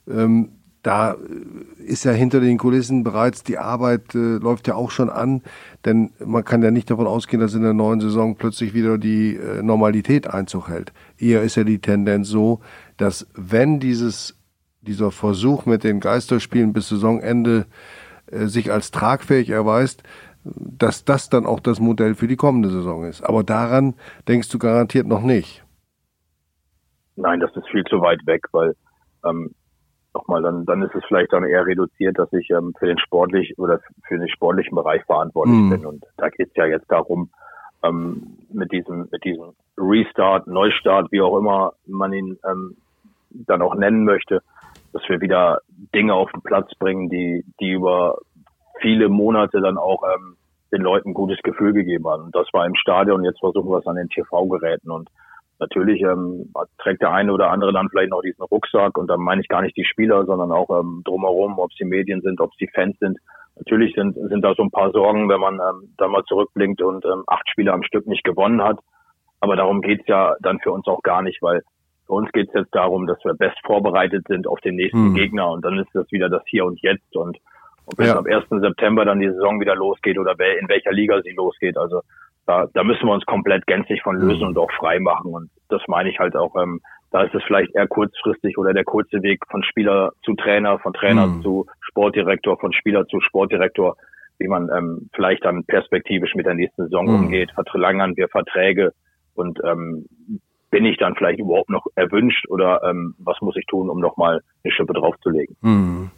Ähm, 0.08 0.50
da 0.84 1.14
äh, 1.14 1.84
ist 1.84 2.06
ja 2.06 2.12
hinter 2.12 2.40
den 2.40 2.58
Kulissen 2.58 3.04
bereits 3.04 3.44
die 3.44 3.58
Arbeit, 3.58 4.16
äh, 4.16 4.38
läuft 4.38 4.68
ja 4.68 4.76
auch 4.76 4.92
schon 4.92 5.10
an, 5.10 5.42
denn 5.86 6.12
man 6.26 6.46
kann 6.46 6.64
ja 6.64 6.72
nicht 6.72 6.90
davon 6.90 7.08
ausgehen, 7.08 7.42
dass 7.42 7.54
in 7.54 7.64
der 7.64 7.74
neuen 7.74 8.00
Saison 8.00 8.36
plötzlich 8.36 8.74
wieder 8.74 8.98
die 8.98 9.36
äh, 9.36 9.62
Normalität 9.62 10.28
Einzug 10.28 10.70
hält. 10.70 10.94
Eher 11.18 11.44
ist 11.44 11.56
ja 11.56 11.64
die 11.64 11.80
Tendenz 11.80 12.30
so, 12.30 12.62
dass 12.96 13.28
wenn 13.36 13.80
dieses, 13.80 14.37
dieser 14.88 15.12
Versuch 15.12 15.66
mit 15.66 15.84
den 15.84 16.00
Geisterspielen 16.00 16.74
bis 16.74 16.90
Saisonende 16.90 17.66
äh, 18.32 18.46
sich 18.46 18.72
als 18.72 18.92
tragfähig 18.92 19.50
erweist, 19.50 20.04
dass 20.44 21.06
das 21.06 21.30
dann 21.30 21.46
auch 21.46 21.60
das 21.60 21.80
Modell 21.80 22.16
für 22.16 22.28
die 22.28 22.36
kommende 22.36 22.70
Saison 22.70 23.04
ist. 23.04 23.22
Aber 23.22 23.44
daran 23.44 23.96
denkst 24.28 24.50
du 24.50 24.60
garantiert 24.60 25.08
noch 25.08 25.22
nicht. 25.22 25.64
Nein, 27.16 27.40
das 27.40 27.56
ist 27.56 27.68
viel 27.70 27.84
zu 27.86 28.02
weit 28.02 28.26
weg, 28.26 28.46
weil 28.52 28.76
ähm, 29.26 29.52
nochmal, 30.14 30.42
dann, 30.42 30.66
dann 30.66 30.82
ist 30.84 30.96
es 30.96 31.04
vielleicht 31.08 31.34
dann 31.34 31.44
eher 31.44 31.66
reduziert, 31.66 32.18
dass 32.18 32.32
ich 32.34 32.50
ähm, 32.52 32.74
für 32.80 32.88
den 32.88 33.00
sportlich 33.00 33.58
oder 33.58 33.80
für 34.08 34.18
den 34.18 34.30
sportlichen 34.30 34.76
Bereich 34.76 35.04
verantwortlich 35.06 35.58
mhm. 35.58 35.70
bin. 35.70 35.86
Und 35.86 36.06
da 36.18 36.30
geht 36.30 36.50
es 36.50 36.56
ja 36.56 36.66
jetzt 36.66 36.90
darum, 36.92 37.30
ähm, 37.84 38.38
mit 38.52 38.72
diesem, 38.72 39.08
mit 39.12 39.24
diesem 39.24 39.54
Restart, 39.78 40.48
Neustart, 40.48 41.12
wie 41.12 41.22
auch 41.22 41.38
immer 41.38 41.74
man 41.86 42.14
ihn 42.14 42.38
ähm, 42.50 42.78
dann 43.30 43.62
auch 43.62 43.76
nennen 43.76 44.04
möchte, 44.04 44.42
dass 44.94 45.04
wir 45.08 45.22
wieder 45.22 45.62
Dinge 45.94 46.14
auf 46.14 46.32
den 46.32 46.42
Platz 46.42 46.74
bringen, 46.80 47.10
die, 47.10 47.46
die 47.60 47.72
über 47.72 48.18
viele 48.82 49.10
Monate 49.10 49.62
dann 49.62 49.78
auch 49.78 50.04
ähm, 50.04 50.38
den 50.72 50.82
Leuten 50.82 51.10
ein 51.10 51.14
gutes 51.14 51.42
Gefühl 51.44 51.74
gegeben 51.74 52.08
haben. 52.08 52.24
Und 52.26 52.36
das 52.36 52.48
war 52.54 52.66
im 52.66 52.76
Stadion, 52.76 53.24
jetzt 53.24 53.40
versuchen 53.40 53.70
wir 53.70 53.80
es 53.80 53.88
an 53.88 53.96
den 53.96 54.10
TV-Geräten 54.10 54.92
und 54.92 55.10
Natürlich 55.60 56.02
ähm, 56.02 56.54
trägt 56.78 57.02
der 57.02 57.12
eine 57.12 57.34
oder 57.34 57.50
andere 57.50 57.74
dann 57.74 57.90
vielleicht 57.90 58.12
noch 58.12 58.22
diesen 58.22 58.44
Rucksack 58.44 58.98
und 58.98 59.08
dann 59.08 59.20
meine 59.20 59.42
ich 59.42 59.48
gar 59.48 59.64
nicht 59.64 59.76
die 59.76 59.86
Spieler, 59.86 60.24
sondern 60.26 60.52
auch 60.52 60.70
ähm, 60.70 61.02
drumherum, 61.04 61.58
ob 61.58 61.72
es 61.72 61.78
die 61.78 61.86
Medien 61.86 62.22
sind, 62.22 62.40
ob 62.40 62.52
es 62.52 62.58
die 62.58 62.70
Fans 62.74 62.96
sind. 63.00 63.18
Natürlich 63.56 63.96
sind, 63.96 64.14
sind 64.14 64.42
da 64.44 64.54
so 64.54 64.62
ein 64.62 64.70
paar 64.70 64.92
Sorgen, 64.92 65.30
wenn 65.30 65.40
man 65.40 65.56
ähm, 65.56 65.94
da 65.98 66.08
mal 66.08 66.24
zurückblinkt 66.26 66.82
und 66.84 67.04
ähm, 67.06 67.24
acht 67.26 67.50
Spiele 67.50 67.74
am 67.74 67.82
Stück 67.82 68.06
nicht 68.06 68.24
gewonnen 68.24 68.64
hat. 68.64 68.80
Aber 69.40 69.56
darum 69.56 69.82
geht's 69.82 70.08
ja 70.08 70.36
dann 70.42 70.60
für 70.60 70.72
uns 70.72 70.86
auch 70.86 71.02
gar 71.02 71.24
nicht, 71.24 71.42
weil 71.42 71.64
für 72.08 72.14
uns 72.14 72.32
geht's 72.32 72.54
jetzt 72.56 72.74
darum, 72.74 73.06
dass 73.06 73.24
wir 73.24 73.34
best 73.34 73.58
vorbereitet 73.66 74.26
sind 74.28 74.48
auf 74.48 74.60
den 74.62 74.76
nächsten 74.76 75.10
mhm. 75.10 75.16
Gegner 75.16 75.52
und 75.52 75.64
dann 75.64 75.78
ist 75.78 75.90
das 75.94 76.12
wieder 76.12 76.30
das 76.30 76.44
Hier 76.48 76.66
und 76.66 76.82
Jetzt 76.82 77.16
und 77.16 77.38
ob 77.86 78.00
es 78.00 78.08
ja. 78.08 78.18
am 78.18 78.26
1. 78.26 78.46
September 78.50 79.06
dann 79.06 79.20
die 79.20 79.30
Saison 79.30 79.62
wieder 79.62 79.76
losgeht 79.76 80.18
oder 80.18 80.34
in 80.60 80.68
welcher 80.68 80.92
Liga 80.92 81.22
sie 81.22 81.32
losgeht. 81.32 81.78
Also 81.78 82.02
da, 82.46 82.68
da 82.74 82.84
müssen 82.84 83.06
wir 83.06 83.14
uns 83.14 83.26
komplett 83.26 83.66
gänzlich 83.66 84.02
von 84.02 84.18
lösen 84.18 84.42
mhm. 84.42 84.48
und 84.48 84.58
auch 84.58 84.72
frei 84.72 85.00
machen. 85.00 85.34
Und 85.34 85.50
das 85.70 85.82
meine 85.88 86.10
ich 86.10 86.20
halt 86.20 86.36
auch, 86.36 86.56
ähm, 86.62 86.82
da 87.12 87.24
ist 87.24 87.34
es 87.34 87.44
vielleicht 87.46 87.74
eher 87.76 87.88
kurzfristig 87.88 88.58
oder 88.58 88.74
der 88.74 88.84
kurze 88.84 89.24
Weg 89.24 89.40
von 89.50 89.64
Spieler 89.64 90.12
zu 90.24 90.34
Trainer, 90.34 90.80
von 90.80 90.94
Trainer 90.94 91.28
mhm. 91.28 91.42
zu 91.42 91.66
Sportdirektor, 91.82 92.58
von 92.60 92.74
Spieler 92.74 93.06
zu 93.08 93.22
Sportdirektor, 93.22 93.96
wie 94.40 94.48
man 94.48 94.70
ähm, 94.76 95.10
vielleicht 95.14 95.46
dann 95.46 95.64
perspektivisch 95.64 96.36
mit 96.36 96.46
der 96.46 96.56
nächsten 96.56 96.84
Saison 96.84 97.06
mhm. 97.06 97.16
umgeht. 97.16 97.52
Verlängern 97.72 98.18
wir 98.18 98.28
Verträge 98.28 98.94
und 99.34 99.60
ähm, 99.64 100.08
bin 100.70 100.86
ich 100.86 100.98
dann 100.98 101.16
vielleicht 101.16 101.40
überhaupt 101.40 101.70
noch 101.70 101.86
erwünscht 101.96 102.48
oder 102.50 102.82
ähm, 102.84 103.16
was 103.20 103.40
muss 103.42 103.56
ich 103.58 103.66
tun, 103.66 103.90
um 103.90 104.00
nochmal 104.00 104.42
eine 104.64 104.74
Schippe 104.74 104.94
draufzulegen? 104.94 105.56
Mhm. 105.62 106.12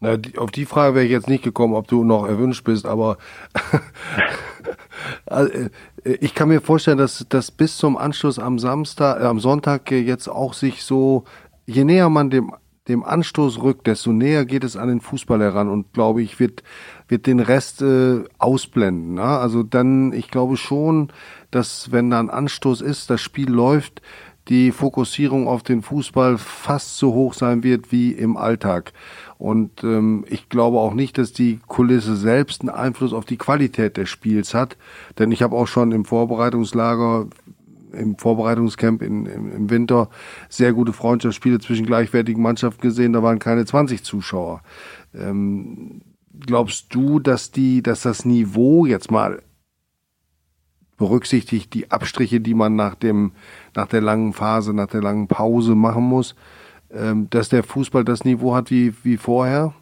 Na, 0.00 0.16
die, 0.16 0.36
auf 0.36 0.50
die 0.50 0.66
Frage 0.66 0.94
wäre 0.94 1.04
ich 1.04 1.10
jetzt 1.10 1.28
nicht 1.28 1.44
gekommen, 1.44 1.74
ob 1.74 1.88
du 1.88 2.04
noch 2.04 2.26
erwünscht 2.26 2.64
bist, 2.64 2.86
aber 2.86 3.16
also, 5.26 5.52
äh, 5.52 5.70
ich 6.20 6.34
kann 6.34 6.48
mir 6.48 6.60
vorstellen, 6.60 6.98
dass 6.98 7.24
das 7.28 7.50
bis 7.50 7.78
zum 7.78 7.96
Anschluss 7.96 8.38
am 8.38 8.58
Samstag, 8.58 9.22
äh, 9.22 9.24
am 9.24 9.40
Sonntag 9.40 9.90
jetzt 9.90 10.28
auch 10.28 10.52
sich 10.52 10.82
so, 10.82 11.24
je 11.66 11.84
näher 11.84 12.10
man 12.10 12.30
dem 12.30 12.52
dem 12.88 13.02
Anstoß 13.02 13.62
rückt, 13.62 13.86
desto 13.86 14.12
näher 14.12 14.44
geht 14.44 14.62
es 14.62 14.76
an 14.76 14.88
den 14.88 15.00
Fußball 15.00 15.40
heran 15.40 15.68
und 15.70 15.92
glaube 15.94 16.22
ich, 16.22 16.38
wird, 16.38 16.62
wird 17.08 17.26
den 17.26 17.40
Rest 17.40 17.80
äh, 17.80 18.24
ausblenden. 18.38 19.14
Ne? 19.14 19.22
Also 19.22 19.62
dann, 19.62 20.12
ich 20.12 20.30
glaube 20.30 20.56
schon, 20.56 21.08
dass 21.50 21.92
wenn 21.92 22.10
da 22.10 22.20
ein 22.20 22.30
Anstoß 22.30 22.82
ist, 22.82 23.08
das 23.08 23.22
Spiel 23.22 23.50
läuft, 23.50 24.02
die 24.48 24.72
Fokussierung 24.72 25.48
auf 25.48 25.62
den 25.62 25.80
Fußball 25.80 26.36
fast 26.36 26.98
so 26.98 27.14
hoch 27.14 27.32
sein 27.32 27.62
wird 27.62 27.92
wie 27.92 28.12
im 28.12 28.36
Alltag. 28.36 28.92
Und 29.38 29.82
ähm, 29.82 30.26
ich 30.28 30.50
glaube 30.50 30.78
auch 30.78 30.92
nicht, 30.92 31.16
dass 31.16 31.32
die 31.32 31.60
Kulisse 31.66 32.16
selbst 32.16 32.60
einen 32.60 32.70
Einfluss 32.70 33.14
auf 33.14 33.24
die 33.24 33.38
Qualität 33.38 33.96
des 33.96 34.10
Spiels 34.10 34.52
hat. 34.52 34.76
Denn 35.18 35.32
ich 35.32 35.42
habe 35.42 35.56
auch 35.56 35.66
schon 35.66 35.92
im 35.92 36.04
Vorbereitungslager, 36.04 37.26
im 37.94 38.18
Vorbereitungscamp 38.18 39.02
in, 39.02 39.26
im, 39.26 39.52
im 39.52 39.70
Winter 39.70 40.08
sehr 40.48 40.72
gute 40.72 40.92
Freundschaftsspiele 40.92 41.58
zwischen 41.58 41.86
gleichwertigen 41.86 42.42
Mannschaften 42.42 42.82
gesehen. 42.82 43.12
Da 43.12 43.22
waren 43.22 43.38
keine 43.38 43.64
20 43.64 44.04
Zuschauer. 44.04 44.62
Ähm, 45.14 46.02
glaubst 46.38 46.94
du, 46.94 47.18
dass 47.20 47.50
die, 47.50 47.82
dass 47.82 48.02
das 48.02 48.24
Niveau 48.24 48.86
jetzt 48.86 49.10
mal 49.10 49.40
berücksichtigt 50.96 51.74
die 51.74 51.90
Abstriche, 51.90 52.40
die 52.40 52.54
man 52.54 52.76
nach 52.76 52.94
dem, 52.94 53.32
nach 53.74 53.88
der 53.88 54.00
langen 54.00 54.32
Phase, 54.32 54.74
nach 54.74 54.86
der 54.86 55.02
langen 55.02 55.28
Pause 55.28 55.74
machen 55.74 56.04
muss, 56.04 56.36
ähm, 56.90 57.28
dass 57.30 57.48
der 57.48 57.62
Fußball 57.62 58.04
das 58.04 58.24
Niveau 58.24 58.54
hat 58.54 58.70
wie, 58.70 58.94
wie 59.04 59.16
vorher? 59.16 59.74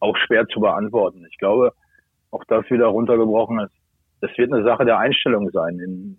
Auch 0.00 0.16
schwer 0.26 0.46
zu 0.48 0.60
beantworten. 0.60 1.24
Ich 1.30 1.38
glaube, 1.38 1.72
auch 2.30 2.44
das 2.44 2.68
wieder 2.70 2.86
runtergebrochen 2.86 3.60
ist. 3.60 3.72
Das 4.20 4.30
wird 4.36 4.52
eine 4.52 4.64
Sache 4.64 4.84
der 4.84 4.98
Einstellung 4.98 5.50
sein. 5.50 5.78
In, 5.78 6.18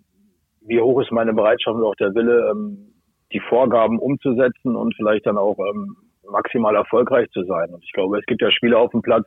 wie 0.62 0.80
hoch 0.80 1.00
ist 1.00 1.10
meine 1.10 1.32
Bereitschaft 1.32 1.76
und 1.76 1.84
auch 1.84 1.96
der 1.96 2.14
Wille, 2.14 2.50
ähm, 2.50 2.92
die 3.32 3.40
Vorgaben 3.40 3.98
umzusetzen 3.98 4.76
und 4.76 4.94
vielleicht 4.96 5.26
dann 5.26 5.36
auch 5.36 5.58
ähm, 5.58 5.96
maximal 6.30 6.74
erfolgreich 6.74 7.28
zu 7.30 7.44
sein. 7.44 7.70
Und 7.72 7.84
ich 7.84 7.92
glaube, 7.92 8.18
es 8.18 8.26
gibt 8.26 8.40
ja 8.40 8.50
Spiele 8.50 8.78
auf 8.78 8.90
dem 8.90 9.02
Platz, 9.02 9.26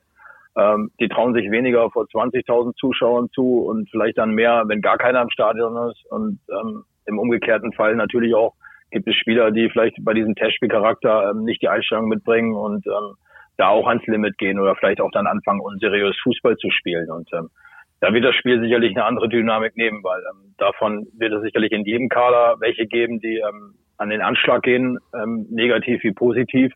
ähm, 0.58 0.92
die 1.00 1.08
trauen 1.08 1.34
sich 1.34 1.50
weniger 1.50 1.90
vor 1.92 2.06
20.000 2.06 2.76
Zuschauern 2.76 3.30
zu 3.34 3.60
und 3.60 3.90
vielleicht 3.90 4.18
dann 4.18 4.32
mehr, 4.32 4.64
wenn 4.68 4.82
gar 4.82 4.98
keiner 4.98 5.22
im 5.22 5.30
Stadion 5.30 5.90
ist. 5.90 6.06
Und 6.10 6.40
ähm, 6.50 6.84
im 7.06 7.20
umgekehrten 7.20 7.74
Fall 7.74 7.96
natürlich 7.96 8.36
auch 8.36 8.54
gibt 8.92 9.08
es 9.08 9.16
Spieler, 9.16 9.52
die 9.52 9.70
vielleicht 9.70 9.96
bei 10.04 10.14
diesem 10.14 10.36
Testspielcharakter 10.36 11.32
ähm, 11.32 11.44
nicht 11.44 11.62
die 11.62 11.70
Einstellung 11.70 12.08
mitbringen 12.08 12.54
und 12.54 12.86
ähm, 12.86 13.16
da 13.58 13.70
auch 13.70 13.88
ans 13.88 14.06
Limit 14.08 14.38
gehen 14.38 14.60
oder 14.60 14.76
vielleicht 14.76 15.00
auch 15.00 15.12
dann 15.12 15.28
anfangen, 15.28 15.62
unseriös 15.62 16.18
Fußball 16.24 16.58
zu 16.58 16.70
spielen. 16.72 17.10
Und 17.10 17.30
ähm, 17.34 17.50
da 18.02 18.14
wird 18.14 18.26
das 18.26 18.36
Spiel 18.36 18.60
sicherlich 18.60 18.96
eine 18.96 19.06
andere 19.06 19.30
Dynamik 19.30 19.78
nehmen, 19.78 20.04
weil 20.04 20.20
ähm, 20.20 20.56
davon 20.58 21.08
wird 21.18 21.34
es 21.34 21.44
sicherlich 21.44 21.72
in 21.72 21.86
jedem 21.86 22.10
Kader 22.10 22.56
welche 22.60 22.88
geben, 22.88 23.20
die 23.20 23.38
ähm, 23.38 23.76
an 23.98 24.10
den 24.10 24.22
Anschlag 24.22 24.64
gehen, 24.64 24.98
ähm, 25.14 25.46
negativ 25.52 26.04
wie 26.04 26.12
positiv. 26.12 26.74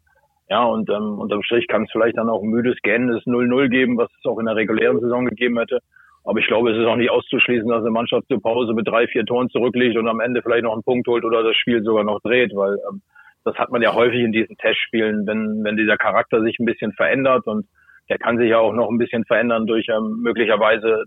Ja, 0.47 0.63
und 0.63 0.87
ähm, 0.91 1.17
unterm 1.17 1.41
Strich 1.41 1.67
kann 1.67 1.83
es 1.83 1.91
vielleicht 1.91 2.17
dann 2.17 2.29
auch 2.29 2.43
ein 2.43 2.49
müdes, 2.49 2.75
gähnendes 2.83 3.23
0-0 3.25 3.69
geben, 3.69 3.97
was 3.97 4.11
es 4.19 4.29
auch 4.29 4.37
in 4.37 4.45
der 4.45 4.55
regulären 4.55 4.99
Saison 4.99 5.25
gegeben 5.25 5.57
hätte. 5.57 5.79
Aber 6.23 6.39
ich 6.39 6.45
glaube, 6.45 6.71
es 6.71 6.77
ist 6.77 6.85
auch 6.85 6.95
nicht 6.95 7.09
auszuschließen, 7.09 7.67
dass 7.67 7.81
eine 7.81 7.89
Mannschaft 7.89 8.27
zur 8.27 8.41
Pause 8.41 8.73
mit 8.73 8.87
drei, 8.87 9.07
vier 9.07 9.25
Toren 9.25 9.49
zurückliegt 9.49 9.97
und 9.97 10.07
am 10.07 10.19
Ende 10.19 10.43
vielleicht 10.43 10.63
noch 10.63 10.73
einen 10.73 10.83
Punkt 10.83 11.07
holt 11.07 11.25
oder 11.25 11.41
das 11.41 11.55
Spiel 11.55 11.83
sogar 11.83 12.03
noch 12.03 12.19
dreht, 12.21 12.55
weil 12.55 12.77
ähm, 12.87 13.01
das 13.43 13.55
hat 13.55 13.71
man 13.71 13.81
ja 13.81 13.95
häufig 13.95 14.19
in 14.19 14.31
diesen 14.31 14.57
Testspielen, 14.57 15.25
wenn, 15.25 15.63
wenn 15.63 15.77
dieser 15.77 15.97
Charakter 15.97 16.41
sich 16.41 16.59
ein 16.59 16.65
bisschen 16.65 16.93
verändert 16.93 17.47
und 17.47 17.65
der 18.09 18.19
kann 18.19 18.37
sich 18.37 18.49
ja 18.49 18.59
auch 18.59 18.73
noch 18.73 18.89
ein 18.89 18.97
bisschen 18.97 19.25
verändern 19.25 19.65
durch 19.65 19.87
ähm, 19.89 20.19
möglicherweise 20.21 21.05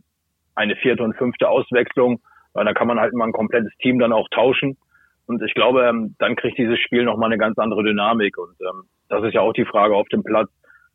eine 0.58 0.76
vierte 0.76 1.02
und 1.02 1.16
fünfte 1.16 1.48
Auswechslung, 1.48 2.20
weil 2.52 2.64
da 2.64 2.74
kann 2.74 2.88
man 2.88 3.00
halt 3.00 3.14
mal 3.14 3.26
ein 3.26 3.32
komplettes 3.32 3.72
Team 3.78 3.98
dann 3.98 4.12
auch 4.12 4.28
tauschen. 4.30 4.76
Und 5.26 5.42
ich 5.42 5.54
glaube, 5.54 5.86
ähm, 5.86 6.16
dann 6.18 6.36
kriegt 6.36 6.58
dieses 6.58 6.78
Spiel 6.80 7.04
nochmal 7.04 7.28
eine 7.28 7.38
ganz 7.38 7.58
andere 7.58 7.84
Dynamik. 7.84 8.36
Und 8.38 8.56
ähm, 8.60 8.84
das 9.08 9.22
ist 9.24 9.34
ja 9.34 9.40
auch 9.40 9.52
die 9.52 9.66
Frage 9.66 9.94
auf 9.94 10.08
dem 10.08 10.22
Platz, 10.22 10.50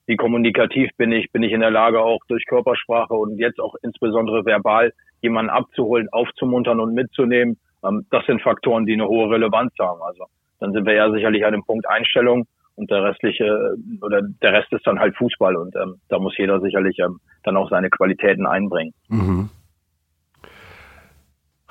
wie 0.05 0.17
kommunikativ 0.17 0.89
bin 0.97 1.11
ich, 1.11 1.31
bin 1.31 1.43
ich 1.43 1.53
in 1.53 1.61
der 1.61 1.71
Lage 1.71 2.01
auch 2.01 2.19
durch 2.27 2.45
Körpersprache 2.45 3.13
und 3.13 3.37
jetzt 3.37 3.59
auch 3.59 3.75
insbesondere 3.83 4.45
verbal 4.45 4.91
jemanden 5.21 5.49
abzuholen, 5.49 6.09
aufzumuntern 6.11 6.79
und 6.79 6.93
mitzunehmen. 6.93 7.57
Ähm, 7.85 8.05
das 8.11 8.25
sind 8.25 8.41
Faktoren, 8.41 8.85
die 8.85 8.93
eine 8.93 9.07
hohe 9.07 9.29
Relevanz 9.29 9.73
haben. 9.79 10.01
Also 10.01 10.25
dann 10.59 10.73
sind 10.73 10.85
wir 10.85 10.93
ja 10.93 11.11
sicherlich 11.11 11.45
an 11.45 11.53
dem 11.53 11.63
Punkt 11.63 11.87
Einstellung 11.87 12.47
und 12.75 12.89
der 12.89 13.03
restliche 13.03 13.75
oder 14.01 14.21
der 14.41 14.53
Rest 14.53 14.71
ist 14.73 14.85
dann 14.87 14.99
halt 14.99 15.15
Fußball 15.17 15.55
und 15.55 15.75
ähm, 15.75 15.95
da 16.09 16.19
muss 16.19 16.37
jeder 16.37 16.59
sicherlich 16.59 16.97
ähm, 16.99 17.19
dann 17.43 17.57
auch 17.57 17.69
seine 17.69 17.89
Qualitäten 17.89 18.45
einbringen. 18.45 18.93
Mhm. 19.09 19.49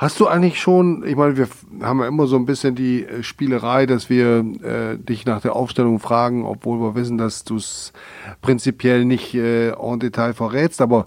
Hast 0.03 0.19
du 0.19 0.27
eigentlich 0.27 0.61
schon, 0.61 1.05
ich 1.07 1.15
meine, 1.15 1.37
wir 1.37 1.47
haben 1.81 2.01
ja 2.01 2.09
immer 2.09 2.27
so 2.27 2.35
ein 2.35 2.45
bisschen 2.45 2.75
die 2.75 3.05
äh, 3.05 3.23
Spielerei, 3.23 3.87
dass 3.87 4.11
wir 4.11 4.39
äh, 4.39 4.99
dich 4.99 5.27
nach 5.27 5.41
der 5.41 5.55
Aufstellung 5.55 6.01
fragen, 6.01 6.45
obwohl 6.45 6.81
wir 6.81 6.97
wissen, 6.97 7.19
dass 7.19 7.45
du 7.45 7.55
es 7.55 7.93
prinzipiell 8.41 9.05
nicht 9.05 9.33
äh, 9.35 9.71
en 9.71 10.01
Detail 10.01 10.33
verrätst, 10.33 10.81
aber 10.81 11.07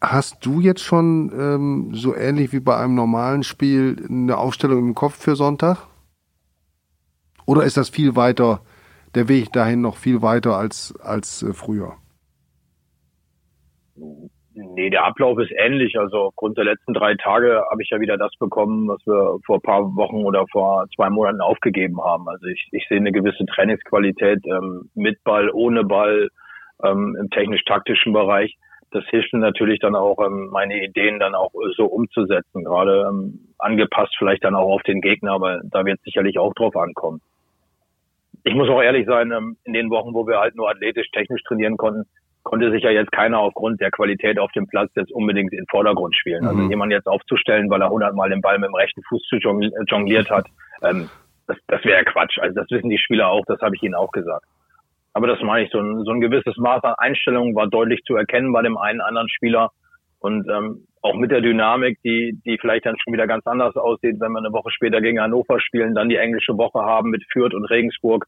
hast 0.00 0.46
du 0.46 0.60
jetzt 0.60 0.80
schon 0.80 1.30
ähm, 1.38 1.90
so 1.92 2.14
ähnlich 2.16 2.52
wie 2.52 2.60
bei 2.60 2.76
einem 2.76 2.94
normalen 2.94 3.42
Spiel 3.42 4.02
eine 4.08 4.36
Aufstellung 4.38 4.78
im 4.78 4.94
Kopf 4.94 5.16
für 5.16 5.36
Sonntag? 5.36 5.86
Oder 7.44 7.64
ist 7.64 7.76
das 7.76 7.90
viel 7.90 8.16
weiter, 8.16 8.62
der 9.14 9.28
Weg 9.28 9.52
dahin 9.52 9.80
noch 9.80 9.96
viel 9.96 10.22
weiter 10.22 10.56
als, 10.56 10.94
als 11.00 11.42
äh, 11.42 11.52
früher? 11.52 11.96
Nee, 14.54 14.90
der 14.90 15.04
Ablauf 15.04 15.38
ist 15.38 15.52
ähnlich. 15.56 15.98
Also 15.98 16.18
aufgrund 16.18 16.58
der 16.58 16.64
letzten 16.64 16.92
drei 16.92 17.14
Tage 17.14 17.62
habe 17.70 17.82
ich 17.82 17.90
ja 17.90 18.00
wieder 18.00 18.18
das 18.18 18.32
bekommen, 18.38 18.88
was 18.88 19.00
wir 19.06 19.38
vor 19.46 19.56
ein 19.56 19.62
paar 19.62 19.82
Wochen 19.96 20.24
oder 20.24 20.44
vor 20.50 20.86
zwei 20.94 21.08
Monaten 21.08 21.40
aufgegeben 21.40 22.02
haben. 22.02 22.28
Also 22.28 22.46
ich, 22.46 22.68
ich 22.72 22.86
sehe 22.88 22.98
eine 22.98 23.12
gewisse 23.12 23.46
Trainingsqualität 23.46 24.40
ähm, 24.46 24.90
mit 24.94 25.22
Ball, 25.24 25.50
ohne 25.50 25.84
Ball 25.84 26.28
ähm, 26.84 27.16
im 27.18 27.30
technisch-taktischen 27.30 28.12
Bereich. 28.12 28.56
Das 28.90 29.04
hilft 29.08 29.32
mir 29.32 29.38
natürlich 29.38 29.78
dann 29.80 29.94
auch, 29.94 30.18
ähm, 30.24 30.48
meine 30.50 30.84
Ideen 30.84 31.18
dann 31.18 31.34
auch 31.34 31.52
so 31.76 31.86
umzusetzen, 31.86 32.64
gerade 32.64 33.08
ähm, 33.08 33.54
angepasst 33.58 34.14
vielleicht 34.18 34.44
dann 34.44 34.54
auch 34.54 34.70
auf 34.70 34.82
den 34.82 35.00
Gegner, 35.00 35.32
aber 35.32 35.62
da 35.64 35.84
wird 35.86 36.00
sicherlich 36.02 36.38
auch 36.38 36.52
drauf 36.52 36.76
ankommen 36.76 37.20
ich 38.44 38.54
muss 38.54 38.68
auch 38.68 38.82
ehrlich 38.82 39.06
sein, 39.06 39.30
ähm, 39.32 39.56
in 39.64 39.72
den 39.72 39.90
Wochen, 39.90 40.14
wo 40.14 40.26
wir 40.26 40.38
halt 40.38 40.54
nur 40.56 40.70
athletisch, 40.70 41.10
technisch 41.12 41.42
trainieren 41.44 41.76
konnten, 41.76 42.04
konnte 42.42 42.70
sich 42.70 42.82
ja 42.82 42.90
jetzt 42.90 43.12
keiner 43.12 43.38
aufgrund 43.38 43.80
der 43.80 43.90
Qualität 43.90 44.38
auf 44.38 44.50
dem 44.52 44.66
Platz 44.66 44.90
jetzt 44.96 45.12
unbedingt 45.12 45.52
in 45.52 45.64
Vordergrund 45.70 46.16
spielen. 46.16 46.42
Also 46.42 46.54
mhm. 46.54 46.60
Also 46.60 46.70
jemand 46.70 46.92
jetzt 46.92 47.06
aufzustellen, 47.06 47.70
weil 47.70 47.82
er 47.82 47.90
hundertmal 47.90 48.30
den 48.30 48.40
Ball 48.40 48.58
mit 48.58 48.68
dem 48.68 48.74
rechten 48.74 49.02
Fuß 49.08 49.22
zu 49.28 49.36
jongliert 49.36 50.30
hat, 50.30 50.46
ähm, 50.82 51.08
das, 51.46 51.56
das 51.68 51.84
wäre 51.84 52.04
Quatsch. 52.04 52.38
Also 52.38 52.54
das 52.54 52.70
wissen 52.70 52.90
die 52.90 52.98
Spieler 52.98 53.28
auch, 53.28 53.44
das 53.46 53.60
habe 53.60 53.76
ich 53.76 53.82
ihnen 53.82 53.94
auch 53.94 54.10
gesagt. 54.10 54.44
Aber 55.14 55.26
das 55.26 55.40
meine 55.42 55.66
ich, 55.66 55.70
so 55.70 55.78
ein, 55.78 56.04
so 56.04 56.10
ein 56.10 56.20
gewisses 56.20 56.56
Maß 56.56 56.82
an 56.84 56.94
Einstellung 56.96 57.54
war 57.54 57.68
deutlich 57.68 58.02
zu 58.04 58.16
erkennen 58.16 58.52
bei 58.52 58.62
dem 58.62 58.78
einen 58.78 59.00
anderen 59.00 59.28
Spieler. 59.28 59.70
Und 60.20 60.48
ähm, 60.48 60.86
auch 61.02 61.14
mit 61.14 61.30
der 61.30 61.40
Dynamik, 61.40 61.98
die, 62.04 62.38
die 62.44 62.58
vielleicht 62.58 62.86
dann 62.86 62.96
schon 62.98 63.12
wieder 63.12 63.26
ganz 63.26 63.46
anders 63.46 63.76
aussieht, 63.76 64.20
wenn 64.20 64.32
wir 64.32 64.38
eine 64.38 64.52
Woche 64.52 64.70
später 64.70 65.00
gegen 65.00 65.20
Hannover 65.20 65.60
spielen, 65.60 65.94
dann 65.94 66.08
die 66.08 66.16
englische 66.16 66.56
Woche 66.56 66.80
haben 66.80 67.10
mit 67.10 67.24
Fürth 67.32 67.54
und 67.54 67.64
Regensburg. 67.64 68.26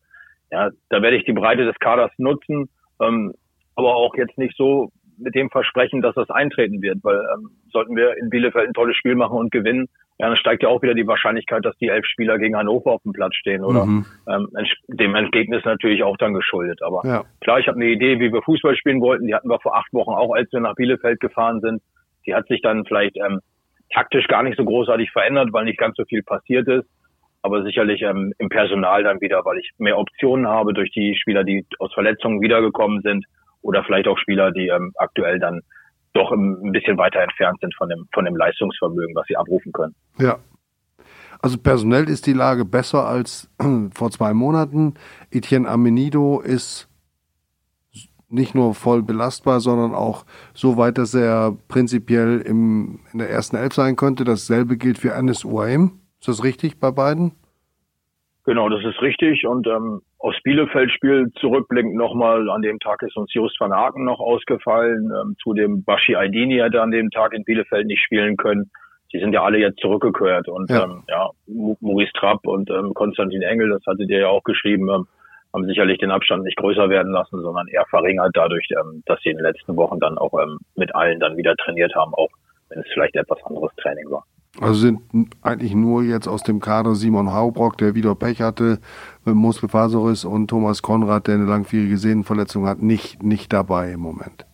Ja, 0.50 0.70
da 0.88 1.02
werde 1.02 1.16
ich 1.16 1.24
die 1.24 1.32
Breite 1.32 1.64
des 1.64 1.78
Kaders 1.78 2.10
nutzen, 2.18 2.68
ähm, 3.00 3.32
aber 3.76 3.94
auch 3.94 4.14
jetzt 4.16 4.36
nicht 4.38 4.56
so 4.56 4.90
mit 5.16 5.34
dem 5.36 5.50
Versprechen, 5.50 6.02
dass 6.02 6.16
das 6.16 6.28
eintreten 6.30 6.82
wird, 6.82 6.98
weil 7.02 7.16
ähm, 7.16 7.50
sollten 7.70 7.96
wir 7.96 8.16
in 8.16 8.30
Bielefeld 8.30 8.68
ein 8.68 8.74
tolles 8.74 8.96
Spiel 8.96 9.14
machen 9.14 9.38
und 9.38 9.52
gewinnen, 9.52 9.88
ja, 10.18 10.28
dann 10.28 10.36
steigt 10.36 10.62
ja 10.62 10.68
auch 10.68 10.82
wieder 10.82 10.94
die 10.94 11.06
Wahrscheinlichkeit, 11.06 11.64
dass 11.64 11.76
die 11.78 11.88
elf 11.88 12.06
Spieler 12.06 12.38
gegen 12.38 12.56
Hannover 12.56 12.92
auf 12.92 13.02
dem 13.02 13.12
Platz 13.12 13.34
stehen, 13.34 13.64
oder? 13.64 13.84
Mhm. 13.84 14.06
Ähm, 14.28 14.48
dem 14.86 15.14
Ergebnis 15.14 15.64
natürlich 15.64 16.04
auch 16.04 16.16
dann 16.16 16.34
geschuldet. 16.34 16.82
Aber 16.82 17.02
ja. 17.04 17.24
klar, 17.40 17.58
ich 17.58 17.66
habe 17.66 17.80
eine 17.80 17.90
Idee, 17.90 18.20
wie 18.20 18.32
wir 18.32 18.42
Fußball 18.42 18.76
spielen 18.76 19.00
wollten. 19.00 19.26
Die 19.26 19.34
hatten 19.34 19.48
wir 19.48 19.58
vor 19.58 19.76
acht 19.76 19.92
Wochen 19.92 20.12
auch, 20.12 20.32
als 20.32 20.52
wir 20.52 20.60
nach 20.60 20.76
Bielefeld 20.76 21.18
gefahren 21.18 21.60
sind. 21.60 21.82
Die 22.26 22.34
hat 22.34 22.46
sich 22.48 22.62
dann 22.62 22.84
vielleicht 22.84 23.16
ähm, 23.16 23.40
taktisch 23.92 24.26
gar 24.26 24.42
nicht 24.42 24.56
so 24.56 24.64
großartig 24.64 25.10
verändert, 25.10 25.52
weil 25.52 25.64
nicht 25.64 25.78
ganz 25.78 25.96
so 25.96 26.04
viel 26.04 26.22
passiert 26.22 26.68
ist. 26.68 26.88
Aber 27.42 27.62
sicherlich 27.62 28.02
ähm, 28.02 28.32
im 28.38 28.48
Personal 28.48 29.02
dann 29.02 29.20
wieder, 29.20 29.44
weil 29.44 29.58
ich 29.58 29.70
mehr 29.78 29.98
Optionen 29.98 30.48
habe 30.48 30.72
durch 30.72 30.90
die 30.92 31.14
Spieler, 31.14 31.44
die 31.44 31.66
aus 31.78 31.92
Verletzungen 31.92 32.40
wiedergekommen 32.40 33.02
sind 33.02 33.26
oder 33.60 33.84
vielleicht 33.84 34.08
auch 34.08 34.18
Spieler, 34.18 34.50
die 34.50 34.68
ähm, 34.68 34.92
aktuell 34.96 35.38
dann 35.38 35.60
doch 36.14 36.32
ein 36.32 36.72
bisschen 36.72 36.96
weiter 36.96 37.20
entfernt 37.20 37.58
sind 37.60 37.74
von 37.74 37.88
dem, 37.88 38.06
von 38.14 38.24
dem 38.24 38.36
Leistungsvermögen, 38.36 39.14
was 39.14 39.26
sie 39.26 39.36
abrufen 39.36 39.72
können. 39.72 39.94
Ja. 40.18 40.38
Also 41.42 41.58
personell 41.58 42.08
ist 42.08 42.26
die 42.26 42.32
Lage 42.32 42.64
besser 42.64 43.06
als 43.06 43.50
vor 43.94 44.10
zwei 44.10 44.32
Monaten. 44.32 44.94
Etienne 45.30 45.68
Amenido 45.68 46.40
ist 46.40 46.88
nicht 48.28 48.54
nur 48.54 48.74
voll 48.74 49.02
belastbar, 49.02 49.60
sondern 49.60 49.94
auch 49.94 50.24
so 50.54 50.76
weit, 50.76 50.98
dass 50.98 51.14
er 51.14 51.56
prinzipiell 51.68 52.40
im, 52.40 53.00
in 53.12 53.18
der 53.18 53.30
ersten 53.30 53.56
Elf 53.56 53.74
sein 53.74 53.96
könnte. 53.96 54.24
Dasselbe 54.24 54.76
gilt 54.76 54.98
für 54.98 55.14
Anis 55.14 55.44
Uaim. 55.44 56.00
Ist 56.20 56.28
das 56.28 56.44
richtig 56.44 56.80
bei 56.80 56.90
beiden? 56.90 57.32
Genau, 58.44 58.68
das 58.68 58.84
ist 58.84 59.00
richtig. 59.00 59.46
Und 59.46 59.66
ähm, 59.66 60.02
aus 60.18 60.34
Bielefeld-Spiel 60.42 61.32
zurückblickend 61.36 61.94
nochmal, 61.94 62.50
an 62.50 62.62
dem 62.62 62.78
Tag 62.78 63.02
ist 63.02 63.16
uns 63.16 63.32
Just 63.32 63.58
van 63.58 63.72
Aken 63.72 64.04
noch 64.04 64.20
ausgefallen. 64.20 65.10
Ähm, 65.18 65.36
zu 65.42 65.54
dem 65.54 65.82
Bashi 65.82 66.14
Aydini 66.14 66.58
hätte 66.58 66.82
an 66.82 66.90
dem 66.90 67.10
Tag 67.10 67.32
in 67.32 67.44
Bielefeld 67.44 67.86
nicht 67.86 68.02
spielen 68.02 68.36
können. 68.36 68.70
Die 69.12 69.18
sind 69.18 69.32
ja 69.32 69.42
alle 69.42 69.58
jetzt 69.58 69.80
zurückgekehrt. 69.80 70.48
Und 70.48 70.70
ja, 70.70 70.84
ähm, 70.84 71.02
ja 71.08 71.30
Maurice 71.80 72.12
Trapp 72.14 72.46
und 72.46 72.68
ähm, 72.70 72.92
Konstantin 72.94 73.42
Engel, 73.42 73.70
das 73.70 73.82
hattet 73.86 74.10
ihr 74.10 74.20
ja 74.20 74.28
auch 74.28 74.44
geschrieben, 74.44 74.88
ähm, 74.90 75.06
haben 75.55 75.64
sicherlich 75.66 75.98
den 75.98 76.11
Abstand 76.11 76.42
nicht 76.42 76.57
größer 76.57 76.90
werden 76.90 77.12
lassen, 77.12 77.40
sondern 77.40 77.68
eher 77.68 77.86
verringert 77.88 78.32
dadurch, 78.34 78.66
ähm, 78.72 79.02
dass 79.07 79.20
sie 79.22 79.30
in 79.30 79.36
den 79.36 79.46
letzten 79.46 79.76
Wochen 79.76 80.00
dann 80.00 80.18
auch 80.18 80.34
ähm, 80.42 80.59
mit 80.74 80.94
allen 80.94 81.20
dann 81.20 81.36
wieder 81.36 81.55
trainiert 81.57 81.94
haben, 81.94 82.12
auch 82.14 82.30
wenn 82.68 82.80
es 82.80 82.86
vielleicht 82.92 83.14
etwas 83.14 83.38
anderes 83.44 83.70
Training 83.76 84.11
war. 84.11 84.24
Also 84.61 84.74
sind 84.74 85.00
eigentlich 85.42 85.74
nur 85.74 86.02
jetzt 86.02 86.28
aus 86.28 86.42
dem 86.42 86.61
Kader 86.61 86.94
Simon 86.94 87.32
Haubrock, 87.32 87.76
der 87.78 87.94
wieder 87.94 88.14
Pech 88.14 88.40
hatte 88.40 88.78
mit 89.24 89.34
Muskelfaserriss 89.34 90.24
und 90.24 90.48
Thomas 90.48 90.82
Konrad, 90.82 91.26
der 91.26 91.36
eine 91.36 91.46
langwierige 91.46 91.96
Sehnenverletzung 91.96 92.66
hat, 92.66 92.80
nicht, 92.80 93.22
nicht 93.22 93.52
dabei 93.52 93.92
im 93.92 94.00
Moment. 94.00 94.46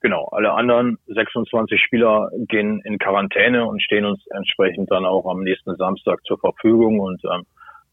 Genau, 0.00 0.28
alle 0.32 0.52
anderen 0.52 0.98
26 1.06 1.80
Spieler 1.80 2.28
gehen 2.48 2.82
in 2.84 2.98
Quarantäne 2.98 3.64
und 3.64 3.80
stehen 3.80 4.04
uns 4.04 4.20
entsprechend 4.30 4.90
dann 4.90 5.06
auch 5.06 5.26
am 5.26 5.42
nächsten 5.44 5.76
Samstag 5.76 6.18
zur 6.24 6.38
Verfügung 6.38 6.98
und 6.98 7.22
ähm, 7.24 7.44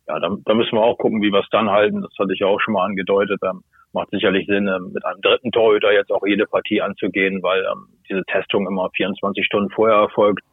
ja, 0.09 0.19
da, 0.19 0.35
da 0.43 0.53
müssen 0.55 0.75
wir 0.75 0.81
auch 0.81 0.97
gucken, 0.97 1.21
wie 1.21 1.31
wir 1.31 1.41
es 1.41 1.49
dann 1.51 1.69
halten. 1.69 2.01
Das 2.01 2.11
hatte 2.17 2.33
ich 2.33 2.39
ja 2.39 2.47
auch 2.47 2.59
schon 2.59 2.73
mal 2.73 2.85
angedeutet. 2.85 3.39
Ähm, 3.43 3.61
macht 3.93 4.09
sicherlich 4.09 4.47
Sinn, 4.47 4.67
ähm, 4.67 4.91
mit 4.93 5.05
einem 5.05 5.21
dritten 5.21 5.51
Torhüter 5.51 5.93
jetzt 5.93 6.11
auch 6.11 6.25
jede 6.25 6.45
Partie 6.45 6.81
anzugehen, 6.81 7.43
weil 7.43 7.61
ähm, 7.61 7.87
diese 8.09 8.23
Testung 8.25 8.67
immer 8.67 8.89
24 8.95 9.45
Stunden 9.45 9.69
vorher 9.69 9.97
erfolgt. 9.97 10.43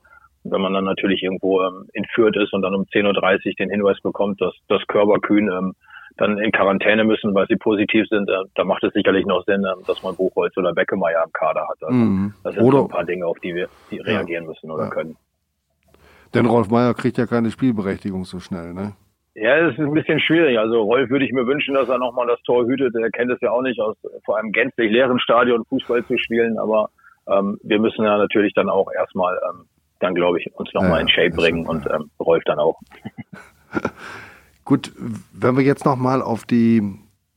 Und 0.45 0.53
wenn 0.53 0.61
man 0.61 0.75
dann 0.75 0.85
natürlich 0.85 1.23
irgendwo 1.23 1.63
ähm, 1.63 1.89
entführt 1.95 2.37
ist 2.37 2.53
und 2.53 2.63
dann 2.63 2.75
um 2.75 2.83
10.30 2.85 3.47
Uhr 3.47 3.55
den 3.59 3.71
Hinweis 3.71 4.01
bekommt, 4.03 4.41
dass, 4.43 4.55
dass 4.69 4.87
Körperkühn 4.89 5.49
ähm, 5.49 5.73
dann 6.19 6.39
in 6.39 6.53
Quarantäne 6.53 7.05
müssen, 7.05 7.35
weil 7.35 7.47
sie 7.47 7.57
positiv 7.57 8.07
sind, 8.09 8.29
äh, 8.29 8.45
da 8.55 8.65
macht 8.65 8.85
es 8.85 8.93
sicherlich 8.93 9.25
noch 9.25 9.43
Sinn, 9.45 9.65
äh, 9.65 9.87
dass 9.87 10.03
man 10.03 10.17
Buchholz 10.17 10.55
oder 10.59 10.75
Beckemeyer 10.75 11.25
im 11.25 11.33
Kader 11.33 11.67
hat. 11.67 11.83
Also, 11.83 11.95
mhm. 11.95 12.35
Das 12.45 12.55
sind 12.55 12.63
oder, 12.63 12.79
so 12.79 12.85
ein 12.85 12.91
paar 12.91 13.05
Dinge, 13.05 13.27
auf 13.27 13.39
die 13.41 13.55
wir 13.55 13.69
die 13.91 13.99
reagieren 13.99 14.45
ja, 14.45 14.51
müssen 14.51 14.71
oder 14.71 14.85
ja. 14.85 14.91
können. 14.91 15.17
Denn 16.35 16.45
Rolf 16.45 16.71
Meyer 16.71 16.93
kriegt 16.93 17.17
ja 17.17 17.27
keine 17.27 17.51
Spielberechtigung 17.51 18.25
so 18.25 18.41
schnell, 18.41 18.75
ne? 18.75 18.93
Ja, 19.39 19.69
es 19.69 19.75
ist 19.75 19.81
ein 19.81 19.93
bisschen 19.93 20.19
schwierig. 20.19 20.59
Also 20.59 20.81
Rolf 20.81 21.11
würde 21.11 21.27
ich 21.27 21.33
mir 21.33 21.47
wünschen, 21.47 21.75
dass 21.75 21.91
er 21.91 21.99
nochmal 21.99 22.27
das 22.27 22.41
Tor 22.43 22.67
hütet. 22.67 22.95
Er 22.95 23.11
kennt 23.11 23.31
es 23.31 23.41
ja 23.43 23.51
auch 23.51 23.61
nicht, 23.61 23.79
aus 23.81 23.95
vor 24.25 24.39
einem 24.39 24.51
gänzlich 24.51 24.91
leeren 24.91 25.21
Stadion 25.21 25.67
Fußball 25.67 26.07
zu 26.07 26.17
spielen. 26.17 26.59
Aber 26.59 26.89
ähm, 27.29 27.59
wir 27.63 27.79
müssen 27.79 28.03
ja 28.03 28.17
natürlich 28.17 28.55
dann 28.55 28.71
auch 28.71 28.91
erstmal 28.99 29.39
ähm, 29.51 29.67
dann, 30.01 30.15
glaube 30.15 30.41
ich, 30.41 30.51
uns 30.55 30.73
nochmal 30.73 30.93
ja, 30.93 31.01
in 31.01 31.09
Shape 31.11 31.37
bringen 31.37 31.67
und 31.67 31.87
ähm, 31.87 32.11
Rolf 32.19 32.43
dann 32.47 32.59
auch. 32.59 32.81
Gut, 34.65 34.91
wenn 35.33 35.57
wir 35.59 35.65
jetzt 35.65 35.85
nochmal 35.85 36.23
auf 36.23 36.47
die 36.47 36.83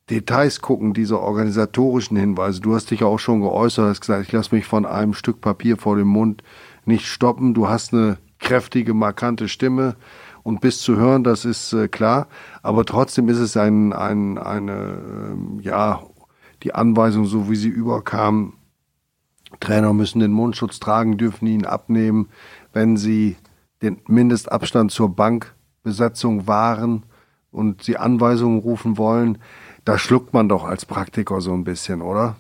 Details 0.10 0.62
gucken, 0.62 0.94
diese 0.94 1.20
organisatorischen 1.20 2.16
Hinweise. 2.16 2.62
Du 2.62 2.76
hast 2.76 2.92
dich 2.92 3.02
ja 3.02 3.08
auch 3.08 3.20
schon 3.20 3.42
geäußert, 3.42 3.90
hast 3.90 4.02
gesagt, 4.02 4.26
ich 4.26 4.32
lasse 4.32 4.56
mich 4.56 4.66
von 4.66 4.86
einem 4.86 5.14
Stück 5.14 5.42
Papier 5.42 5.76
vor 5.76 5.98
dem 5.98 6.08
Mund 6.08 6.44
nicht 6.86 7.08
stoppen. 7.08 7.54
Du 7.54 7.68
hast 7.68 7.94
eine 7.94 8.18
kräftige, 8.40 8.94
markante 8.94 9.50
Stimme 9.50 9.96
und 10.50 10.62
bis 10.62 10.82
zu 10.82 10.98
hören, 10.98 11.24
das 11.24 11.46
ist 11.46 11.74
äh, 11.74 11.88
klar. 11.88 12.28
Aber 12.64 12.84
trotzdem 12.84 13.30
ist 13.30 13.38
es 13.38 13.56
ein, 13.56 13.94
ein, 13.94 14.40
eine, 14.40 14.72
äh, 14.72 15.62
ja, 15.62 16.02
die 16.64 16.74
Anweisung, 16.74 17.26
so 17.26 17.50
wie 17.50 17.56
sie 17.56 17.70
überkam, 17.70 18.54
Trainer 19.60 19.94
müssen 19.94 20.20
den 20.20 20.32
Mundschutz 20.32 20.80
tragen, 20.80 21.18
dürfen 21.18 21.48
ihn 21.48 21.66
abnehmen, 21.66 22.30
wenn 22.74 22.98
sie 22.98 23.38
den 23.84 24.02
Mindestabstand 24.08 24.92
zur 24.92 25.16
Bankbesetzung 25.16 26.48
wahren 26.48 27.04
und 27.52 27.84
sie 27.84 27.98
Anweisungen 27.98 28.60
rufen 28.60 28.98
wollen. 28.98 29.38
Da 29.86 30.00
schluckt 30.00 30.34
man 30.34 30.50
doch 30.50 30.66
als 30.66 30.86
Praktiker 30.86 31.42
so 31.42 31.54
ein 31.54 31.64
bisschen, 31.64 32.02
oder? 32.02 32.36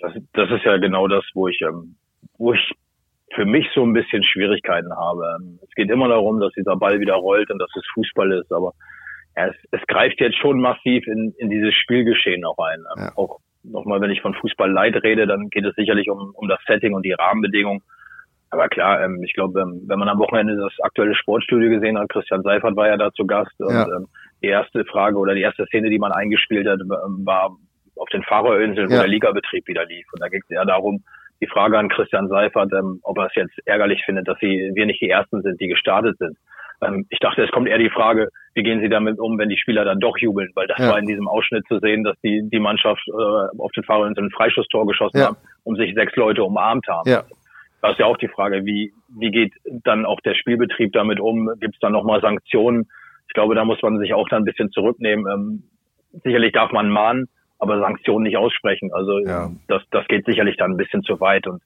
Das, 0.00 0.12
das 0.32 0.50
ist 0.50 0.64
ja 0.64 0.76
genau 0.78 1.08
das, 1.08 1.24
wo 1.34 1.48
ich, 1.48 1.60
ähm, 1.62 1.96
wo 2.38 2.52
ich 2.52 2.72
für 3.34 3.44
mich 3.44 3.66
so 3.74 3.82
ein 3.82 3.92
bisschen 3.92 4.22
Schwierigkeiten 4.22 4.94
habe. 4.94 5.38
Es 5.62 5.70
geht 5.74 5.90
immer 5.90 6.08
darum, 6.08 6.40
dass 6.40 6.52
dieser 6.52 6.76
Ball 6.76 7.00
wieder 7.00 7.14
rollt 7.14 7.50
und 7.50 7.58
dass 7.58 7.70
es 7.76 7.86
Fußball 7.94 8.32
ist, 8.32 8.52
aber 8.52 8.72
ja, 9.36 9.48
es, 9.48 9.56
es 9.72 9.80
greift 9.88 10.20
jetzt 10.20 10.38
schon 10.38 10.60
massiv 10.60 11.06
in, 11.06 11.34
in 11.38 11.50
dieses 11.50 11.74
Spielgeschehen 11.74 12.44
auch 12.44 12.58
ein. 12.58 12.84
Ja. 12.96 13.12
Auch 13.16 13.40
nochmal, 13.64 14.00
wenn 14.00 14.10
ich 14.10 14.20
von 14.20 14.34
Fußball 14.34 14.70
Leid 14.70 15.02
rede, 15.02 15.26
dann 15.26 15.50
geht 15.50 15.64
es 15.64 15.74
sicherlich 15.74 16.08
um, 16.08 16.32
um 16.34 16.48
das 16.48 16.60
Setting 16.66 16.94
und 16.94 17.04
die 17.04 17.12
Rahmenbedingungen. 17.12 17.82
Aber 18.50 18.68
klar, 18.68 19.02
ähm, 19.02 19.20
ich 19.24 19.34
glaube, 19.34 19.60
ähm, 19.60 19.82
wenn 19.88 19.98
man 19.98 20.08
am 20.08 20.20
Wochenende 20.20 20.56
das 20.56 20.72
aktuelle 20.80 21.16
Sportstudio 21.16 21.70
gesehen 21.70 21.98
hat, 21.98 22.08
Christian 22.08 22.42
Seifert 22.42 22.76
war 22.76 22.86
ja 22.86 22.96
da 22.96 23.10
zu 23.12 23.26
Gast 23.26 23.58
und 23.58 23.74
ja. 23.74 23.86
ähm, 23.96 24.06
die 24.42 24.48
erste 24.48 24.84
Frage 24.84 25.16
oder 25.16 25.34
die 25.34 25.40
erste 25.40 25.66
Szene, 25.66 25.90
die 25.90 25.98
man 25.98 26.12
eingespielt 26.12 26.68
hat, 26.68 26.78
war 26.78 27.56
auf 27.96 28.08
den 28.10 28.22
Fahrerinseln, 28.22 28.90
wo 28.90 28.94
ja. 28.94 29.00
der 29.00 29.08
Ligabetrieb 29.08 29.66
wieder 29.66 29.84
lief. 29.86 30.06
Und 30.12 30.22
da 30.22 30.28
ging 30.28 30.42
es 30.42 30.50
eher 30.50 30.64
darum, 30.64 31.02
die 31.44 31.50
Frage 31.50 31.78
an 31.78 31.88
Christian 31.88 32.28
Seifert, 32.28 32.72
ähm, 32.72 33.00
ob 33.02 33.18
er 33.18 33.26
es 33.26 33.34
jetzt 33.34 33.54
ärgerlich 33.66 34.02
findet, 34.04 34.26
dass 34.28 34.38
sie, 34.40 34.70
wir 34.74 34.86
nicht 34.86 35.00
die 35.00 35.10
Ersten 35.10 35.42
sind, 35.42 35.60
die 35.60 35.68
gestartet 35.68 36.16
sind. 36.18 36.36
Ähm, 36.82 37.06
ich 37.10 37.18
dachte, 37.18 37.42
es 37.42 37.50
kommt 37.50 37.68
eher 37.68 37.78
die 37.78 37.90
Frage, 37.90 38.28
wie 38.54 38.62
gehen 38.62 38.80
Sie 38.80 38.88
damit 38.88 39.18
um, 39.18 39.38
wenn 39.38 39.48
die 39.48 39.58
Spieler 39.58 39.84
dann 39.84 40.00
doch 40.00 40.16
jubeln? 40.18 40.50
Weil 40.54 40.66
das 40.66 40.78
ja. 40.78 40.88
war 40.88 40.98
in 40.98 41.06
diesem 41.06 41.28
Ausschnitt 41.28 41.66
zu 41.68 41.78
sehen, 41.80 42.04
dass 42.04 42.16
die, 42.22 42.48
die 42.50 42.60
Mannschaft 42.60 43.02
äh, 43.08 43.12
auf 43.58 43.72
den 43.72 43.84
Fahrerinseln 43.84 44.28
ein 44.28 44.30
Freischusstor 44.30 44.86
geschossen 44.86 45.18
ja. 45.18 45.30
hat 45.30 45.36
und 45.64 45.76
sich 45.76 45.94
sechs 45.94 46.14
Leute 46.16 46.44
umarmt 46.44 46.86
haben. 46.88 47.10
Ja. 47.10 47.24
Da 47.82 47.90
ist 47.90 47.98
ja 47.98 48.06
auch 48.06 48.16
die 48.16 48.28
Frage, 48.28 48.64
wie, 48.64 48.94
wie 49.08 49.30
geht 49.30 49.52
dann 49.84 50.06
auch 50.06 50.20
der 50.20 50.34
Spielbetrieb 50.34 50.92
damit 50.92 51.20
um? 51.20 51.50
Gibt 51.60 51.74
es 51.74 51.80
dann 51.80 51.92
nochmal 51.92 52.20
Sanktionen? 52.20 52.88
Ich 53.28 53.34
glaube, 53.34 53.54
da 53.54 53.64
muss 53.64 53.82
man 53.82 53.98
sich 53.98 54.14
auch 54.14 54.28
dann 54.28 54.42
ein 54.42 54.46
bisschen 54.46 54.70
zurücknehmen. 54.70 55.26
Ähm, 55.30 55.62
sicherlich 56.22 56.52
darf 56.52 56.72
man 56.72 56.88
mahnen, 56.88 57.28
aber 57.64 57.80
Sanktionen 57.80 58.24
nicht 58.24 58.36
aussprechen. 58.36 58.92
Also 58.92 59.18
ja. 59.20 59.50
das, 59.68 59.82
das 59.90 60.06
geht 60.06 60.26
sicherlich 60.26 60.56
dann 60.58 60.72
ein 60.72 60.76
bisschen 60.76 61.02
zu 61.02 61.18
weit. 61.20 61.46
Und 61.46 61.62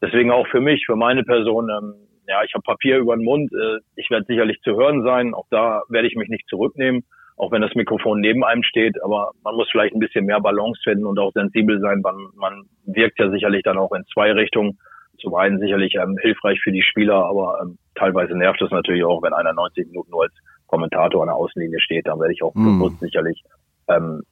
deswegen 0.00 0.30
auch 0.30 0.46
für 0.48 0.60
mich, 0.60 0.86
für 0.86 0.96
meine 0.96 1.22
Person, 1.22 1.68
ähm, 1.68 1.94
ja, 2.26 2.42
ich 2.44 2.52
habe 2.54 2.62
Papier 2.62 2.98
über 2.98 3.14
den 3.14 3.24
Mund. 3.24 3.52
Äh, 3.52 3.80
ich 3.96 4.10
werde 4.10 4.26
sicherlich 4.26 4.60
zu 4.62 4.76
hören 4.76 5.02
sein. 5.02 5.34
Auch 5.34 5.46
da 5.50 5.82
werde 5.88 6.08
ich 6.08 6.16
mich 6.16 6.30
nicht 6.30 6.48
zurücknehmen, 6.48 7.04
auch 7.36 7.52
wenn 7.52 7.62
das 7.62 7.74
Mikrofon 7.74 8.20
neben 8.20 8.42
einem 8.42 8.62
steht. 8.62 9.02
Aber 9.02 9.32
man 9.44 9.54
muss 9.54 9.68
vielleicht 9.70 9.94
ein 9.94 10.00
bisschen 10.00 10.24
mehr 10.24 10.40
Balance 10.40 10.80
finden 10.82 11.06
und 11.06 11.18
auch 11.18 11.32
sensibel 11.32 11.78
sein. 11.80 12.00
Man, 12.00 12.16
man 12.34 12.64
wirkt 12.86 13.18
ja 13.18 13.30
sicherlich 13.30 13.62
dann 13.62 13.78
auch 13.78 13.92
in 13.92 14.04
zwei 14.12 14.32
Richtungen. 14.32 14.78
Zum 15.20 15.34
einen 15.34 15.58
sicherlich 15.58 15.94
ähm, 15.96 16.16
hilfreich 16.20 16.60
für 16.62 16.70
die 16.70 16.82
Spieler, 16.82 17.24
aber 17.24 17.58
ähm, 17.60 17.76
teilweise 17.96 18.36
nervt 18.38 18.62
es 18.62 18.70
natürlich 18.70 19.04
auch, 19.04 19.20
wenn 19.22 19.32
einer 19.32 19.52
90 19.52 19.88
Minuten 19.88 20.10
nur 20.10 20.22
als 20.22 20.32
Kommentator 20.68 21.22
an 21.22 21.28
der 21.28 21.34
Außenlinie 21.34 21.80
steht. 21.80 22.06
Dann 22.06 22.20
werde 22.20 22.32
ich 22.32 22.42
auch 22.42 22.54
mm. 22.54 22.78
bewusst 22.78 23.00
sicherlich 23.00 23.42
ähm, 23.88 24.22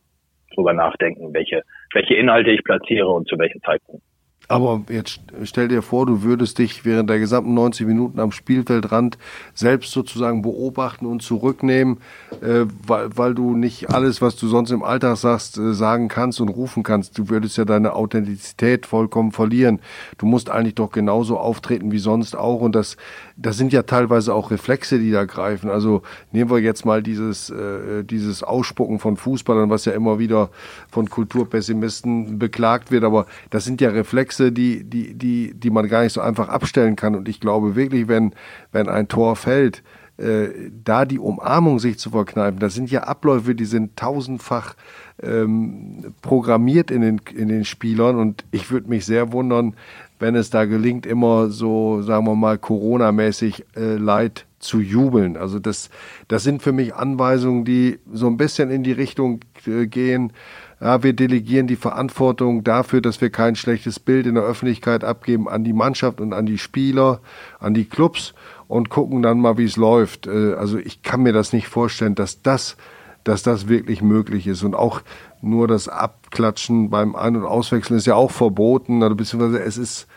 drüber 0.56 0.72
nachdenken, 0.72 1.32
welche, 1.32 1.62
welche 1.92 2.14
Inhalte 2.14 2.50
ich 2.50 2.64
platziere 2.64 3.08
und 3.08 3.28
zu 3.28 3.38
welchem 3.38 3.62
Zeitpunkt. 3.62 4.02
Aber 4.48 4.82
jetzt 4.88 5.20
stell 5.42 5.66
dir 5.66 5.82
vor, 5.82 6.06
du 6.06 6.22
würdest 6.22 6.58
dich 6.58 6.84
während 6.84 7.10
der 7.10 7.18
gesamten 7.18 7.54
90 7.54 7.84
Minuten 7.86 8.20
am 8.20 8.30
Spielfeldrand 8.30 9.18
selbst 9.54 9.90
sozusagen 9.90 10.42
beobachten 10.42 11.06
und 11.06 11.20
zurücknehmen, 11.20 11.98
äh, 12.42 12.64
weil, 12.86 13.08
weil 13.16 13.34
du 13.34 13.56
nicht 13.56 13.90
alles, 13.90 14.22
was 14.22 14.36
du 14.36 14.46
sonst 14.46 14.70
im 14.70 14.84
Alltag 14.84 15.16
sagst, 15.16 15.58
äh, 15.58 15.72
sagen 15.72 16.06
kannst 16.06 16.40
und 16.40 16.48
rufen 16.48 16.84
kannst. 16.84 17.18
Du 17.18 17.28
würdest 17.28 17.58
ja 17.58 17.64
deine 17.64 17.94
Authentizität 17.94 18.86
vollkommen 18.86 19.32
verlieren. 19.32 19.80
Du 20.16 20.26
musst 20.26 20.48
eigentlich 20.48 20.76
doch 20.76 20.92
genauso 20.92 21.38
auftreten 21.38 21.90
wie 21.90 21.98
sonst 21.98 22.36
auch. 22.36 22.60
Und 22.60 22.76
das, 22.76 22.96
das 23.36 23.56
sind 23.58 23.72
ja 23.72 23.82
teilweise 23.82 24.34
auch 24.34 24.50
Reflexe, 24.50 24.98
die 24.98 25.10
da 25.10 25.24
greifen. 25.24 25.68
Also 25.68 26.02
nehmen 26.32 26.50
wir 26.50 26.58
jetzt 26.58 26.86
mal 26.86 27.02
dieses, 27.02 27.50
äh, 27.50 28.02
dieses 28.02 28.42
Ausspucken 28.42 28.98
von 28.98 29.16
Fußballern, 29.16 29.68
was 29.68 29.84
ja 29.84 29.92
immer 29.92 30.18
wieder 30.18 30.50
von 30.90 31.08
Kulturpessimisten 31.10 32.38
beklagt 32.38 32.90
wird. 32.90 33.04
Aber 33.04 33.26
das 33.50 33.64
sind 33.64 33.80
ja 33.80 33.90
Reflexe, 33.90 34.52
die, 34.52 34.84
die, 34.84 35.14
die, 35.14 35.52
die 35.54 35.70
man 35.70 35.88
gar 35.88 36.02
nicht 36.02 36.14
so 36.14 36.22
einfach 36.22 36.48
abstellen 36.48 36.96
kann. 36.96 37.14
Und 37.14 37.28
ich 37.28 37.40
glaube 37.40 37.76
wirklich, 37.76 38.08
wenn, 38.08 38.32
wenn 38.72 38.88
ein 38.88 39.08
Tor 39.08 39.36
fällt, 39.36 39.82
äh, 40.18 40.70
da 40.82 41.04
die 41.04 41.18
Umarmung 41.18 41.78
sich 41.78 41.98
zu 41.98 42.10
verkneifen, 42.10 42.58
das 42.58 42.74
sind 42.74 42.90
ja 42.90 43.02
Abläufe, 43.02 43.54
die 43.54 43.66
sind 43.66 43.96
tausendfach 43.96 44.74
ähm, 45.22 46.14
programmiert 46.22 46.90
in 46.90 47.02
den, 47.02 47.20
in 47.34 47.48
den 47.48 47.66
Spielern. 47.66 48.16
Und 48.16 48.44
ich 48.50 48.70
würde 48.70 48.88
mich 48.88 49.04
sehr 49.04 49.32
wundern, 49.32 49.76
wenn 50.18 50.34
es 50.34 50.50
da 50.50 50.64
gelingt, 50.64 51.06
immer 51.06 51.50
so, 51.50 52.02
sagen 52.02 52.26
wir 52.26 52.34
mal, 52.34 52.58
Corona-mäßig 52.58 53.64
äh, 53.76 53.96
Leid 53.96 54.46
zu 54.58 54.80
jubeln. 54.80 55.36
Also 55.36 55.58
das, 55.58 55.90
das 56.28 56.42
sind 56.42 56.62
für 56.62 56.72
mich 56.72 56.94
Anweisungen, 56.94 57.64
die 57.64 57.98
so 58.12 58.26
ein 58.26 58.36
bisschen 58.36 58.70
in 58.70 58.82
die 58.82 58.92
Richtung 58.92 59.40
äh, 59.66 59.86
gehen, 59.86 60.32
ja, 60.80 61.02
wir 61.02 61.14
delegieren 61.14 61.66
die 61.66 61.76
Verantwortung 61.76 62.62
dafür, 62.62 63.00
dass 63.00 63.20
wir 63.22 63.30
kein 63.30 63.56
schlechtes 63.56 63.98
Bild 63.98 64.26
in 64.26 64.34
der 64.34 64.44
Öffentlichkeit 64.44 65.04
abgeben 65.04 65.48
an 65.48 65.64
die 65.64 65.72
Mannschaft 65.72 66.20
und 66.20 66.34
an 66.34 66.44
die 66.44 66.58
Spieler, 66.58 67.20
an 67.58 67.72
die 67.72 67.86
Clubs 67.86 68.34
und 68.68 68.90
gucken 68.90 69.22
dann 69.22 69.40
mal, 69.40 69.56
wie 69.56 69.64
es 69.64 69.76
läuft. 69.76 70.26
Äh, 70.26 70.52
also 70.54 70.78
ich 70.78 71.02
kann 71.02 71.22
mir 71.22 71.32
das 71.32 71.52
nicht 71.52 71.68
vorstellen, 71.68 72.14
dass 72.14 72.42
das, 72.42 72.76
dass 73.24 73.42
das 73.42 73.68
wirklich 73.68 74.02
möglich 74.02 74.46
ist. 74.46 74.62
Und 74.62 74.74
auch 74.74 75.00
nur 75.42 75.68
das 75.68 75.88
Abklatschen 75.88 76.90
beim 76.90 77.14
Ein- 77.14 77.36
und 77.36 77.44
Auswechseln 77.44 77.96
ist 77.96 78.06
ja 78.06 78.14
auch 78.14 78.30
verboten, 78.30 79.02
oder 79.02 79.14
beziehungsweise 79.14 79.62
es 79.62 79.78
ist, 79.78 80.08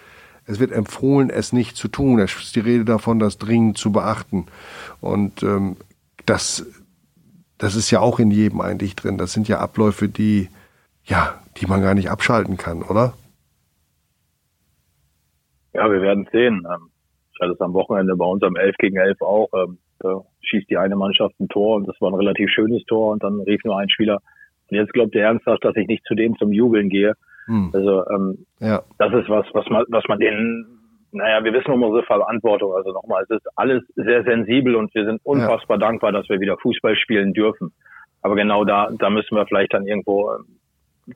es 0.46 0.60
wird 0.60 0.72
empfohlen, 0.72 1.30
es 1.30 1.54
nicht 1.54 1.78
zu 1.78 1.88
tun. 1.88 2.20
Es 2.20 2.36
ist 2.36 2.56
die 2.56 2.62
Rede 2.62 2.86
davon, 2.86 3.20
das 3.20 3.38
dringend 3.38 3.78
zu 3.78 3.92
beachten. 3.92 4.48
Und 5.00 5.44
ähm, 5.44 5.78
das 6.26 6.66
das 7.60 7.76
ist 7.76 7.92
ja 7.92 8.00
auch 8.00 8.20
in 8.20 8.32
jedem 8.32 8.62
eigentlich 8.62 8.96
drin. 8.96 9.20
Das 9.20 9.34
sind 9.34 9.48
ja 9.48 9.60
Abläufe, 9.60 10.08
die, 10.08 10.50
ja, 11.04 11.36
die 11.58 11.68
man 11.68 11.82
gar 11.82 11.94
nicht 11.94 12.10
abschalten 12.10 12.58
kann, 12.58 12.82
oder? 12.82 13.14
Ja, 15.74 15.92
wir 15.92 16.02
werden 16.02 16.28
sehen. 16.32 16.66
Ähm, 16.66 16.90
ich 17.34 17.40
hatte 17.42 17.52
es 17.52 17.62
am 17.62 17.74
Wochenende 17.74 18.16
bei 18.16 18.26
uns 18.26 18.42
am 18.44 18.56
11 18.56 18.76
gegen 18.80 18.98
11 18.98 19.22
auch. 19.22 19.50
Ähm, 19.54 19.78
da 20.00 20.22
schießt 20.42 20.70
die 20.70 20.78
eine 20.78 20.96
Mannschaft 20.96 21.38
ein 21.40 21.50
Tor 21.50 21.76
und 21.76 21.88
das 21.88 22.00
war 22.00 22.10
ein 22.10 22.16
relativ 22.16 22.50
schönes 22.50 22.84
Tor 22.86 23.12
und 23.12 23.24
dann 23.24 23.42
rief 23.42 23.62
nur 23.66 23.78
ein 23.78 23.90
Spieler. 23.90 24.22
Und 24.70 24.78
jetzt 24.78 24.94
glaubt 24.94 25.16
ihr 25.16 25.24
ernsthaft, 25.24 25.64
dass 25.64 25.76
ich 25.76 25.88
nicht 25.88 26.06
zu 26.06 26.16
dem 26.16 26.38
zum 26.38 26.52
Jubeln 26.52 26.90
gehe. 26.90 27.14
Hm. 27.46 27.72
Also 27.74 28.06
ähm, 28.08 28.46
ja. 28.60 28.84
das 28.98 29.14
ist 29.14 29.30
was, 29.30 29.46
was 29.54 29.68
man, 29.70 29.86
was 29.90 30.04
man 30.08 30.20
denen 30.20 30.80
naja, 31.12 31.44
wir 31.44 31.54
wissen 31.54 31.72
um 31.72 31.84
unsere 31.84 32.06
Verantwortung. 32.06 32.74
Also 32.74 32.92
nochmal, 32.92 33.24
es 33.24 33.30
ist 33.32 33.48
alles 33.56 33.84
sehr 33.96 34.24
sensibel 34.24 34.76
und 34.76 34.94
wir 34.94 35.06
sind 35.06 35.20
unfassbar 35.24 35.78
ja. 35.80 35.88
dankbar, 35.88 36.12
dass 36.12 36.30
wir 36.30 36.40
wieder 36.40 36.58
Fußball 36.58 36.96
spielen 36.96 37.34
dürfen. 37.34 37.72
Aber 38.22 38.36
genau 38.36 38.64
da, 38.66 38.90
da 38.98 39.10
müssen 39.10 39.36
wir 39.36 39.46
vielleicht 39.48 39.74
dann 39.74 39.88
irgendwo 39.88 40.32
ähm, 40.32 40.60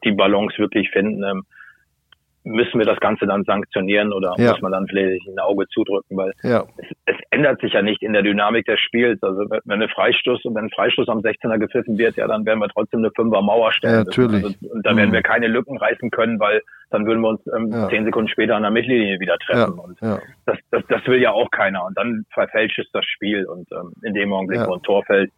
die 0.03 0.11
Balance 0.11 0.57
wirklich 0.57 0.89
finden. 0.89 1.43
Müssen 2.45 2.77
wir 2.77 2.85
das 2.85 2.99
Ganze 2.99 3.25
dann 3.25 3.43
sanktionieren 3.43 4.11
oder 4.11 4.35
ja. 4.37 4.51
muss 4.51 4.61
man 4.61 4.71
dann 4.71 4.87
vielleicht 4.87 5.25
ein 5.27 5.39
Auge 5.39 5.65
zudrücken, 5.67 6.17
weil 6.17 6.33
ja. 6.43 6.65
es, 6.77 6.87
es, 7.05 7.15
ändert 7.31 7.61
sich 7.61 7.73
ja 7.73 7.81
nicht 7.81 8.03
in 8.03 8.13
der 8.13 8.21
Dynamik 8.21 8.65
des 8.65 8.79
Spiels. 8.79 9.21
Also 9.23 9.45
wenn 9.49 9.61
eine 9.71 9.87
Freistoß 9.87 10.45
und 10.45 10.55
wenn 10.55 10.65
ein 10.65 10.69
Freistoß 10.69 11.07
am 11.09 11.19
16er 11.19 11.57
gepfiffen 11.57 11.97
wird, 11.97 12.17
ja, 12.17 12.27
dann 12.27 12.45
werden 12.45 12.59
wir 12.59 12.67
trotzdem 12.69 12.99
eine 12.99 13.11
Fünfer 13.15 13.41
Mauer 13.41 13.71
stellen. 13.71 13.93
Ja, 13.93 14.03
natürlich. 14.03 14.43
Also, 14.43 14.55
und 14.69 14.85
da 14.85 14.95
werden 14.95 15.09
mhm. 15.09 15.13
wir 15.13 15.21
keine 15.21 15.47
Lücken 15.47 15.77
reißen 15.77 16.11
können, 16.11 16.39
weil 16.39 16.61
dann 16.89 17.05
würden 17.05 17.21
wir 17.21 17.29
uns 17.29 17.41
ähm, 17.55 17.71
ja. 17.71 17.89
zehn 17.89 18.05
Sekunden 18.05 18.29
später 18.29 18.55
an 18.55 18.63
der 18.63 18.71
Mittellinie 18.71 19.19
wieder 19.19 19.37
treffen. 19.37 19.79
Und 19.79 19.99
Das, 20.45 20.57
das, 20.71 20.83
das 20.89 21.07
will 21.07 21.21
ja 21.21 21.31
auch 21.31 21.49
keiner. 21.49 21.85
Und 21.85 21.97
dann 21.97 22.25
verfälscht 22.33 22.79
es 22.79 22.91
das 22.91 23.05
Spiel 23.05 23.45
und 23.45 23.71
ähm, 23.71 23.93
in 24.03 24.13
dem 24.13 24.31
Augenblick, 24.31 24.67
wo 24.67 24.75
ein 24.75 24.83
Tor 24.83 25.03
fällt, 25.05 25.31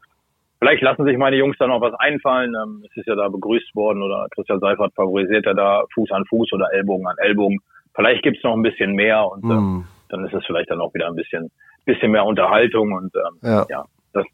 Vielleicht 0.59 0.81
lassen 0.81 1.05
sich 1.05 1.17
meine 1.17 1.35
Jungs 1.35 1.57
da 1.59 1.67
noch 1.67 1.81
was 1.81 1.93
einfallen. 1.95 2.55
Ähm, 2.55 2.83
es 2.89 2.97
ist 2.97 3.07
ja 3.07 3.15
da 3.15 3.27
begrüßt 3.27 3.75
worden 3.75 4.01
oder 4.01 4.27
Christian 4.33 4.59
Seifert 4.59 4.93
favorisiert 4.95 5.45
ja 5.45 5.53
da 5.53 5.83
Fuß 5.93 6.11
an 6.11 6.25
Fuß 6.25 6.53
oder 6.53 6.71
Ellbogen 6.73 7.07
an 7.07 7.15
Ellbogen. 7.17 7.59
Vielleicht 7.93 8.23
gibt's 8.23 8.43
noch 8.43 8.53
ein 8.53 8.61
bisschen 8.61 8.93
mehr 8.93 9.29
und 9.29 9.43
mm. 9.43 9.85
dann 10.09 10.25
ist 10.25 10.33
es 10.33 10.45
vielleicht 10.45 10.69
dann 10.69 10.81
auch 10.81 10.93
wieder 10.93 11.07
ein 11.07 11.15
bisschen, 11.15 11.51
bisschen 11.85 12.11
mehr 12.11 12.25
Unterhaltung 12.25 12.93
und 12.93 13.13
ähm, 13.15 13.39
ja. 13.41 13.65
ja, 13.69 13.85
das, 14.13 14.25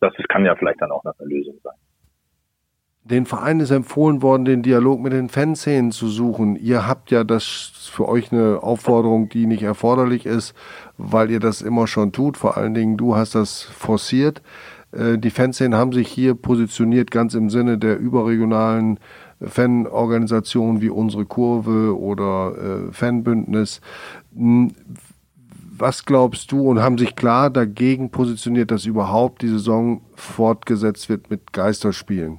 das 0.00 0.12
kann 0.28 0.44
ja 0.44 0.54
vielleicht 0.56 0.80
dann 0.80 0.90
auch 0.90 1.04
noch 1.04 1.14
eine 1.18 1.28
Lösung 1.28 1.54
sein. 1.62 1.74
Den 3.06 3.26
Verein 3.26 3.60
ist 3.60 3.70
empfohlen 3.70 4.22
worden, 4.22 4.46
den 4.46 4.62
Dialog 4.62 4.98
mit 4.98 5.12
den 5.12 5.28
Fanszenen 5.28 5.92
zu 5.92 6.08
suchen. 6.08 6.56
Ihr 6.56 6.88
habt 6.88 7.10
ja 7.10 7.22
das 7.22 7.90
für 7.92 8.08
euch 8.08 8.32
eine 8.32 8.62
Aufforderung, 8.62 9.28
die 9.28 9.44
nicht 9.44 9.62
erforderlich 9.62 10.24
ist, 10.24 10.54
weil 10.96 11.30
ihr 11.30 11.38
das 11.38 11.60
immer 11.60 11.86
schon 11.86 12.12
tut. 12.12 12.38
Vor 12.38 12.56
allen 12.56 12.72
Dingen 12.72 12.96
du 12.96 13.14
hast 13.14 13.34
das 13.34 13.62
forciert. 13.62 14.40
Äh, 14.94 15.18
die 15.18 15.30
Fanszenen 15.30 15.78
haben 15.78 15.92
sich 15.92 16.08
hier 16.08 16.34
positioniert, 16.34 17.10
ganz 17.10 17.34
im 17.34 17.50
Sinne 17.50 17.78
der 17.78 17.98
überregionalen 17.98 18.98
Fanorganisationen 19.40 20.80
wie 20.80 20.90
unsere 20.90 21.26
Kurve 21.26 21.98
oder 21.98 22.54
äh, 22.88 22.92
Fanbündnis. 22.92 23.80
Hm, 24.34 24.72
was 25.76 26.04
glaubst 26.04 26.52
du 26.52 26.70
und 26.70 26.80
haben 26.80 26.98
sich 26.98 27.16
klar 27.16 27.50
dagegen 27.50 28.10
positioniert, 28.10 28.70
dass 28.70 28.86
überhaupt 28.86 29.42
die 29.42 29.48
Saison 29.48 30.02
fortgesetzt 30.14 31.08
wird 31.08 31.30
mit 31.30 31.52
Geisterspielen? 31.52 32.38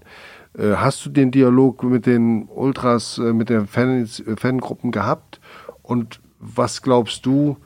Äh, 0.58 0.76
hast 0.76 1.06
du 1.06 1.10
den 1.10 1.32
Dialog 1.32 1.84
mit 1.84 2.06
den 2.06 2.48
Ultras, 2.48 3.18
äh, 3.18 3.34
mit 3.34 3.50
den 3.50 3.68
Fans, 3.68 4.24
Fangruppen 4.38 4.92
gehabt? 4.92 5.42
Und 5.84 6.22
was 6.40 6.82
glaubst 6.82 7.26
du, 7.26 7.58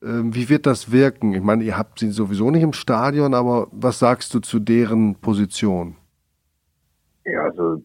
wie 0.00 0.48
wird 0.48 0.66
das 0.66 0.92
wirken? 0.92 1.34
Ich 1.34 1.42
meine, 1.42 1.64
ihr 1.64 1.76
habt 1.76 1.98
sie 1.98 2.10
sowieso 2.10 2.50
nicht 2.50 2.62
im 2.62 2.72
Stadion, 2.72 3.34
aber 3.34 3.68
was 3.72 3.98
sagst 3.98 4.32
du 4.34 4.40
zu 4.40 4.58
deren 4.58 5.20
Position? 5.20 5.96
Ja, 7.24 7.42
also 7.42 7.82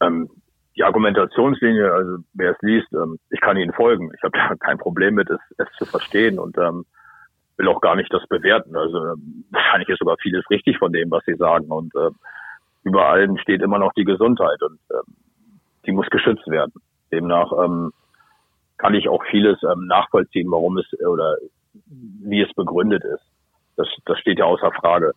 ähm, 0.00 0.28
die 0.76 0.84
Argumentationslinie, 0.84 1.92
also 1.92 2.18
wer 2.34 2.52
es 2.52 2.58
liest, 2.62 2.88
ähm, 2.92 3.18
ich 3.30 3.40
kann 3.40 3.56
Ihnen 3.56 3.72
folgen. 3.72 4.10
Ich 4.16 4.22
habe 4.22 4.38
da 4.38 4.54
kein 4.56 4.78
Problem 4.78 5.14
mit, 5.14 5.28
es, 5.30 5.40
es 5.58 5.66
zu 5.76 5.84
verstehen. 5.84 6.38
Und 6.38 6.56
ähm, 6.58 6.84
will 7.58 7.68
auch 7.68 7.80
gar 7.80 7.96
nicht 7.96 8.12
das 8.12 8.26
bewerten. 8.28 8.76
Also 8.76 9.16
wahrscheinlich 9.50 9.88
ist 9.88 9.98
sogar 9.98 10.16
vieles 10.22 10.48
richtig 10.48 10.78
von 10.78 10.92
dem, 10.92 11.10
was 11.10 11.24
sie 11.26 11.34
sagen. 11.34 11.66
Und 11.66 11.94
äh, 11.94 12.10
über 12.84 13.08
allem 13.08 13.36
steht 13.38 13.60
immer 13.60 13.78
noch 13.78 13.92
die 13.94 14.04
Gesundheit 14.04 14.62
und 14.62 14.78
äh, 14.90 15.02
die 15.84 15.92
muss 15.92 16.08
geschützt 16.10 16.46
werden. 16.46 16.72
Demnach 17.12 17.50
ähm, 17.64 17.92
kann 18.78 18.94
ich 18.94 19.08
auch 19.08 19.22
vieles 19.30 19.58
ähm, 19.62 19.86
nachvollziehen, 19.86 20.50
warum 20.50 20.78
es 20.78 20.86
oder 21.00 21.36
wie 22.22 22.40
es 22.40 22.52
begründet 22.54 23.04
ist. 23.04 23.22
Das, 23.76 23.88
das 24.06 24.18
steht 24.18 24.38
ja 24.38 24.44
außer 24.44 24.72
Frage. 24.72 25.12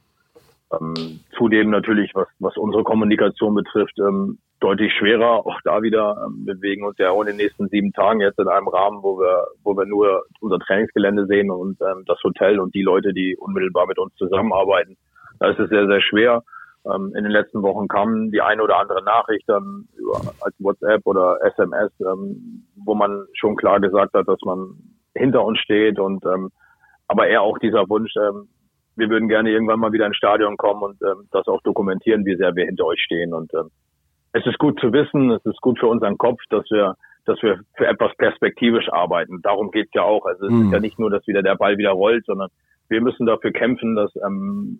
Ähm, 0.71 1.19
zudem 1.37 1.69
natürlich, 1.69 2.13
was, 2.15 2.27
was 2.39 2.57
unsere 2.57 2.83
Kommunikation 2.83 3.55
betrifft, 3.55 3.97
ähm, 3.99 4.37
deutlich 4.59 4.93
schwerer. 4.93 5.45
Auch 5.45 5.59
da 5.63 5.81
wieder 5.81 6.15
ähm, 6.25 6.45
bewegen 6.45 6.85
uns 6.85 6.97
ja 6.97 7.09
auch 7.09 7.21
in 7.21 7.27
den 7.27 7.37
nächsten 7.37 7.67
sieben 7.67 7.91
Tagen 7.91 8.21
jetzt 8.21 8.39
in 8.39 8.47
einem 8.47 8.67
Rahmen, 8.67 9.03
wo 9.03 9.19
wir, 9.19 9.47
wo 9.63 9.75
wir 9.75 9.85
nur 9.85 10.23
unser 10.39 10.59
Trainingsgelände 10.59 11.25
sehen 11.25 11.51
und 11.51 11.81
ähm, 11.81 12.03
das 12.05 12.23
Hotel 12.23 12.59
und 12.59 12.73
die 12.73 12.83
Leute, 12.83 13.13
die 13.13 13.35
unmittelbar 13.35 13.87
mit 13.87 13.99
uns 13.99 14.15
zusammenarbeiten. 14.15 14.97
Da 15.39 15.49
ist 15.49 15.59
es 15.59 15.69
sehr, 15.69 15.87
sehr 15.87 16.01
schwer. 16.01 16.43
Ähm, 16.85 17.13
in 17.15 17.23
den 17.23 17.31
letzten 17.31 17.61
Wochen 17.61 17.87
kam 17.87 18.31
die 18.31 18.41
eine 18.41 18.63
oder 18.63 18.79
andere 18.79 19.03
Nachricht 19.03 19.47
dann 19.47 19.87
über, 19.97 20.19
als 20.41 20.55
WhatsApp 20.59 21.05
oder 21.05 21.37
SMS, 21.43 21.91
ähm, 22.01 22.65
wo 22.75 22.95
man 22.95 23.25
schon 23.33 23.55
klar 23.55 23.79
gesagt 23.79 24.13
hat, 24.13 24.27
dass 24.27 24.39
man 24.43 24.75
hinter 25.15 25.43
uns 25.43 25.59
steht 25.59 25.99
und 25.99 26.25
ähm, 26.25 26.49
aber 27.07 27.27
eher 27.27 27.41
auch 27.41 27.59
dieser 27.59 27.89
Wunsch, 27.89 28.13
ähm, 28.15 28.47
wir 28.95 29.09
würden 29.09 29.27
gerne 29.27 29.51
irgendwann 29.51 29.79
mal 29.79 29.91
wieder 29.91 30.05
ins 30.05 30.17
Stadion 30.17 30.57
kommen 30.57 30.81
und 30.83 31.01
ähm, 31.01 31.27
das 31.31 31.47
auch 31.47 31.61
dokumentieren, 31.61 32.25
wie 32.25 32.35
sehr 32.35 32.55
wir 32.55 32.65
hinter 32.65 32.85
euch 32.85 33.01
stehen. 33.01 33.33
Und 33.33 33.53
ähm, 33.53 33.69
es 34.33 34.45
ist 34.45 34.57
gut 34.57 34.79
zu 34.79 34.93
wissen, 34.93 35.31
es 35.31 35.45
ist 35.45 35.61
gut 35.61 35.79
für 35.79 35.87
unseren 35.87 36.17
Kopf, 36.17 36.39
dass 36.49 36.63
wir, 36.71 36.95
dass 37.25 37.41
wir 37.41 37.59
für 37.75 37.87
etwas 37.87 38.15
perspektivisch 38.17 38.89
arbeiten. 38.91 39.41
Darum 39.41 39.71
geht's 39.71 39.93
ja 39.93 40.03
auch. 40.03 40.25
Also 40.25 40.45
es 40.47 40.51
mhm. 40.51 40.65
ist 40.65 40.71
ja 40.73 40.79
nicht 40.79 40.99
nur, 40.99 41.09
dass 41.09 41.27
wieder 41.27 41.43
der 41.43 41.55
Ball 41.55 41.77
wieder 41.77 41.91
rollt, 41.91 42.25
sondern 42.25 42.49
wir 42.89 43.01
müssen 43.01 43.25
dafür 43.25 43.51
kämpfen, 43.51 43.95
dass 43.95 44.13
ähm, 44.25 44.79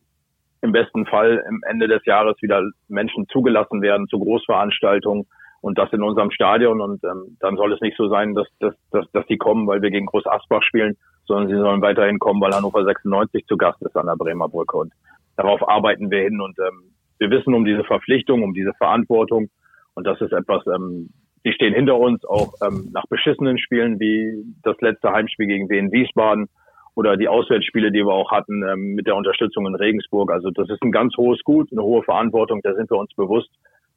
im 0.62 0.72
besten 0.72 1.06
Fall 1.06 1.44
im 1.48 1.62
Ende 1.68 1.88
des 1.88 2.06
Jahres 2.06 2.36
wieder 2.42 2.64
Menschen 2.88 3.28
zugelassen 3.30 3.82
werden 3.82 4.08
zu 4.08 4.20
Großveranstaltungen 4.20 5.26
und 5.62 5.78
das 5.78 5.92
in 5.92 6.04
unserem 6.04 6.32
Stadion. 6.32 6.82
Und 6.82 7.04
ähm, 7.04 7.38
dann 7.40 7.56
soll 7.56 7.74
es 7.74 7.82
nicht 7.82 7.98
so 7.98 8.10
sein, 8.10 8.36
dass, 8.36 8.48
dass, 8.60 8.76
dass, 8.92 9.10
dass 9.12 9.26
die 9.28 9.38
kommen, 9.38 9.68
weil 9.68 9.82
wir 9.82 9.90
gegen 9.90 10.06
Groß 10.06 10.28
Asbach 10.28 10.64
spielen, 10.64 10.98
sondern 11.26 11.48
sie 11.48 11.56
sollen 11.56 11.82
weiterhin 11.82 12.20
kommen, 12.20 12.42
weil 12.42 12.54
Hannover 12.54 12.84
96 12.84 13.46
zu 13.48 13.58
Gast 13.58 13.82
ist 13.82 13.96
an 13.96 14.08
der 14.08 14.16
Bremer 14.16 14.50
Brücke. 14.50 14.78
Und 14.78 14.94
darauf 15.36 15.68
arbeiten 15.68 16.12
wir 16.12 16.22
hin. 16.22 16.42
Und 16.42 16.58
ähm, 16.60 16.94
wir 17.18 17.32
wissen 17.32 17.54
um 17.54 17.66
diese 17.66 17.84
Verpflichtung, 17.84 18.44
um 18.44 18.54
diese 18.54 18.74
Verantwortung. 18.74 19.50
Und 19.96 20.06
das 20.06 20.22
ist 20.22 20.32
etwas, 20.32 20.66
ähm, 20.68 21.10
die 21.44 21.54
stehen 21.54 21.74
hinter 21.74 21.98
uns, 21.98 22.24
auch 22.26 22.54
ähm, 22.66 22.90
nach 22.94 23.06
beschissenen 23.08 23.58
Spielen 23.58 24.00
wie 24.00 24.44
das 24.64 24.80
letzte 24.82 25.12
Heimspiel 25.12 25.48
gegen 25.48 25.70
Wien 25.70 25.92
Wiesbaden 25.92 26.50
oder 27.02 27.18
die 27.18 27.28
Auswärtsspiele, 27.28 27.92
die 27.92 28.06
wir 28.06 28.14
auch 28.14 28.30
hatten 28.30 28.62
ähm, 28.62 28.94
mit 28.94 29.08
der 29.08 29.16
Unterstützung 29.16 29.66
in 29.66 29.74
Regensburg. 29.74 30.32
Also 30.32 30.52
das 30.52 30.70
ist 30.70 30.84
ein 30.84 30.92
ganz 30.92 31.18
hohes 31.18 31.40
Gut, 31.44 31.72
eine 31.72 31.82
hohe 31.82 32.04
Verantwortung, 32.04 32.62
da 32.62 32.76
sind 32.76 32.92
wir 32.92 32.98
uns 32.98 33.12
bewusst. 33.16 33.50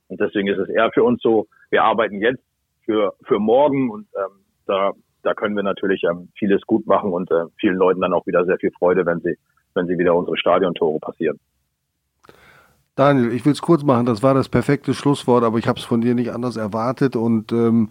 Und 0.09 0.21
deswegen 0.21 0.49
ist 0.49 0.59
es 0.59 0.71
eher 0.71 0.91
für 0.91 1.05
uns 1.05 1.21
so, 1.21 1.47
wir 1.69 1.85
arbeiten 1.85 2.23
jetzt 2.23 2.43
für, 2.87 3.13
für 3.25 3.39
morgen 3.39 3.91
und 3.91 4.07
ähm, 4.17 4.41
da, 4.67 4.93
da 5.23 5.35
können 5.35 5.55
wir 5.55 5.63
natürlich 5.63 6.03
ähm, 6.05 6.31
vieles 6.39 6.63
gut 6.63 6.87
machen 6.87 7.13
und 7.13 7.31
äh, 7.31 7.45
vielen 7.61 7.77
Leuten 7.77 8.01
dann 8.01 8.15
auch 8.15 8.27
wieder 8.27 8.47
sehr 8.47 8.57
viel 8.57 8.71
Freude, 8.71 9.05
wenn 9.05 9.21
sie, 9.21 9.37
wenn 9.75 9.87
sie 9.87 9.99
wieder 9.99 10.15
unsere 10.15 10.39
Stadiontore 10.39 10.99
passieren. 10.99 11.39
Daniel, 12.97 13.33
ich 13.35 13.45
will 13.45 13.53
es 13.53 13.61
kurz 13.61 13.83
machen, 13.83 14.07
das 14.07 14.23
war 14.23 14.33
das 14.33 14.49
perfekte 14.49 14.95
Schlusswort, 14.95 15.45
aber 15.45 15.59
ich 15.59 15.69
habe 15.69 15.79
es 15.79 15.85
von 15.85 16.01
dir 16.01 16.15
nicht 16.15 16.31
anders 16.31 16.57
erwartet 16.57 17.17
und 17.17 17.53
ähm, 17.53 17.91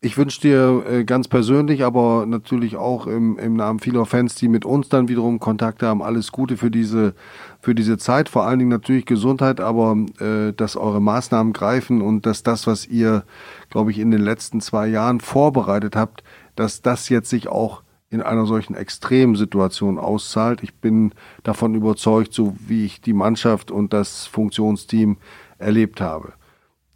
ich 0.00 0.18
wünsche 0.18 0.40
dir 0.40 0.84
äh, 0.88 1.04
ganz 1.04 1.26
persönlich, 1.26 1.82
aber 1.84 2.26
natürlich 2.26 2.76
auch 2.76 3.06
im, 3.06 3.38
im 3.38 3.54
Namen 3.54 3.78
vieler 3.78 4.04
Fans, 4.04 4.34
die 4.34 4.48
mit 4.48 4.64
uns 4.64 4.88
dann 4.88 5.08
wiederum 5.08 5.40
Kontakt 5.40 5.82
haben, 5.82 6.02
alles 6.02 6.32
Gute 6.32 6.56
für 6.56 6.70
diese, 6.70 7.14
für 7.60 7.74
diese 7.74 7.96
Zeit. 7.96 8.28
Vor 8.28 8.46
allen 8.46 8.58
Dingen 8.58 8.70
natürlich 8.70 9.06
Gesundheit, 9.06 9.60
aber 9.60 9.96
äh, 10.20 10.52
dass 10.52 10.76
eure 10.76 11.00
Maßnahmen 11.00 11.52
greifen 11.52 12.02
und 12.02 12.26
dass 12.26 12.42
das, 12.42 12.66
was 12.66 12.86
ihr, 12.86 13.24
glaube 13.70 13.90
ich, 13.90 13.98
in 13.98 14.10
den 14.10 14.20
letzten 14.20 14.60
zwei 14.60 14.86
Jahren 14.86 15.20
vorbereitet 15.20 15.96
habt, 15.96 16.22
dass 16.56 16.82
das 16.82 17.08
jetzt 17.08 17.30
sich 17.30 17.48
auch 17.48 17.82
in 18.10 18.22
einer 18.22 18.46
solchen 18.46 18.74
Extremsituation 18.74 19.98
auszahlt. 19.98 20.62
Ich 20.62 20.74
bin 20.74 21.12
davon 21.42 21.74
überzeugt, 21.74 22.32
so 22.32 22.54
wie 22.60 22.84
ich 22.84 23.00
die 23.00 23.12
Mannschaft 23.12 23.70
und 23.70 23.92
das 23.92 24.26
Funktionsteam 24.26 25.16
erlebt 25.58 26.00
habe. 26.00 26.34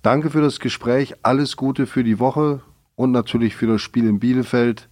Danke 0.03 0.31
für 0.31 0.41
das 0.41 0.61
Gespräch. 0.61 1.15
Alles 1.23 1.57
Gute 1.57 1.87
für 1.87 2.05
die 2.05 2.21
Woche 2.21 2.63
und 3.01 3.13
natürlich 3.13 3.57
für 3.57 3.67
das 3.67 3.81
Spiel 3.81 4.07
in 4.07 4.21
Bielefeld. 4.21 4.91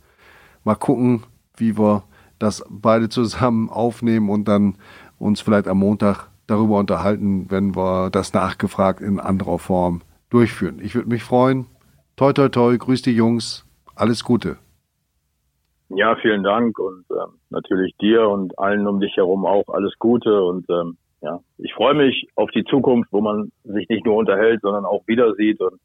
Mal 0.64 0.76
gucken, 0.76 1.24
wie 1.58 1.76
wir 1.76 2.04
das 2.38 2.64
beide 2.70 3.10
zusammen 3.10 3.68
aufnehmen 3.68 4.30
und 4.30 4.48
dann 4.48 4.76
uns 5.18 5.42
vielleicht 5.42 5.68
am 5.68 5.80
Montag 5.80 6.28
darüber 6.46 6.78
unterhalten, 6.78 7.50
wenn 7.50 7.76
wir 7.76 8.08
das 8.08 8.32
nachgefragt 8.32 9.02
in 9.02 9.20
anderer 9.20 9.58
Form 9.58 10.00
durchführen. 10.30 10.78
Ich 10.82 10.94
würde 10.94 11.10
mich 11.10 11.22
freuen. 11.22 11.66
Toi, 12.16 12.32
toi, 12.32 12.48
toi, 12.48 12.78
grüß 12.78 13.02
die 13.02 13.14
Jungs. 13.14 13.66
Alles 13.94 14.24
Gute. 14.24 14.56
Ja, 15.90 16.16
vielen 16.16 16.42
Dank 16.42 16.78
und 16.78 17.04
ähm, 17.10 17.34
natürlich 17.50 17.94
dir 18.00 18.26
und 18.26 18.58
allen 18.58 18.86
um 18.86 19.00
dich 19.00 19.16
herum 19.16 19.44
auch 19.44 19.68
alles 19.68 19.92
Gute 19.98 20.42
und 20.42 20.64
ähm, 20.70 20.96
ja, 21.20 21.40
ich 21.58 21.74
freue 21.74 21.94
mich 21.94 22.28
auf 22.36 22.50
die 22.52 22.64
Zukunft, 22.64 23.12
wo 23.12 23.20
man 23.20 23.50
sich 23.64 23.86
nicht 23.90 24.06
nur 24.06 24.16
unterhält, 24.16 24.62
sondern 24.62 24.86
auch 24.86 25.06
wieder 25.06 25.34
sieht 25.34 25.60
und 25.60 25.78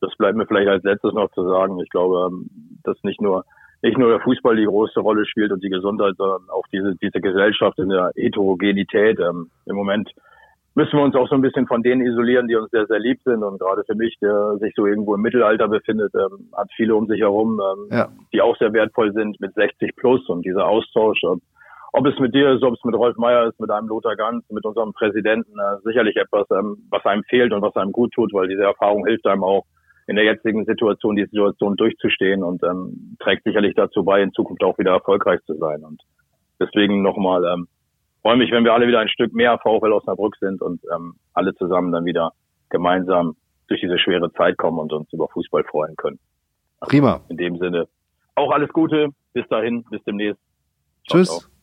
das 0.00 0.14
bleibt 0.16 0.36
mir 0.36 0.46
vielleicht 0.46 0.68
als 0.68 0.84
letztes 0.84 1.12
noch 1.12 1.30
zu 1.32 1.42
sagen. 1.48 1.78
Ich 1.80 1.90
glaube, 1.90 2.28
ähm, 2.30 2.50
dass 2.84 2.96
nicht 3.02 3.20
nur 3.20 3.44
nicht 3.80 3.96
nur 3.96 4.10
der 4.10 4.20
Fußball 4.20 4.56
die 4.56 4.64
große 4.64 4.98
Rolle 4.98 5.24
spielt 5.24 5.52
und 5.52 5.62
die 5.62 5.68
Gesundheit, 5.68 6.14
sondern 6.16 6.48
auch 6.50 6.66
diese 6.72 6.96
diese 6.96 7.20
Gesellschaft 7.20 7.78
in 7.78 7.90
der 7.90 8.12
Heterogenität. 8.16 9.18
Ähm, 9.20 9.50
Im 9.66 9.76
Moment 9.76 10.10
müssen 10.74 10.96
wir 10.96 11.04
uns 11.04 11.14
auch 11.14 11.28
so 11.28 11.34
ein 11.34 11.42
bisschen 11.42 11.66
von 11.66 11.82
denen 11.82 12.04
isolieren, 12.04 12.48
die 12.48 12.56
uns 12.56 12.70
sehr 12.70 12.86
sehr 12.86 12.98
lieb 12.98 13.20
sind 13.24 13.42
und 13.42 13.58
gerade 13.60 13.84
für 13.84 13.94
mich, 13.94 14.16
der 14.20 14.56
sich 14.58 14.74
so 14.74 14.86
irgendwo 14.86 15.14
im 15.14 15.22
Mittelalter 15.22 15.68
befindet, 15.68 16.12
ähm, 16.14 16.48
hat 16.56 16.68
viele 16.76 16.96
um 16.96 17.06
sich 17.06 17.20
herum, 17.20 17.60
ähm, 17.60 17.88
ja. 17.90 18.08
die 18.32 18.40
auch 18.40 18.56
sehr 18.58 18.72
wertvoll 18.72 19.12
sind 19.12 19.40
mit 19.40 19.54
60 19.54 19.94
plus 19.96 20.28
und 20.28 20.44
dieser 20.44 20.66
Austausch. 20.66 21.20
Ähm, 21.24 21.40
ob 21.92 22.06
es 22.06 22.18
mit 22.18 22.34
dir 22.34 22.50
ist, 22.52 22.62
ob 22.62 22.74
es 22.74 22.84
mit 22.84 22.94
Rolf 22.94 23.16
Meyer 23.16 23.48
ist, 23.48 23.58
mit 23.60 23.70
einem 23.70 23.88
Lothar 23.88 24.14
Ganz, 24.14 24.48
mit 24.50 24.64
unserem 24.64 24.92
Präsidenten, 24.92 25.58
äh, 25.58 25.80
sicherlich 25.84 26.16
etwas, 26.16 26.46
ähm, 26.50 26.86
was 26.90 27.04
einem 27.06 27.24
fehlt 27.24 27.52
und 27.52 27.62
was 27.62 27.74
einem 27.76 27.92
gut 27.92 28.12
tut, 28.12 28.32
weil 28.32 28.48
diese 28.48 28.62
Erfahrung 28.62 29.06
hilft 29.06 29.26
einem 29.26 29.44
auch 29.44 29.64
in 30.08 30.16
der 30.16 30.24
jetzigen 30.24 30.64
Situation 30.64 31.16
die 31.16 31.26
Situation 31.26 31.76
durchzustehen 31.76 32.42
und 32.42 32.62
ähm, 32.64 33.16
trägt 33.20 33.44
sicherlich 33.44 33.74
dazu 33.74 34.02
bei, 34.02 34.22
in 34.22 34.32
Zukunft 34.32 34.64
auch 34.64 34.78
wieder 34.78 34.92
erfolgreich 34.92 35.40
zu 35.44 35.54
sein. 35.54 35.84
Und 35.84 36.02
deswegen 36.58 37.02
nochmal 37.02 37.44
ähm, 37.44 37.68
freue 38.22 38.38
mich, 38.38 38.50
wenn 38.50 38.64
wir 38.64 38.72
alle 38.72 38.88
wieder 38.88 39.00
ein 39.00 39.10
Stück 39.10 39.34
mehr 39.34 39.58
VfL 39.58 39.92
Osnabrück 39.92 40.34
sind 40.36 40.62
und 40.62 40.80
ähm, 40.94 41.16
alle 41.34 41.54
zusammen 41.54 41.92
dann 41.92 42.06
wieder 42.06 42.32
gemeinsam 42.70 43.36
durch 43.68 43.82
diese 43.82 43.98
schwere 43.98 44.32
Zeit 44.32 44.56
kommen 44.56 44.78
und 44.78 44.92
uns 44.94 45.12
über 45.12 45.28
Fußball 45.28 45.64
freuen 45.64 45.94
können. 45.96 46.18
Also 46.80 46.90
Prima. 46.90 47.20
In 47.28 47.36
dem 47.36 47.58
Sinne 47.58 47.86
auch 48.34 48.50
alles 48.50 48.70
Gute. 48.70 49.10
Bis 49.34 49.46
dahin, 49.48 49.84
bis 49.90 50.02
demnächst. 50.04 50.40
Ciao, 51.06 51.18
Tschüss. 51.18 51.28
Ciao. 51.28 51.57